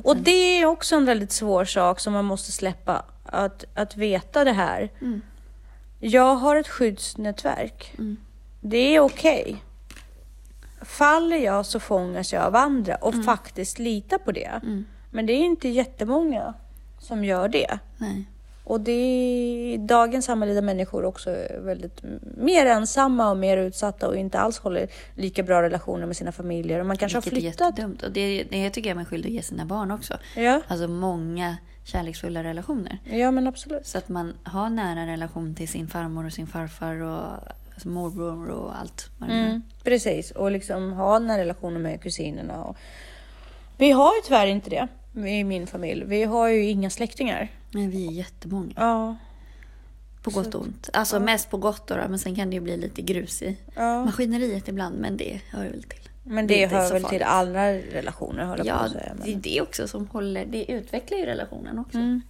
Och 0.03 0.17
det 0.17 0.31
är 0.61 0.65
också 0.65 0.95
en 0.95 1.05
väldigt 1.05 1.31
svår 1.31 1.65
sak 1.65 1.99
som 1.99 2.13
man 2.13 2.25
måste 2.25 2.51
släppa. 2.51 3.05
Att, 3.25 3.65
att 3.73 3.97
veta 3.97 4.43
det 4.43 4.51
här. 4.51 4.91
Jag 5.99 6.35
har 6.35 6.55
ett 6.55 6.67
skyddsnätverk. 6.67 7.93
Det 8.61 8.95
är 8.95 8.99
okej. 8.99 9.63
Faller 10.81 11.37
jag 11.37 11.65
så 11.65 11.79
fångas 11.79 12.33
jag 12.33 12.43
av 12.43 12.55
andra 12.55 12.95
och 12.95 13.13
faktiskt 13.25 13.79
lita 13.79 14.17
på 14.19 14.31
det. 14.31 14.61
Men 15.11 15.25
det 15.25 15.33
är 15.33 15.43
inte 15.45 15.69
jättemånga 15.69 16.53
som 16.99 17.23
gör 17.25 17.47
det. 17.49 17.79
Nej. 17.97 18.25
Och 18.69 18.81
det 18.81 18.91
är 18.91 19.77
dagens 19.77 20.25
samhälle 20.25 20.53
där 20.53 20.61
människor 20.61 21.05
också 21.05 21.29
är 21.29 21.59
väldigt 21.59 22.01
mer 22.37 22.65
ensamma 22.65 23.29
och 23.29 23.37
mer 23.37 23.57
utsatta 23.57 24.07
och 24.07 24.15
inte 24.17 24.39
alls 24.39 24.57
håller 24.59 24.87
lika 25.15 25.43
bra 25.43 25.61
relationer 25.61 26.05
med 26.05 26.17
sina 26.17 26.31
familjer. 26.31 26.79
Och 26.79 26.85
man 26.85 26.97
kanske 26.97 27.19
Vilket 27.19 27.33
har 27.33 27.37
är 27.37 27.41
flyttat. 27.51 27.69
jättedumt. 27.69 28.03
Och 28.03 28.11
det, 28.11 28.43
det 28.43 28.69
tycker 28.69 28.89
jag 28.89 28.91
är 28.91 28.95
man 28.95 29.05
skyldig 29.05 29.29
att 29.29 29.33
ge 29.33 29.41
sina 29.41 29.65
barn 29.65 29.91
också. 29.91 30.17
Ja, 30.35 30.61
Alltså 30.67 30.87
många 30.87 31.57
kärleksfulla 31.83 32.43
relationer. 32.43 32.97
ja 33.05 33.31
men 33.31 33.47
absolut. 33.47 33.87
Så 33.87 33.97
att 33.97 34.09
man 34.09 34.33
har 34.43 34.69
nära 34.69 35.07
relation 35.11 35.55
till 35.55 35.67
sin 35.67 35.87
farmor 35.87 36.25
och 36.25 36.33
sin 36.33 36.47
farfar 36.47 37.01
och 37.01 37.21
alltså 37.73 37.89
morbror 37.89 38.47
och 38.49 38.79
allt. 38.79 39.09
vad 39.17 39.29
är. 39.29 39.33
Mm, 39.45 39.61
precis, 39.83 40.31
och 40.31 40.51
liksom 40.51 40.93
ha 40.93 41.19
den 41.19 41.29
här 41.29 41.37
relationen 41.39 41.81
med 41.81 42.01
kusinerna. 42.01 42.63
Och... 42.63 42.77
Vi 43.77 43.91
har 43.91 44.15
ju 44.15 44.21
tyvärr 44.25 44.47
inte 44.47 44.69
det 44.69 44.87
i 45.29 45.43
min 45.43 45.67
familj. 45.67 46.03
Vi 46.05 46.23
har 46.23 46.47
ju 46.47 46.63
inga 46.69 46.89
släktingar. 46.89 47.51
Men 47.71 47.89
vi 47.89 48.07
är 48.07 48.11
jättemånga. 48.11 48.73
Ja, 48.75 49.15
På 50.23 50.29
gott 50.29 50.55
och 50.55 50.61
ont. 50.61 50.89
Alltså 50.93 51.19
mest 51.19 51.49
på 51.49 51.57
gott 51.57 51.87
då, 51.87 51.95
men 51.95 52.19
sen 52.19 52.35
kan 52.35 52.49
det 52.49 52.53
ju 52.53 52.59
bli 52.61 52.77
lite 52.77 53.01
grus 53.01 53.41
i 53.41 53.57
Ja. 53.75 54.05
maskineriet 54.05 54.67
ibland. 54.67 54.95
Men 54.99 55.17
det 55.17 55.41
hör 55.51 55.63
väl 55.63 55.83
till. 55.83 56.09
Men 56.23 56.47
Det 56.47 56.53
det, 56.55 56.65
hör 56.67 56.79
väl 56.81 56.89
farligt. 56.89 57.07
till 57.09 57.23
alla 57.23 57.73
relationer 57.73 58.45
håller 58.45 58.65
jag 58.65 58.77
på 58.77 58.83
Ja, 58.83 58.85
att 58.85 58.91
säga. 58.91 59.13
det 59.23 59.29
är 59.29 59.33
Men... 59.33 59.41
det 59.41 59.61
också 59.61 59.87
som 59.87 60.07
håller, 60.07 60.45
det 60.45 60.71
utvecklar 60.71 61.17
ju 61.17 61.25
relationen 61.25 61.79
också. 61.79 61.97
Mm. 61.97 62.21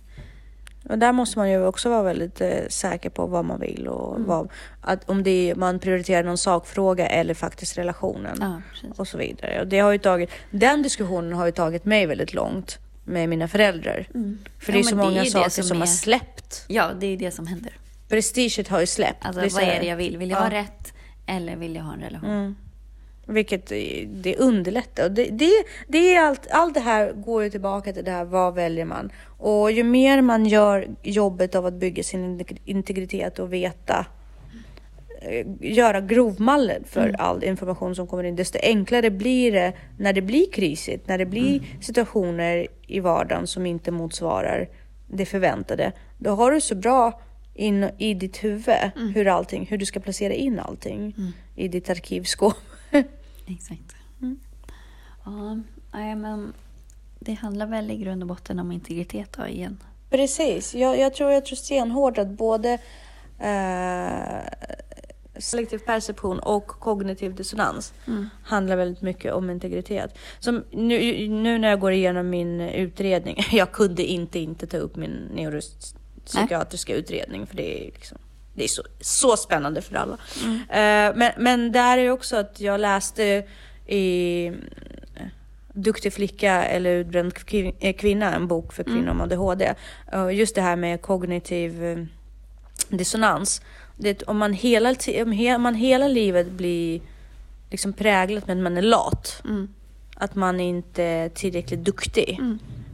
Och 0.90 0.98
där 1.00 1.12
måste 1.12 1.40
man 1.40 1.50
ju 1.52 1.66
också 1.66 1.90
vara 1.90 2.04
väldigt 2.04 2.42
eh, 2.42 2.68
säker 2.70 3.10
på 3.10 3.26
vad 3.26 3.46
man 3.46 3.60
vill 3.60 3.88
och 3.88 4.16
Mm. 4.16 4.28
vad, 4.28 4.50
att 4.82 5.10
om 5.10 5.24
det 5.24 5.50
är, 5.50 5.56
man 5.56 5.80
prioriterar 5.80 6.24
någon 6.24 6.38
sakfråga 6.38 7.08
eller 7.08 7.34
faktiskt 7.34 7.78
relationen. 7.78 8.38
Ja, 8.42 8.62
och 8.98 9.08
så 9.08 9.18
vidare. 9.18 9.62
Och 9.62 9.68
det 9.68 9.80
har 9.80 9.92
ju 9.92 9.98
tagit, 9.98 10.30
den 10.52 10.82
diskussionen 10.84 11.34
har 11.34 11.46
ju 11.46 11.52
tagit 11.52 11.86
mig 11.86 12.06
väldigt 12.06 12.34
långt 12.34 12.80
med 13.08 13.30
mina 13.30 13.48
föräldrar. 13.48 14.08
För 14.12 14.18
Mm. 14.18 14.38
Ja, 14.68 14.72
det 14.74 14.80
är 14.80 14.84
så 14.84 14.96
det 14.96 15.02
är 15.02 15.06
många 15.06 15.24
det 15.24 15.30
saker 15.30 15.50
som 15.50 15.64
som, 15.64 15.78
har 15.78 15.84
är- 15.84 15.88
släppt. 15.88 16.66
Ja, 16.68 16.92
det 17.00 17.08
är 17.08 17.18
det 17.18 17.32
som 17.32 17.48
händer. 17.48 17.74
Prestiget 18.10 18.68
har 18.68 18.80
ju 18.80 18.86
släppt. 18.88 19.26
Alltså, 19.26 19.42
Det 19.42 19.48
är 19.48 19.52
vad 19.52 19.64
är 19.64 19.80
det 19.80 19.86
jag 19.88 19.98
vill? 19.98 20.18
Vill 20.18 20.30
jag 20.30 20.40
Ja. 20.40 20.44
ha 20.44 20.50
rätt 20.52 20.94
eller 21.26 21.56
vill 21.56 21.76
jag 21.76 21.84
ha 21.84 21.94
en 21.94 22.00
relation? 22.02 22.30
Mm. 22.30 22.56
Vilket 23.30 23.72
eh, 23.72 23.78
det 24.08 24.36
underlättar. 24.38 25.04
Och 25.06 25.12
Det, 25.12 25.24
det, 25.26 25.52
det 25.88 26.16
är 26.16 26.22
allt, 26.24 26.48
allt 26.52 26.74
det 26.74 26.80
här 26.80 27.12
går 27.14 27.44
ju 27.44 27.50
tillbaka 27.50 27.94
till 27.94 28.06
det 28.06 28.12
här, 28.12 28.26
vad 28.26 28.54
väljer 28.56 28.86
man? 28.86 29.12
Och 29.38 29.72
ju 29.72 29.84
mer 29.84 30.22
man 30.22 30.46
gör 30.46 30.88
jobbet 31.04 31.56
av 31.56 31.66
att 31.66 31.74
bygga 31.74 32.04
sin 32.04 32.40
integ- 32.40 32.62
integritet 32.66 33.40
och 33.40 33.54
veta 33.54 34.06
göra 35.60 36.02
grovmallen 36.02 36.84
för 36.84 37.16
all 37.20 37.44
information 37.44 37.96
som 37.96 38.08
kommer 38.08 38.24
in, 38.24 38.36
desto 38.36 38.60
enklare 38.62 39.10
blir 39.10 39.52
det 39.52 39.74
när 39.98 40.14
det 40.14 40.22
blir 40.22 40.52
krisigt, 40.52 41.08
när 41.08 41.18
det 41.18 41.26
blir 41.26 41.62
situationer 41.82 42.68
i 42.88 43.00
vardagen 43.00 43.48
som 43.48 43.66
inte 43.66 43.92
motsvarar 43.92 44.70
det 45.08 45.26
förväntade. 45.26 45.92
Då 46.18 46.30
har 46.30 46.52
du 46.52 46.62
så 46.62 46.76
bra 46.76 47.22
in 47.54 47.90
i 47.98 48.14
ditt 48.14 48.44
huvud 48.44 48.92
hur 49.16 49.28
allting, 49.28 49.66
hur 49.66 49.78
du 49.78 49.86
ska 49.86 50.00
placera 50.00 50.34
in 50.34 50.60
allting 50.60 51.16
i 51.56 51.68
ditt 51.68 51.90
arkivskåp. 51.90 52.56
Exakt. 53.48 53.96
Mm. 54.22 54.40
Ja, 55.26 56.16
men 56.16 56.54
det 57.20 57.34
handlar 57.34 57.66
väl 57.66 57.92
i 57.92 57.98
grund 57.98 58.24
och 58.24 58.28
botten 58.28 58.60
om 58.60 58.72
integritet 58.72 59.34
då 59.38 59.48
igen. 59.48 59.78
Precis. 60.10 60.76
Jag, 60.76 61.00
jag, 61.00 61.14
tror, 61.14 61.32
jag 61.32 61.46
tror 61.46 61.56
stenhårt 61.56 62.18
att 62.18 62.28
både 62.28 62.74
eh, 63.40 64.40
selektiv 65.40 65.78
perception 65.78 66.40
och 66.40 66.68
kognitiv 66.68 67.36
dissonans 67.36 67.94
handlar 68.44 68.76
väldigt 68.76 69.02
mycket 69.02 69.34
om 69.34 69.50
integritet. 69.50 70.18
Som 70.40 70.64
nu, 70.72 71.28
nu 71.28 71.58
när 71.58 71.70
jag 71.70 71.80
går 71.80 71.92
igenom 71.92 72.30
min 72.30 72.62
utredning, 72.62 73.38
jag 73.52 73.72
kunde 73.72 74.04
inte 74.04 74.40
inte 74.40 74.68
ta 74.68 74.78
upp 74.78 74.96
min 74.96 75.30
neuropsykiatriska 75.34 76.96
utredning 76.96 77.48
för 77.48 77.56
det 77.56 77.82
är 77.82 77.86
liksom 77.86 78.18
det 78.54 78.64
är 78.64 78.68
så, 78.68 78.84
så 79.02 79.38
spännande 79.38 79.82
för 79.82 79.96
alla. 79.96 80.18
Eh, 80.70 81.16
men, 81.16 81.32
men 81.38 81.72
där 81.72 81.98
är 81.98 82.10
också 82.10 82.38
att 82.38 82.60
jag 82.60 82.80
läste 82.80 83.44
i 83.88 84.52
Duktig 85.80 86.14
flicka 86.14 86.64
eller 86.64 86.96
utbränd 86.96 87.34
eh, 87.80 87.94
kvinna, 87.96 88.36
en 88.36 88.48
bok 88.48 88.74
för 88.74 88.84
kvinnor 88.84 89.10
om 89.10 89.22
ADHD. 89.22 89.74
Och 90.14 90.34
Just 90.34 90.56
det 90.56 90.62
här 90.62 90.76
med 90.76 91.02
kognitiv 91.02 91.84
eh, 91.84 91.98
dissonans. 92.90 93.62
Det, 93.98 94.24
om, 94.24 94.38
man 94.38 94.54
hela, 94.54 94.96
om 95.24 95.32
he, 95.32 95.58
man 95.58 95.76
hela 95.76 96.08
livet 96.08 96.52
blir 96.52 97.02
liksom 97.70 97.94
präglat 97.94 98.48
med 98.48 98.58
att 98.58 98.64
man 98.64 98.78
är 98.78 98.82
lat. 98.82 99.42
Mm. 99.46 99.68
Att 100.16 100.36
man 100.36 100.60
inte 100.60 101.04
är 101.04 101.30
tillräckligt 101.30 101.84
duktig. 101.84 102.40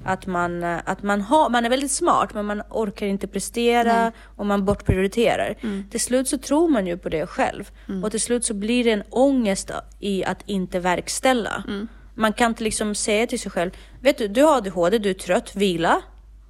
Att, 0.05 0.27
man, 0.27 0.63
att 0.63 1.03
man, 1.03 1.21
har, 1.21 1.49
man 1.49 1.65
är 1.65 1.69
väldigt 1.69 1.91
smart 1.91 2.33
men 2.33 2.45
man 2.45 2.61
orkar 2.69 3.07
inte 3.07 3.27
prestera 3.27 4.03
Nej. 4.03 4.11
och 4.35 4.45
man 4.45 4.65
bortprioriterar. 4.65 5.55
Mm. 5.61 5.85
Till 5.91 5.99
slut 5.99 6.27
så 6.27 6.37
tror 6.37 6.69
man 6.69 6.87
ju 6.87 6.97
på 6.97 7.09
det 7.09 7.27
själv. 7.27 7.71
Och 8.03 8.11
till 8.11 8.21
slut 8.21 8.45
så 8.45 8.53
blir 8.53 8.83
det 8.83 8.91
en 8.91 9.03
ångest 9.09 9.71
i 9.99 10.23
att 10.23 10.43
inte 10.45 10.79
verkställa. 10.79 11.63
Mm. 11.67 11.87
Man 12.15 12.33
kan 12.33 12.51
inte 12.51 12.63
liksom 12.63 12.95
säga 12.95 13.27
till 13.27 13.39
sig 13.39 13.51
själv, 13.51 13.71
vet 14.01 14.17
du, 14.17 14.27
du 14.27 14.43
har 14.43 14.57
ADHD, 14.57 14.97
du 14.97 15.09
är 15.09 15.13
trött, 15.13 15.55
vila. 15.55 16.01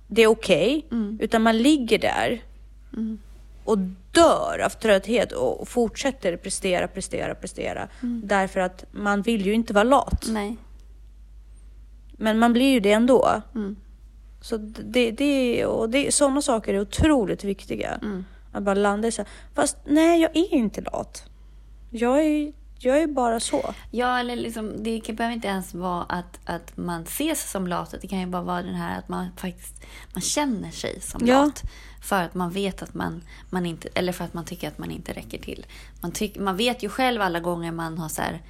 Det 0.07 0.21
är 0.21 0.27
okej. 0.27 0.85
Mm. 0.91 1.17
Utan 1.21 1.41
man 1.41 1.57
ligger 1.57 1.99
där 1.99 2.41
och 3.63 3.77
dör 4.13 4.61
av 4.65 4.69
trötthet 4.69 5.31
och 5.31 5.67
fortsätter 5.67 6.37
prestera, 6.37 6.87
prestera, 6.87 7.35
prestera. 7.35 7.87
Mm. 8.01 8.21
Därför 8.25 8.59
att 8.59 8.85
man 8.91 9.21
vill 9.21 9.45
ju 9.45 9.53
inte 9.53 9.73
vara 9.73 9.83
lat. 9.83 10.25
Nej. 10.27 10.57
Men 12.11 12.39
man 12.39 12.53
blir 12.53 12.71
ju 12.71 12.79
det 12.79 12.91
ändå. 12.91 13.41
Mm. 13.55 13.75
Så 14.41 14.57
det, 14.57 15.11
det, 15.11 15.65
och 15.65 15.89
det, 15.89 16.13
sådana 16.13 16.41
saker 16.41 16.73
är 16.73 16.81
otroligt 16.81 17.43
viktiga. 17.43 17.99
Mm. 18.01 18.25
Att 18.51 18.63
bara 18.63 18.75
landa 18.75 19.07
i 19.07 19.11
så 19.11 19.21
här, 19.21 19.31
fast 19.53 19.77
nej 19.85 20.21
jag 20.21 20.35
är 20.35 20.53
inte 20.53 20.81
lat. 20.81 21.23
Jag 21.89 22.25
är, 22.25 22.53
jag 22.83 23.01
är 23.01 23.07
bara 23.07 23.39
så. 23.39 23.73
Ja, 23.91 24.19
eller 24.19 24.35
liksom, 24.35 24.83
det 24.83 25.01
behöver 25.13 25.35
inte 25.35 25.47
ens 25.47 25.73
vara 25.73 26.03
att, 26.03 26.39
att 26.45 26.77
man 26.77 27.03
ses 27.03 27.51
som 27.51 27.67
lat. 27.67 27.95
Det 28.01 28.07
kan 28.07 28.19
ju 28.19 28.25
bara 28.25 28.41
vara 28.41 28.61
den 28.63 28.75
här 28.75 28.99
att 28.99 29.09
man 29.09 29.27
faktiskt 29.37 29.83
man 30.13 30.21
känner 30.21 30.71
sig 30.71 31.01
som 31.01 31.21
Ja. 31.27 31.41
lat. 31.43 31.61
För 32.01 32.21
att 32.23 32.33
man 32.33 32.51
vet 32.51 32.81
att 32.81 32.93
man, 32.93 33.23
man 33.49 33.65
inte, 33.65 33.89
eller 33.95 34.13
för 34.13 34.25
att 34.25 34.33
man 34.33 34.45
tycker 34.45 34.67
att 34.67 34.77
man 34.77 34.91
inte 34.91 35.13
räcker 35.13 35.39
till. 35.39 35.65
Man, 36.01 36.11
tyck, 36.11 36.37
man 36.39 36.57
vet 36.57 36.83
ju 36.83 36.89
själv 36.89 37.21
alla 37.21 37.39
gånger 37.39 37.71
man 37.71 37.97
har 37.97 38.09
så 38.09 38.21
här, 38.21 38.41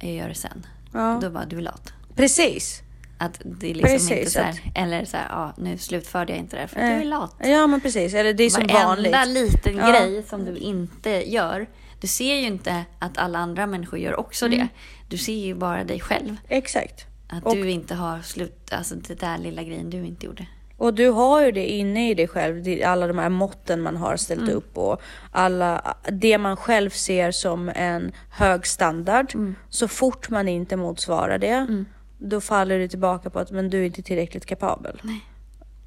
jag 0.00 0.12
gör 0.12 0.28
det 0.28 0.34
sen. 0.34 0.66
Ja. 0.92 1.18
Då 1.22 1.30
bara, 1.30 1.44
du 1.44 1.56
är 1.58 1.62
lat. 1.62 1.92
Precis. 2.14 2.82
Att 3.18 3.40
det 3.44 3.70
är 3.70 3.74
liksom 3.74 3.90
Precis, 3.90 4.10
inte 4.10 4.30
så 4.30 4.40
här, 4.40 4.50
att- 4.50 4.58
eller 4.78 5.04
så 5.04 5.16
här, 5.16 5.26
ja, 5.30 5.52
nu 5.58 5.78
slutförde 5.78 6.32
jag 6.32 6.38
inte 6.38 6.56
det 6.56 6.60
här 6.60 6.66
för 6.66 6.80
att 6.80 6.86
du 6.86 6.92
är 7.00 7.04
lat. 7.04 7.34
Ja 7.38 7.66
men 7.66 7.80
precis, 7.80 8.14
eller 8.14 8.34
det 8.34 8.44
är 8.44 8.50
som 8.50 8.66
vanligt. 8.66 9.12
Varenda 9.12 9.40
liten 9.40 9.76
Ja. 9.76 9.90
grej 9.90 10.22
som 10.22 10.44
du 10.44 10.56
inte 10.56 11.10
gör. 11.32 11.66
Du 12.00 12.06
ser 12.06 12.34
ju 12.34 12.46
inte 12.46 12.84
att 12.98 13.18
alla 13.18 13.38
andra 13.38 13.66
människor 13.66 13.98
gör 13.98 14.20
också 14.20 14.48
det. 14.48 14.68
Du 15.08 15.16
ser 15.18 15.32
ju 15.46 15.54
bara 15.54 15.84
dig 15.84 16.00
själv. 16.00 16.36
Exakt. 16.48 17.06
Att 17.28 17.44
Och- 17.46 17.54
du 17.56 17.70
inte 17.70 17.94
har 17.94 18.20
slut, 18.22 18.72
alltså 18.72 18.94
det 18.94 19.20
där 19.20 19.38
lilla 19.38 19.62
grejen 19.62 19.90
du 19.90 20.06
inte 20.06 20.26
gjorde. 20.26 20.46
Och 20.76 20.94
du 20.94 21.08
har 21.08 21.42
ju 21.44 21.52
det 21.52 21.66
inne 21.66 22.10
i 22.10 22.14
dig 22.14 22.28
själv, 22.28 22.64
alla 22.86 23.06
de 23.06 23.18
här 23.18 23.28
måtten 23.28 23.80
man 23.82 23.96
har 23.96 24.16
ställt 24.16 24.40
Mm. 24.40 24.54
upp 24.54 24.78
och 24.78 25.00
alla, 25.30 25.96
det 26.12 26.38
man 26.38 26.56
själv 26.56 26.90
ser 26.90 27.30
som 27.30 27.68
en 27.74 28.12
hög 28.30 28.66
standard. 28.66 29.34
Mm. 29.34 29.54
Så 29.68 29.88
fort 29.88 30.30
man 30.30 30.48
inte 30.48 30.76
motsvarar 30.76 31.38
det, 31.38 31.84
då 32.18 32.40
faller 32.40 32.78
det 32.78 32.88
tillbaka 32.88 33.30
på 33.30 33.38
att 33.38 33.50
men 33.50 33.70
du 33.70 33.80
är 33.80 33.86
inte 33.86 34.02
tillräckligt 34.02 34.46
kapabel. 34.46 35.00
Nej. 35.02 35.20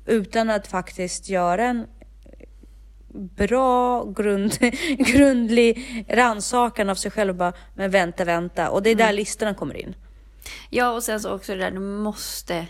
Utan 0.05 0.49
att 0.49 0.67
faktiskt 0.67 1.29
göra 1.29 1.65
en 1.65 1.85
bra, 3.13 4.03
grund, 4.05 4.57
grundlig 4.97 6.05
rannsakan 6.09 6.89
av 6.89 6.95
sig 6.95 7.11
själv 7.11 7.35
bara, 7.35 7.53
men 7.75 7.91
vänta, 7.91 8.25
vänta. 8.25 8.69
Och 8.69 8.83
det 8.83 8.89
är 8.89 8.95
där 8.95 9.03
Mm. 9.03 9.15
listorna 9.15 9.53
kommer 9.53 9.77
in. 9.77 9.95
Ja, 10.69 10.91
och 10.91 11.03
sen 11.03 11.19
så 11.19 11.31
också 11.35 11.51
det 11.55 11.59
där, 11.59 11.71
du 11.71 11.79
måste... 11.79 12.65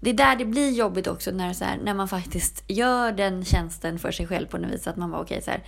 Det 0.00 0.10
är 0.10 0.14
där 0.14 0.36
det 0.36 0.44
blir 0.44 0.70
jobbigt 0.70 1.06
också 1.06 1.30
när, 1.30 1.52
så 1.52 1.64
här, 1.64 1.78
när 1.84 1.94
man 1.94 2.08
faktiskt 2.08 2.64
gör 2.66 3.12
den 3.12 3.44
tjänsten 3.44 3.98
för 3.98 4.10
sig 4.10 4.26
själv 4.26 4.46
på 4.46 4.58
något 4.58 4.70
vis. 4.72 4.86
Att 4.86 4.96
man 4.96 5.10
bara 5.10 5.22
okej 5.22 5.42
så 5.42 5.50
här, 5.50 5.62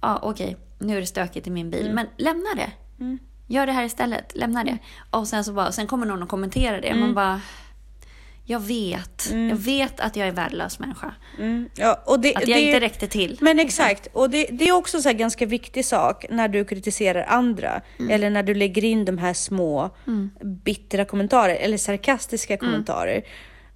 ja 0.00 0.18
okej, 0.22 0.56
nu 0.78 0.96
är 0.96 1.00
det 1.00 1.06
stökigt 1.06 1.46
i 1.46 1.50
min 1.50 1.70
bil, 1.70 1.92
men 1.92 2.06
lämna 2.16 2.48
det. 2.56 2.70
Gör 3.46 3.66
det 3.66 3.72
här 3.72 3.84
istället, 3.84 4.36
lämna 4.36 4.64
det. 4.64 4.78
Och 5.10 5.28
sen 5.28 5.44
så 5.44 5.52
bara, 5.52 5.72
sen 5.72 5.86
kommer 5.86 6.06
någon 6.06 6.22
och 6.22 6.28
kommenterar 6.28 6.80
det. 6.80 6.94
Man 6.94 7.14
bara, 7.14 7.40
jag 8.48 8.60
vet, 8.60 9.28
jag 9.32 9.56
vet 9.56 10.00
att 10.00 10.16
jag 10.16 10.28
är 10.28 10.32
värdelös 10.32 10.78
människa. 10.78 11.14
Mm. 11.38 11.68
Ja, 11.76 12.02
och 12.06 12.20
det, 12.20 12.34
Att 12.34 12.48
jag 12.48 12.58
det, 12.58 12.62
inte 12.62 12.80
räckte 12.80 13.06
till. 13.06 13.38
Men 13.40 13.58
exakt, 13.58 14.08
och 14.12 14.30
det, 14.30 14.46
det 14.52 14.68
är 14.68 14.72
också 14.72 15.08
en 15.08 15.16
ganska 15.16 15.46
viktig 15.46 15.84
sak 15.84 16.26
när 16.30 16.48
du 16.48 16.64
kritiserar 16.64 17.24
andra. 17.28 17.80
Eller 18.10 18.30
när 18.30 18.42
du 18.42 18.54
lägger 18.54 18.84
in 18.84 19.04
de 19.04 19.18
här 19.18 19.32
små 19.32 19.90
bittra 20.64 21.04
kommentarer 21.04 21.54
eller 21.54 21.76
sarkastiska 21.76 22.56
kommentarer. 22.56 23.22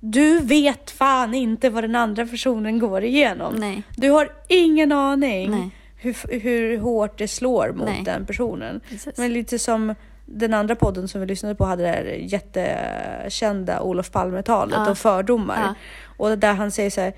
Du 0.01 0.41
vet 0.41 0.91
fan 0.91 1.35
inte 1.35 1.71
vad 1.71 1.85
den 1.85 1.97
andra 1.97 2.27
personen 2.27 2.79
går 2.79 3.05
igenom. 3.05 3.55
Nej. 3.55 3.83
Du 3.97 4.11
har 4.11 4.33
ingen 4.49 4.93
aning 4.93 5.73
hur, 5.97 6.41
hur 6.41 6.79
hårt 6.79 7.19
det 7.19 7.29
slår 7.29 7.73
mot 7.73 7.89
Nej. 7.89 8.03
den 8.05 8.27
personen. 8.27 8.81
Precis. 8.89 9.19
Men 9.19 9.33
lite 9.33 9.59
som 9.59 9.95
den 10.33 10.55
andra 10.55 10.75
podden 10.77 11.09
som 11.09 11.21
vi 11.21 11.27
lyssnade 11.27 11.55
på 11.55 11.65
hade 11.65 11.83
det 11.83 11.89
här 11.89 12.05
jättekända 12.05 13.81
Olof 13.81 14.11
Palme-talet 14.11 14.75
Ja. 14.77 14.91
och 14.91 14.99
fördomar. 14.99 15.61
Ja. 15.63 15.75
Och 16.17 16.39
där 16.39 16.55
han 16.55 16.71
säger 16.71 16.91
så 16.91 17.01
här, 17.01 17.13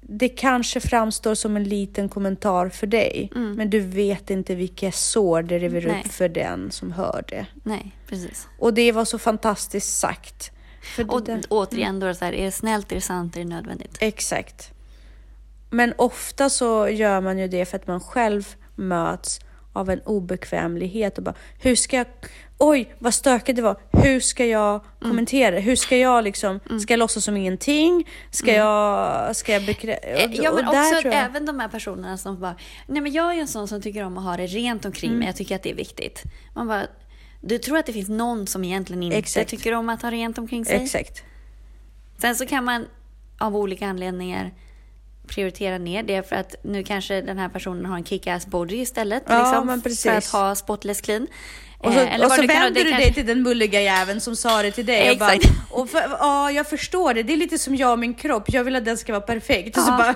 det 0.00 0.28
kanske 0.28 0.80
framstår 0.80 1.34
som 1.34 1.56
en 1.56 1.64
liten 1.64 2.08
kommentar 2.08 2.68
för 2.68 2.86
dig, 2.86 3.30
men 3.34 3.70
du 3.70 3.80
vet 3.80 4.30
inte 4.30 4.54
vilka 4.54 4.92
sår 4.92 5.42
det 5.42 5.58
river 5.58 5.80
Mm. 5.80 5.92
Nej. 5.92 6.02
upp 6.04 6.12
för 6.12 6.28
den 6.28 6.70
som 6.70 6.92
hör 6.92 7.24
det. 7.28 7.46
Nej, 7.62 7.96
precis. 8.06 8.48
Och 8.58 8.74
det 8.74 8.92
var 8.92 9.04
så 9.04 9.18
fantastiskt 9.18 9.98
sagt. 9.98 10.50
För 10.96 11.10
Och 11.14 11.22
där- 11.24 11.40
återigen 11.48 12.00
då 12.00 12.14
så 12.14 12.24
här, 12.24 12.32
är 12.32 12.44
det 12.44 12.52
snällt, 12.52 12.90
är 12.92 12.94
det 12.96 13.00
sant, 13.00 13.36
är 13.36 13.40
det 13.40 13.46
nödvändigt? 13.46 13.96
Exakt. 14.00 14.70
Men 15.70 15.94
ofta 15.98 16.50
så 16.50 16.88
gör 16.88 17.20
man 17.20 17.38
ju 17.38 17.48
det 17.48 17.64
för 17.64 17.76
att 17.76 17.86
man 17.86 18.00
själv 18.00 18.48
möts 18.74 19.40
av 19.72 19.90
en 19.90 20.00
obekvämlighet 20.00 21.18
och 21.18 21.24
bara, 21.24 21.34
hur 21.60 21.76
ska 21.76 21.96
jag 21.96 22.06
oj 22.60 22.94
vad 22.98 23.14
stökigt 23.14 23.56
det 23.56 23.62
var. 23.62 23.76
Hur 23.92 24.20
ska 24.20 24.46
jag 24.46 24.84
kommentera 25.02 25.50
det? 25.50 25.60
Hur 25.60 25.76
ska 25.76 25.96
jag 25.96 26.24
liksom, 26.24 26.60
ska 26.82 26.92
jag 26.92 26.98
låtsas 26.98 27.24
som 27.24 27.36
ingenting? 27.36 28.08
Ska 28.30 28.52
jag, 28.52 29.36
ska 29.36 29.52
jag 29.52 29.62
bekrä- 29.62 29.98
Eh, 30.02 30.30
Ja, 30.32 30.52
men 30.54 30.68
också 30.68 31.08
även 31.08 31.46
de 31.46 31.60
här 31.60 31.68
personerna 31.68 32.18
som 32.18 32.40
bara, 32.40 32.54
nej 32.86 33.02
men 33.02 33.12
jag 33.12 33.34
är 33.36 33.40
en 33.40 33.48
sån 33.48 33.68
som 33.68 33.82
tycker 33.82 34.04
om 34.04 34.18
att 34.18 34.24
ha 34.24 34.36
det 34.36 34.46
rent 34.46 34.84
omkring 34.84 35.10
Mm. 35.10 35.18
mig. 35.18 35.28
Jag 35.28 35.36
tycker 35.36 35.56
att 35.56 35.62
det 35.62 35.70
är 35.70 35.74
viktigt. 35.74 36.22
Man 36.54 36.68
bara, 36.68 36.86
du 37.40 37.58
tror 37.58 37.78
att 37.78 37.86
det 37.86 37.92
finns 37.92 38.08
någon 38.08 38.46
som 38.46 38.64
egentligen 38.64 39.02
inte 39.02 39.16
Exakt. 39.18 39.50
tycker 39.50 39.74
om 39.74 39.88
att 39.88 40.02
ha 40.02 40.10
rent 40.10 40.38
omkring 40.38 40.64
sig? 40.64 40.76
Exakt. 40.84 41.22
Sen 42.18 42.36
så 42.36 42.46
kan 42.46 42.64
man 42.64 42.86
av 43.38 43.56
olika 43.56 43.86
anledningar 43.86 44.50
prioritera 45.26 45.78
ner 45.78 46.02
det 46.02 46.28
för 46.28 46.36
att 46.36 46.54
nu 46.64 46.82
kanske 46.84 47.20
den 47.22 47.38
här 47.38 47.48
personen 47.48 47.86
har 47.86 47.96
en 47.96 48.04
kick-ass 48.04 48.46
body 48.46 48.76
istället. 48.80 49.22
Ja, 49.28 49.38
liksom, 49.38 49.94
för 49.96 50.10
att 50.10 50.26
ha 50.26 50.54
spotless 50.54 51.00
clean. 51.00 51.26
Och 51.82 51.92
så, 51.92 51.98
Eh, 52.00 52.24
och 52.24 52.32
så 52.32 52.42
vänder 52.46 52.84
du 52.84 52.90
kanske- 52.90 53.04
dig 53.06 53.14
till 53.14 53.26
den 53.26 53.42
mulliga 53.42 53.80
jäveln 53.80 54.20
som 54.20 54.36
sa 54.36 54.62
det 54.62 54.70
till 54.70 54.86
dig. 54.86 55.10
Och 55.10 55.18
bara, 55.18 55.38
och 55.70 55.90
för, 55.90 56.00
ja, 56.20 56.50
jag 56.50 56.68
förstår 56.68 57.14
det. 57.14 57.22
Det 57.22 57.32
är 57.32 57.36
lite 57.36 57.58
som 57.58 57.76
jag 57.76 57.92
och 57.92 57.98
min 57.98 58.14
kropp. 58.14 58.44
Jag 58.52 58.64
vill 58.64 58.76
att 58.76 58.84
den 58.84 58.98
ska 58.98 59.12
vara 59.12 59.20
perfekt. 59.20 59.76
Och 59.76 59.82
så 59.82 59.90
Ja. 59.90 59.96
bara 59.98 60.14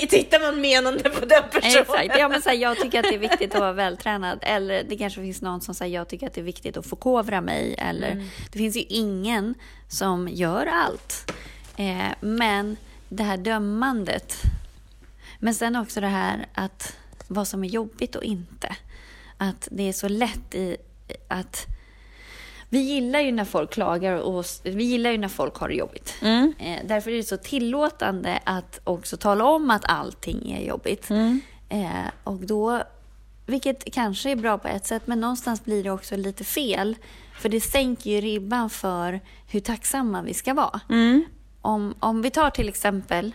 tittar 0.08 0.40
man 0.40 0.60
menande 0.60 1.10
på 1.10 1.24
den 1.26 1.42
personen. 1.52 1.82
Exakt. 1.82 2.18
Ja, 2.18 2.28
men 2.28 2.42
så 2.42 2.48
här, 2.48 2.56
jag 2.56 2.76
tycker 2.80 2.98
att 2.98 3.04
det 3.08 3.14
är 3.14 3.18
viktigt 3.18 3.54
att 3.54 3.60
vara 3.60 3.72
vältränad. 3.72 4.38
Eller 4.42 4.84
det 4.88 4.96
kanske 4.96 5.20
finns 5.20 5.42
någon 5.42 5.60
som 5.60 5.74
säger 5.74 5.94
jag 5.98 6.08
tycker 6.08 6.26
att 6.26 6.34
det 6.34 6.40
är 6.40 6.44
viktigt 6.44 6.76
att 6.76 6.86
förkovra 6.86 7.40
mig. 7.40 7.74
Eller, 7.78 8.10
Mm. 8.10 8.26
Det 8.52 8.58
finns 8.58 8.76
ju 8.76 8.82
ingen 8.88 9.54
som 9.88 10.28
gör 10.28 10.66
allt. 10.66 11.32
Eh, 11.76 12.08
men 12.20 12.76
det 13.08 13.22
här 13.22 13.36
dömandet. 13.36 14.34
Men 15.38 15.54
sen 15.54 15.76
också 15.76 16.00
det 16.00 16.06
här 16.06 16.46
att 16.54 16.96
vad 17.28 17.48
som 17.48 17.64
är 17.64 17.68
jobbigt 17.68 18.14
och 18.16 18.22
inte. 18.24 18.76
Att 19.38 19.68
det 19.70 19.88
är 19.88 19.92
så 19.92 20.08
lätt 20.08 20.54
i 20.54 20.76
att 21.28 21.66
vi 22.68 22.78
gillar 22.78 23.20
ju 23.20 23.32
när 23.32 23.44
folk 23.44 23.72
klagar 23.72 24.12
och 24.12 24.44
vi 24.62 24.84
gillar 24.84 25.10
ju 25.10 25.18
när 25.18 25.28
folk 25.28 25.56
har 25.56 25.68
det 25.68 25.74
jobbigt. 25.74 26.14
Mm. 26.22 26.54
Eh, 26.58 26.78
därför 26.84 27.10
är 27.10 27.16
det 27.16 27.22
så 27.22 27.36
tillåtande 27.36 28.40
att 28.44 28.80
också 28.84 29.16
tala 29.16 29.44
om 29.44 29.70
att 29.70 29.84
allting 29.84 30.52
är 30.52 30.68
jobbigt. 30.68 31.10
Mm. 31.10 31.40
Eh, 31.68 32.10
och 32.24 32.36
då, 32.38 32.82
vilket 33.46 33.94
kanske 33.94 34.30
är 34.30 34.36
bra 34.36 34.58
på 34.58 34.68
ett 34.68 34.86
sätt, 34.86 35.06
men 35.06 35.20
någonstans 35.20 35.64
blir 35.64 35.84
det 35.84 35.90
också 35.90 36.16
lite 36.16 36.44
fel. 36.44 36.96
För 37.40 37.48
det 37.48 37.60
sänker 37.60 38.10
ju 38.10 38.20
ribban 38.20 38.70
för 38.70 39.20
hur 39.46 39.60
tacksamma 39.60 40.22
vi 40.22 40.34
ska 40.34 40.54
vara. 40.54 40.80
Mm. 40.88 41.24
Om, 41.60 41.94
om 42.00 42.22
vi 42.22 42.30
tar 42.30 42.50
till 42.50 42.68
exempel, 42.68 43.34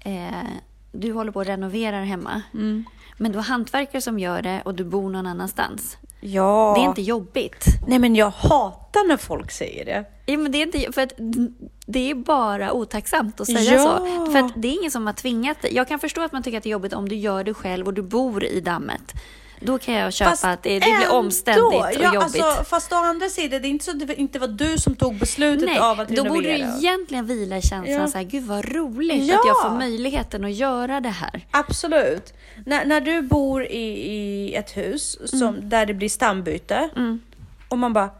eh, 0.00 0.48
du 0.92 1.12
håller 1.12 1.32
på 1.32 1.40
att 1.40 1.48
renovera 1.48 1.96
hemma. 1.96 2.42
Mm. 2.54 2.84
Men 3.18 3.32
du 3.32 3.38
har 3.38 3.44
hantverkare 3.44 4.02
som 4.02 4.18
gör 4.18 4.42
det 4.42 4.62
och 4.64 4.74
du 4.74 4.84
bor 4.84 5.10
någon 5.10 5.26
annanstans. 5.26 5.96
Ja. 6.26 6.72
Det 6.76 6.82
är 6.84 6.88
inte 6.88 7.02
jobbigt. 7.02 7.64
Nej 7.86 7.98
men 7.98 8.16
jag 8.16 8.30
hatar 8.30 9.08
när 9.08 9.16
folk 9.16 9.50
säger 9.50 9.84
det. 9.84 10.04
Ja, 10.26 10.38
men 10.38 10.52
det, 10.52 10.58
är 10.58 10.62
inte, 10.62 10.92
för 10.92 11.02
att 11.02 11.12
det 11.86 12.10
är 12.10 12.14
bara 12.14 12.72
otacksamt 12.72 13.40
att 13.40 13.46
säga 13.46 13.74
Ja. 13.74 13.98
så. 13.98 14.32
För 14.32 14.38
att 14.38 14.52
det 14.56 14.68
är 14.68 14.72
ingen 14.78 14.90
som 14.90 15.06
har 15.06 15.12
tvingat 15.12 15.62
dig. 15.62 15.74
Jag 15.74 15.88
kan 15.88 15.98
förstå 15.98 16.22
att 16.22 16.32
man 16.32 16.42
tycker 16.42 16.58
att 16.58 16.64
det 16.64 16.68
är 16.68 16.72
jobbigt 16.72 16.92
om 16.92 17.08
du 17.08 17.16
gör 17.16 17.44
det 17.44 17.54
själv 17.54 17.86
och 17.86 17.94
du 17.94 18.02
bor 18.02 18.44
i 18.44 18.60
dammet. 18.60 19.12
Då 19.66 19.78
kan 19.78 19.94
jag 19.94 20.12
köpa 20.12 20.48
att 20.48 20.62
det, 20.62 20.78
det 20.78 20.96
blir 20.98 21.12
omständigt 21.12 21.64
och 21.64 21.74
ja, 22.00 22.14
jobbigt. 22.14 22.42
Alltså, 22.42 22.64
fast 22.64 22.92
å 22.92 22.96
andra 22.96 23.28
sidan, 23.28 23.62
det 23.62 23.68
är 23.68 23.70
inte 23.70 23.84
så 23.84 23.90
att 23.90 24.06
det 24.08 24.14
inte 24.20 24.38
var 24.38 24.48
du 24.48 24.78
som 24.78 24.94
tog 24.96 25.18
beslutet 25.18 25.66
Nej, 25.68 25.78
av 25.78 26.00
att 26.00 26.08
då 26.08 26.24
borde 26.24 26.40
du 26.40 26.48
renovera. 26.48 26.76
egentligen 26.78 27.26
vila 27.26 27.56
i 27.56 27.62
känslan 27.62 28.00
Ja. 28.00 28.08
så 28.08 28.18
här, 28.18 28.24
gud 28.24 28.44
vad 28.44 28.64
roligt 28.72 29.24
Ja. 29.24 29.34
att 29.34 29.46
jag 29.46 29.62
får 29.62 29.70
möjligheten 29.78 30.44
att 30.44 30.52
göra 30.54 31.00
det 31.00 31.08
här. 31.08 31.46
Absolut. 31.50 32.34
När, 32.66 32.84
när 32.84 33.00
du 33.00 33.22
bor 33.22 33.64
i, 33.66 33.86
i 34.12 34.54
ett 34.54 34.76
hus 34.76 35.18
som, 35.38 35.68
där 35.68 35.86
det 35.86 35.94
blir 35.94 36.08
stambyte 36.08 36.88
Mm. 36.96 37.20
och 37.68 37.78
man 37.78 37.92
bara 37.92 38.10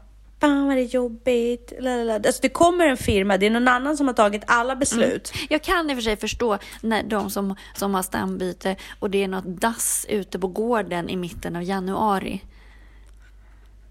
Fan 0.44 0.66
vad 0.66 0.76
det 0.76 0.80
är 0.82 0.84
jobbigt. 0.86 1.72
Lalala. 1.80 2.14
Alltså 2.14 2.38
det 2.42 2.48
kommer 2.48 2.86
en 2.86 2.96
firma, 2.96 3.36
det 3.38 3.46
är 3.46 3.50
någon 3.50 3.68
annan 3.68 3.96
som 3.96 4.06
har 4.06 4.14
tagit 4.14 4.42
alla 4.46 4.76
beslut. 4.76 5.32
Jag 5.48 5.62
kan 5.62 5.90
i 5.90 5.92
och 5.92 5.96
för 5.96 6.02
sig 6.02 6.16
förstå 6.16 6.58
när 6.80 7.02
de 7.02 7.30
som, 7.30 7.56
som 7.74 7.94
har 7.94 8.02
stambyte 8.02 8.76
och 8.98 9.10
det 9.10 9.24
är 9.24 9.28
något 9.28 9.44
dass 9.60 10.06
ute 10.08 10.38
på 10.38 10.46
gården 10.48 11.08
i 11.10 11.16
mitten 11.16 11.56
av 11.56 11.62
januari. 11.62 12.42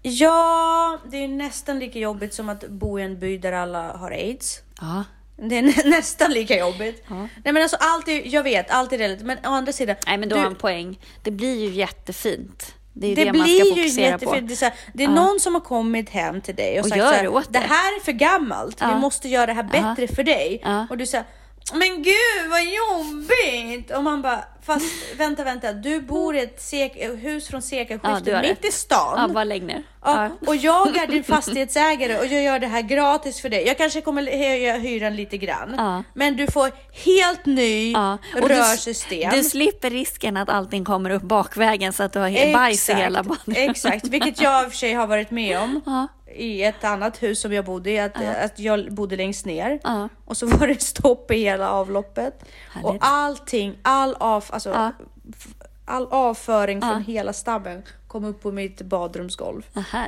Ja, 0.02 0.98
det 1.10 1.16
är 1.24 1.28
nästan 1.28 1.78
lika 1.78 1.98
jobbigt 1.98 2.34
som 2.34 2.48
att 2.48 2.68
bo 2.68 2.98
i 2.98 3.02
en 3.02 3.18
by 3.18 3.38
där 3.38 3.52
alla 3.52 3.96
har 3.96 4.10
aids. 4.10 4.60
Ja. 4.80 5.04
Det 5.36 5.58
är 5.58 5.62
nä- 5.62 5.82
nästan 5.96 6.30
lika 6.32 6.58
jobbigt. 6.58 7.04
Ja. 7.08 7.14
Nej 7.44 7.52
men 7.52 7.62
alltså 7.62 7.76
allt 7.80 8.08
är, 8.08 8.34
jag 8.34 8.42
vet, 8.42 8.70
allt 8.70 8.92
är 8.92 8.98
relativt. 8.98 9.26
Men 9.26 9.38
å 9.38 9.48
andra 9.48 9.72
sidan. 9.72 9.96
Nej 10.06 10.18
men 10.18 10.28
du- 10.28 10.34
har 10.34 10.46
en 10.46 10.54
poäng. 10.54 10.98
Det 11.22 11.30
blir 11.30 11.60
ju 11.64 11.70
jättefint. 11.70 12.74
Det 12.96 13.06
är 13.12 13.16
det, 13.16 13.24
det, 13.24 13.38
man 13.38 13.48
ska 13.48 13.64
fokusera 13.64 14.04
jättefint. 14.06 14.40
på. 14.42 14.46
Det 14.46 14.52
är, 14.54 14.56
så 14.56 14.64
här, 14.64 14.74
det 14.92 15.04
är 15.04 15.08
Ja. 15.08 15.14
någon 15.14 15.40
som 15.40 15.54
har 15.54 15.60
kommit 15.60 16.10
hem 16.10 16.40
till 16.40 16.54
dig 16.54 16.78
och, 16.78 16.84
Och 16.84 16.88
sagt 16.88 16.98
gör 16.98 17.08
så 17.08 17.14
här, 17.14 17.22
det 17.22 17.28
åt 17.28 17.52
det 17.52 17.58
det." 17.58 17.58
här 17.58 17.96
är 18.00 18.04
för 18.04 18.12
gammalt. 18.12 18.80
Vi 18.82 18.84
Ja. 18.84 18.98
måste 18.98 19.28
göra 19.28 19.46
det 19.46 19.52
här 19.52 19.62
bättre 19.62 20.14
för 20.14 20.22
dig. 20.24 20.62
Och 20.90 20.96
du 20.98 21.06
säger 21.06 21.24
men 21.72 22.02
gud 22.02 22.50
vad 22.50 22.60
jobbigt! 22.64 23.90
Och 23.90 24.02
man 24.04 24.22
bara, 24.22 24.44
fast 24.66 24.86
vänta, 25.16 25.44
vänta, 25.44 25.72
du 25.72 26.00
bor 26.00 26.36
i 26.36 26.40
ett 26.40 26.60
sek- 26.60 27.16
hus 27.16 27.48
från 27.48 27.58
Ja, 27.58 27.62
sekelskiftet 27.62 28.34
har 28.34 28.42
mitt 28.42 28.50
rätt. 28.50 28.64
i 28.64 28.72
stan. 28.72 29.14
Ja, 29.20 29.28
bara 29.28 29.44
lägg 29.44 29.62
ner. 29.62 29.82
Ja, 30.04 30.24
Ja. 30.40 30.48
och 30.48 30.56
jag 30.56 30.96
är 30.96 31.06
din 31.06 31.24
fastighetsägare 31.34 32.18
och 32.18 32.26
jag 32.26 32.42
gör 32.42 32.58
det 32.58 32.66
här 32.66 32.82
gratis 32.82 33.40
för 33.40 33.48
dig. 33.48 33.66
Jag 33.66 33.78
kanske 33.78 34.00
kommer 34.00 34.22
höja 34.22 34.76
hyran 34.78 35.16
lite 35.16 35.36
grann. 35.38 35.74
Ja. 35.78 36.02
Men 36.14 36.36
du 36.36 36.46
får 36.46 36.70
helt 37.04 37.46
ny 37.46 37.92
Ja. 37.92 38.18
Rörsystem. 38.34 39.30
Du, 39.30 39.36
du 39.36 39.44
slipper 39.44 39.90
risken 39.90 40.36
att 40.36 40.48
allting 40.48 40.84
kommer 40.84 41.10
upp 41.10 41.22
bakvägen 41.22 41.92
så 41.92 42.02
att 42.02 42.12
du 42.12 42.18
har 42.18 42.28
he- 42.28 42.52
bajs 42.52 42.90
i 42.90 42.94
hela 42.94 43.22
badrummet. 43.22 43.70
Exakt, 43.70 44.08
vilket 44.08 44.40
jag 44.40 44.64
i 44.64 44.66
och 44.66 44.70
för 44.70 44.78
sig 44.78 44.92
har 44.92 45.06
varit 45.06 45.30
med 45.30 45.58
om. 45.58 45.80
Ja. 45.86 46.08
I 46.36 46.62
ett 46.64 46.84
annat 46.84 47.22
hus 47.22 47.40
som 47.40 47.52
jag 47.52 47.64
bodde 47.64 47.90
i, 47.90 47.98
att, 47.98 48.16
att 48.44 48.58
jag 48.58 48.92
bodde 48.94 49.16
längst 49.16 49.46
ner. 49.46 49.80
Ja. 49.84 50.08
Och 50.24 50.36
så 50.36 50.46
var 50.46 50.66
det 50.66 50.82
stopp 50.82 51.30
i 51.30 51.36
hela 51.38 51.70
avloppet. 51.70 52.44
Härligt. 52.70 52.84
Och 52.90 52.96
allting, 53.00 53.78
all, 53.82 54.14
av, 54.20 54.44
alltså, 54.50 54.92
f- 55.38 55.46
all 55.84 56.06
avföring 56.10 56.80
från 56.80 57.02
hela 57.04 57.32
stabben 57.32 57.82
kom 58.08 58.24
upp 58.24 58.42
på 58.42 58.52
mitt 58.52 58.82
badrumsgolv. 58.82 59.62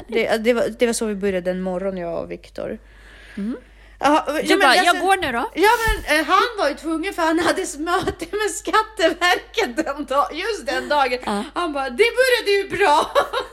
Det, 0.08 0.36
det, 0.36 0.52
var, 0.52 0.64
det 0.78 0.86
var 0.86 0.92
så 0.92 1.06
vi 1.06 1.14
började 1.14 1.50
en 1.50 1.60
morgon, 1.62 1.96
jag 1.96 2.22
och 2.22 2.30
Viktor. 2.30 2.78
Ja, 3.98 4.24
Du 4.26 4.32
ja, 4.40 4.44
men 4.48 4.58
bara, 4.60 4.74
jag 4.76 5.00
går 5.00 5.16
nu 5.16 5.32
då. 5.32 5.50
Ja 5.54 5.68
men 5.86 6.18
eh, 6.20 6.26
han 6.26 6.42
var 6.58 6.68
ju 6.68 6.74
tvungen 6.74 7.12
för 7.14 7.22
han 7.22 7.38
hade 7.38 7.62
möte 7.78 8.26
med 8.30 8.50
Skatteverket 8.54 9.76
den 9.84 10.04
dag, 10.04 10.26
just 10.34 10.66
den 10.66 10.88
dagen. 10.88 11.18
Ja. 11.26 11.44
Han 11.54 11.72
bara, 11.72 11.90
det 11.90 12.04
började 12.20 12.50
ju 12.62 12.76
bra. 12.78 13.10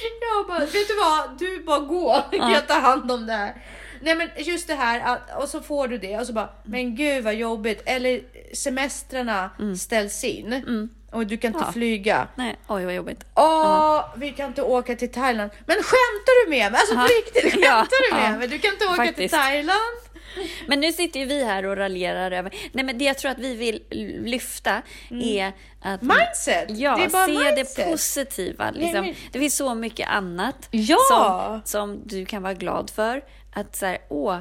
jag 0.36 0.46
bara, 0.46 0.58
vet 0.60 0.88
du 0.88 0.94
vad? 0.96 1.38
Du 1.38 1.62
bara 1.64 1.78
gå, 1.78 2.24
jag 2.32 2.68
tar 2.68 2.80
hand 2.80 3.10
om 3.12 3.26
det 3.26 3.32
här. 3.32 3.54
Nej 4.00 4.14
men 4.14 4.28
just 4.36 4.68
det 4.68 4.74
här, 4.74 5.00
att, 5.14 5.42
och 5.42 5.48
så 5.48 5.60
får 5.60 5.88
du 5.88 5.98
det 5.98 6.18
och 6.18 6.26
så 6.26 6.32
bara, 6.32 6.48
men 6.64 6.96
gud 6.96 7.24
vad 7.24 7.34
jobbigt. 7.34 7.82
Eller 7.86 8.20
semestrarna 8.54 9.50
ställs 9.78 10.24
in 10.24 10.88
och 11.12 11.26
du 11.26 11.36
kan 11.36 11.48
inte 11.48 11.58
Mm. 11.58 11.66
Ja. 11.68 11.72
flyga. 11.72 12.28
Nej, 12.34 12.56
oj 12.68 12.84
vad 12.84 12.94
jobbigt. 12.94 13.24
Åh, 13.34 14.04
vi 14.16 14.32
kan 14.32 14.46
inte 14.48 14.62
åka 14.62 14.96
till 14.96 15.12
Thailand. 15.12 15.50
Men 15.66 15.76
skämtar 15.76 16.44
du 16.44 16.50
med 16.50 16.72
mig? 16.72 16.80
Alltså 16.80 16.94
på 16.94 17.00
Ja. 17.08 17.08
riktigt, 17.18 17.52
skämtar 17.52 17.68
Ja, 17.68 17.86
du 18.10 18.16
med 18.16 18.32
ja. 18.32 18.38
mig? 18.38 18.48
Du 18.48 18.58
kan 18.58 18.72
inte 18.72 18.84
åka 18.86 18.96
till 18.96 19.06
Faktiskt. 19.06 19.34
Thailand? 19.34 19.96
Men 20.66 20.80
nu 20.80 20.92
sitter 20.92 21.20
ju 21.20 21.26
vi 21.26 21.44
här 21.44 21.66
och 21.66 21.76
raljerar 21.76 22.30
över... 22.30 22.52
Nej 22.72 22.84
men 22.84 22.98
det 22.98 23.04
jag 23.04 23.18
tror 23.18 23.30
att 23.30 23.38
vi 23.38 23.54
vill 23.54 23.82
lyfta 24.24 24.82
är 25.10 25.52
att... 25.80 26.02
Mindset! 26.02 26.64
Ja, 26.68 26.96
det 26.96 27.04
är 27.04 27.10
bara 27.10 27.26
se 27.26 27.32
mindset. 27.32 27.76
det 27.76 27.90
positiva. 27.90 28.70
Liksom. 28.70 29.00
men- 29.04 29.14
Det 29.32 29.38
finns 29.38 29.56
så 29.56 29.74
mycket 29.74 30.08
annat 30.08 30.68
Ja! 30.70 30.98
som, 31.10 31.60
som 31.64 32.02
du 32.08 32.24
kan 32.24 32.42
vara 32.42 32.54
glad 32.54 32.90
för. 32.90 33.24
Att 33.52 33.76
så 33.76 33.86
här, 33.86 33.98
åh, 34.08 34.38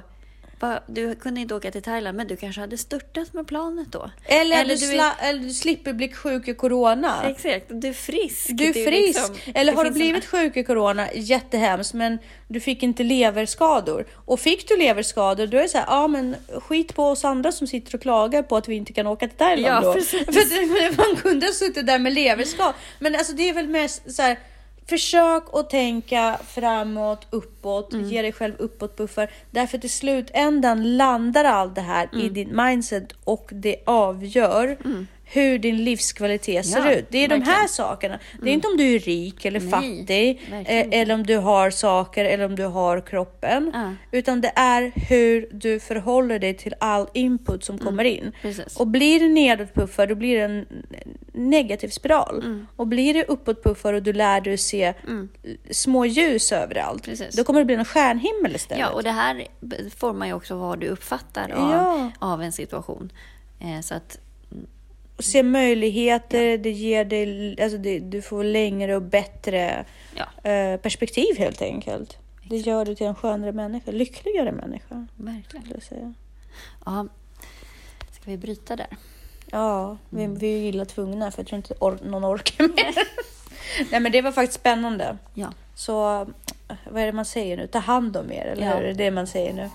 du 0.88 1.16
kunde 1.16 1.42
inte 1.42 1.56
åka 1.56 1.72
till 1.72 1.82
Thailand 1.82 2.18
men 2.18 2.28
du 2.28 2.36
kanske 2.36 2.62
hade 2.62 2.78
störtat 2.78 3.34
med 3.34 3.48
planet 3.48 3.88
då. 3.92 4.10
Eller, 4.26 4.62
Eller 4.62 4.76
du, 4.76 4.88
du 4.92 4.98
är- 4.98 5.30
eller 5.30 5.40
du 5.40 5.50
slipper 5.54 5.94
bli 5.94 6.10
sjuk 6.14 6.48
i 6.48 6.54
corona. 6.54 7.24
Exakt, 7.24 7.66
du 7.70 7.88
är 7.88 7.94
frisk. 7.94 8.48
Du 8.50 8.64
är 8.64 8.74
Det 8.74 8.86
frisk. 8.86 9.20
liksom- 9.30 9.36
Eller 9.56 9.74
har 9.74 9.84
du 9.84 9.92
blivit 9.92 10.26
sjuk 10.26 10.58
i 10.58 10.64
corona, 10.64 11.08
jättehemskt, 11.14 11.94
men 11.94 12.18
du 12.48 12.60
fick 12.60 12.84
inte 12.84 13.04
leverskador. 13.04 14.06
Och 14.26 14.40
fick 14.40 14.68
du 14.68 14.78
leverskador, 14.78 15.48
då 15.48 15.58
är 15.58 15.62
det 15.62 15.70
så 15.70 15.78
här, 15.78 15.86
ja 15.90 16.08
men 16.08 16.36
skit 16.62 16.96
på 16.96 17.04
oss 17.04 17.26
andra 17.26 17.52
som 17.52 17.68
sitter 17.68 17.96
och 17.96 18.02
klagar 18.02 18.42
på 18.44 18.58
att 18.58 18.68
vi 18.68 18.76
inte 18.76 18.94
kan 18.94 19.08
åka 19.08 19.28
till 19.28 19.38
Thailand 19.38 19.76
Ja, 19.76 19.82
då. 19.82 19.94
precis. 19.94 20.26
För 20.26 20.98
man 21.08 21.16
kunde 21.16 21.46
ha 21.46 21.54
suttit 21.54 21.88
där 21.88 22.00
med 22.00 22.14
leverskador. 22.14 22.74
Men 23.00 23.16
alltså 23.16 23.34
det 23.34 23.50
är 23.50 23.54
väl 23.54 23.68
mest 23.68 24.16
så 24.16 24.22
här, 24.22 24.38
Försök 24.90 25.44
att 25.54 25.70
tänka 25.70 26.40
framåt, 26.48 27.28
uppåt, 27.30 27.94
Mm. 27.94 28.06
ge 28.10 28.22
dig 28.22 28.32
själv 28.32 28.54
uppåt-buffar. 28.60 29.30
Därför 29.52 29.78
till 29.78 29.90
slutändan 29.90 30.98
landar 30.98 31.46
allt 31.46 31.76
det 31.76 31.82
här 31.82 32.10
Mm. 32.14 32.26
i 32.26 32.30
din 32.30 32.56
mindset 32.56 33.14
och 33.24 33.50
det 33.54 33.76
avgör 33.86 34.78
hur 35.28 35.60
din 35.60 35.84
livskvalitet 35.84 36.66
ser 36.66 36.86
Ja, 36.86 36.92
ut. 36.94 37.06
Det 37.10 37.18
är 37.18 37.28
de 37.28 37.34
här 37.36 37.40
verkligen. 37.46 37.68
sakerna. 37.70 38.20
Det 38.42 38.50
är 38.50 38.54
inte 38.54 38.68
om 38.68 38.78
du 38.78 38.96
är 38.96 39.00
rik 39.00 39.46
eller 39.46 39.60
Nej, 39.60 39.70
fattig, 39.70 40.42
verkligen 40.52 40.92
eh, 40.94 41.00
eller 41.00 41.14
om 41.14 41.26
du 41.26 41.38
har 41.38 41.70
saker, 41.70 42.26
eller 42.26 42.46
om 42.46 42.56
du 42.56 42.64
har 42.66 43.02
kroppen. 43.02 43.72
Ja. 43.74 43.94
Utan 44.12 44.42
det 44.42 44.52
är 44.56 44.92
hur 45.10 45.50
du 45.52 45.80
förhåller 45.80 46.40
dig 46.40 46.54
till 46.58 46.74
all 46.80 47.08
input 47.14 47.64
som 47.64 47.78
kommer 47.78 48.04
in. 48.04 48.32
precis. 48.42 48.78
Och 48.78 48.88
blir 48.88 49.20
det 49.20 49.28
nedåtpuffar, 49.28 50.08
då 50.08 50.16
blir 50.16 50.38
det 50.38 50.44
en 50.44 50.66
negativ 51.34 51.90
spiral. 51.90 52.40
Mm. 52.46 52.68
Och 52.76 52.88
blir 52.88 53.14
det 53.14 53.26
uppåtpuffar 53.26 53.94
och 53.94 54.04
du 54.04 54.14
lär 54.14 54.42
dig 54.42 54.58
se 54.58 54.94
små 55.72 56.06
ljus 56.06 56.52
överallt, 56.52 57.04
Precis. 57.04 57.36
då 57.36 57.44
kommer 57.44 57.60
det 57.60 57.66
bli 57.66 57.76
en 57.76 57.86
stjärnhimmel 57.86 58.56
istället. 58.56 58.80
Ja, 58.82 58.90
och 58.90 59.04
det 59.04 59.12
här 59.12 59.48
formar 59.96 60.26
ju 60.28 60.34
också 60.34 60.56
vad 60.56 60.80
du 60.80 60.88
uppfattar 60.88 61.50
av, 61.52 61.72
Ja. 61.72 62.12
av 62.20 62.42
en 62.44 62.52
situation. 62.52 63.12
Eh, 63.60 63.82
så 63.82 63.96
att, 63.96 64.18
Och 65.18 65.24
se 65.24 65.44
möjligheter, 65.44 66.58
det 66.58 66.72
ger 66.72 67.06
dig, 67.06 67.56
alltså 67.62 67.78
det, 67.78 68.00
du 68.00 68.22
får 68.22 68.44
längre 68.44 68.96
och 68.96 69.02
bättre 69.02 69.86
ja, 70.16 70.50
eh, 70.52 70.80
perspektiv 70.80 71.38
helt 71.38 71.62
enkelt. 71.62 72.18
Det 72.50 72.58
gör 72.58 72.86
dig 72.86 72.96
till 72.96 73.08
en 73.08 73.16
skönare 73.16 73.52
människa, 73.52 73.92
lyckligare 73.92 74.52
människa. 74.52 75.08
verkligen. 75.16 75.66
Jag 75.74 75.84
säga. 75.84 76.14
Ja. 76.86 77.08
Ska 78.12 78.32
vi 78.32 78.38
bryta 78.38 78.76
där? 78.76 78.88
Ja, 79.52 79.98
vi, 80.10 80.24
Mm. 80.24 80.38
vi 80.38 80.54
är 80.66 80.70
illa 80.70 80.86
tvungna 80.86 81.32
för 81.32 81.40
jag 81.40 81.48
tror 81.48 81.58
inte 81.58 81.74
or- 81.74 82.06
någon 82.10 82.26
orkar 82.26 82.64
mer. 82.68 82.96
Nej 83.92 84.00
men 84.00 84.12
det 84.12 84.22
var 84.22 84.32
faktiskt 84.32 84.60
spännande. 84.60 85.18
Ja. 85.34 85.54
Så 85.76 85.94
vad 86.92 87.02
är 87.02 87.06
det 87.06 87.12
man 87.12 87.26
säger 87.26 87.58
nu? 87.58 87.68
Ta 87.68 87.80
hand 87.80 88.18
om 88.18 88.32
er, 88.32 88.46
eller 88.46 88.66
Ja. 88.68 88.76
hur? 88.76 88.84
Det 88.84 88.90
är 88.90 88.94
det 88.94 89.12
man 89.12 89.28
säger 89.28 89.54
nu. 89.54 89.70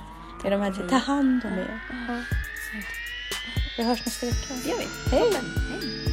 Är 0.45 0.51
de 0.51 0.61
här, 0.61 0.89
ta 0.91 0.97
hand 0.97 1.41
om 1.45 1.53
er. 1.59 1.81
Ja. 2.09 2.15
Vi 3.81 3.87
hörs 3.87 4.05
nästa 4.07 4.27
vecka. 4.27 4.55
Det 4.63 4.69
gör 4.69 4.79
vi. 4.79 4.87
Hej! 5.11 5.33
Hej. 5.71 6.10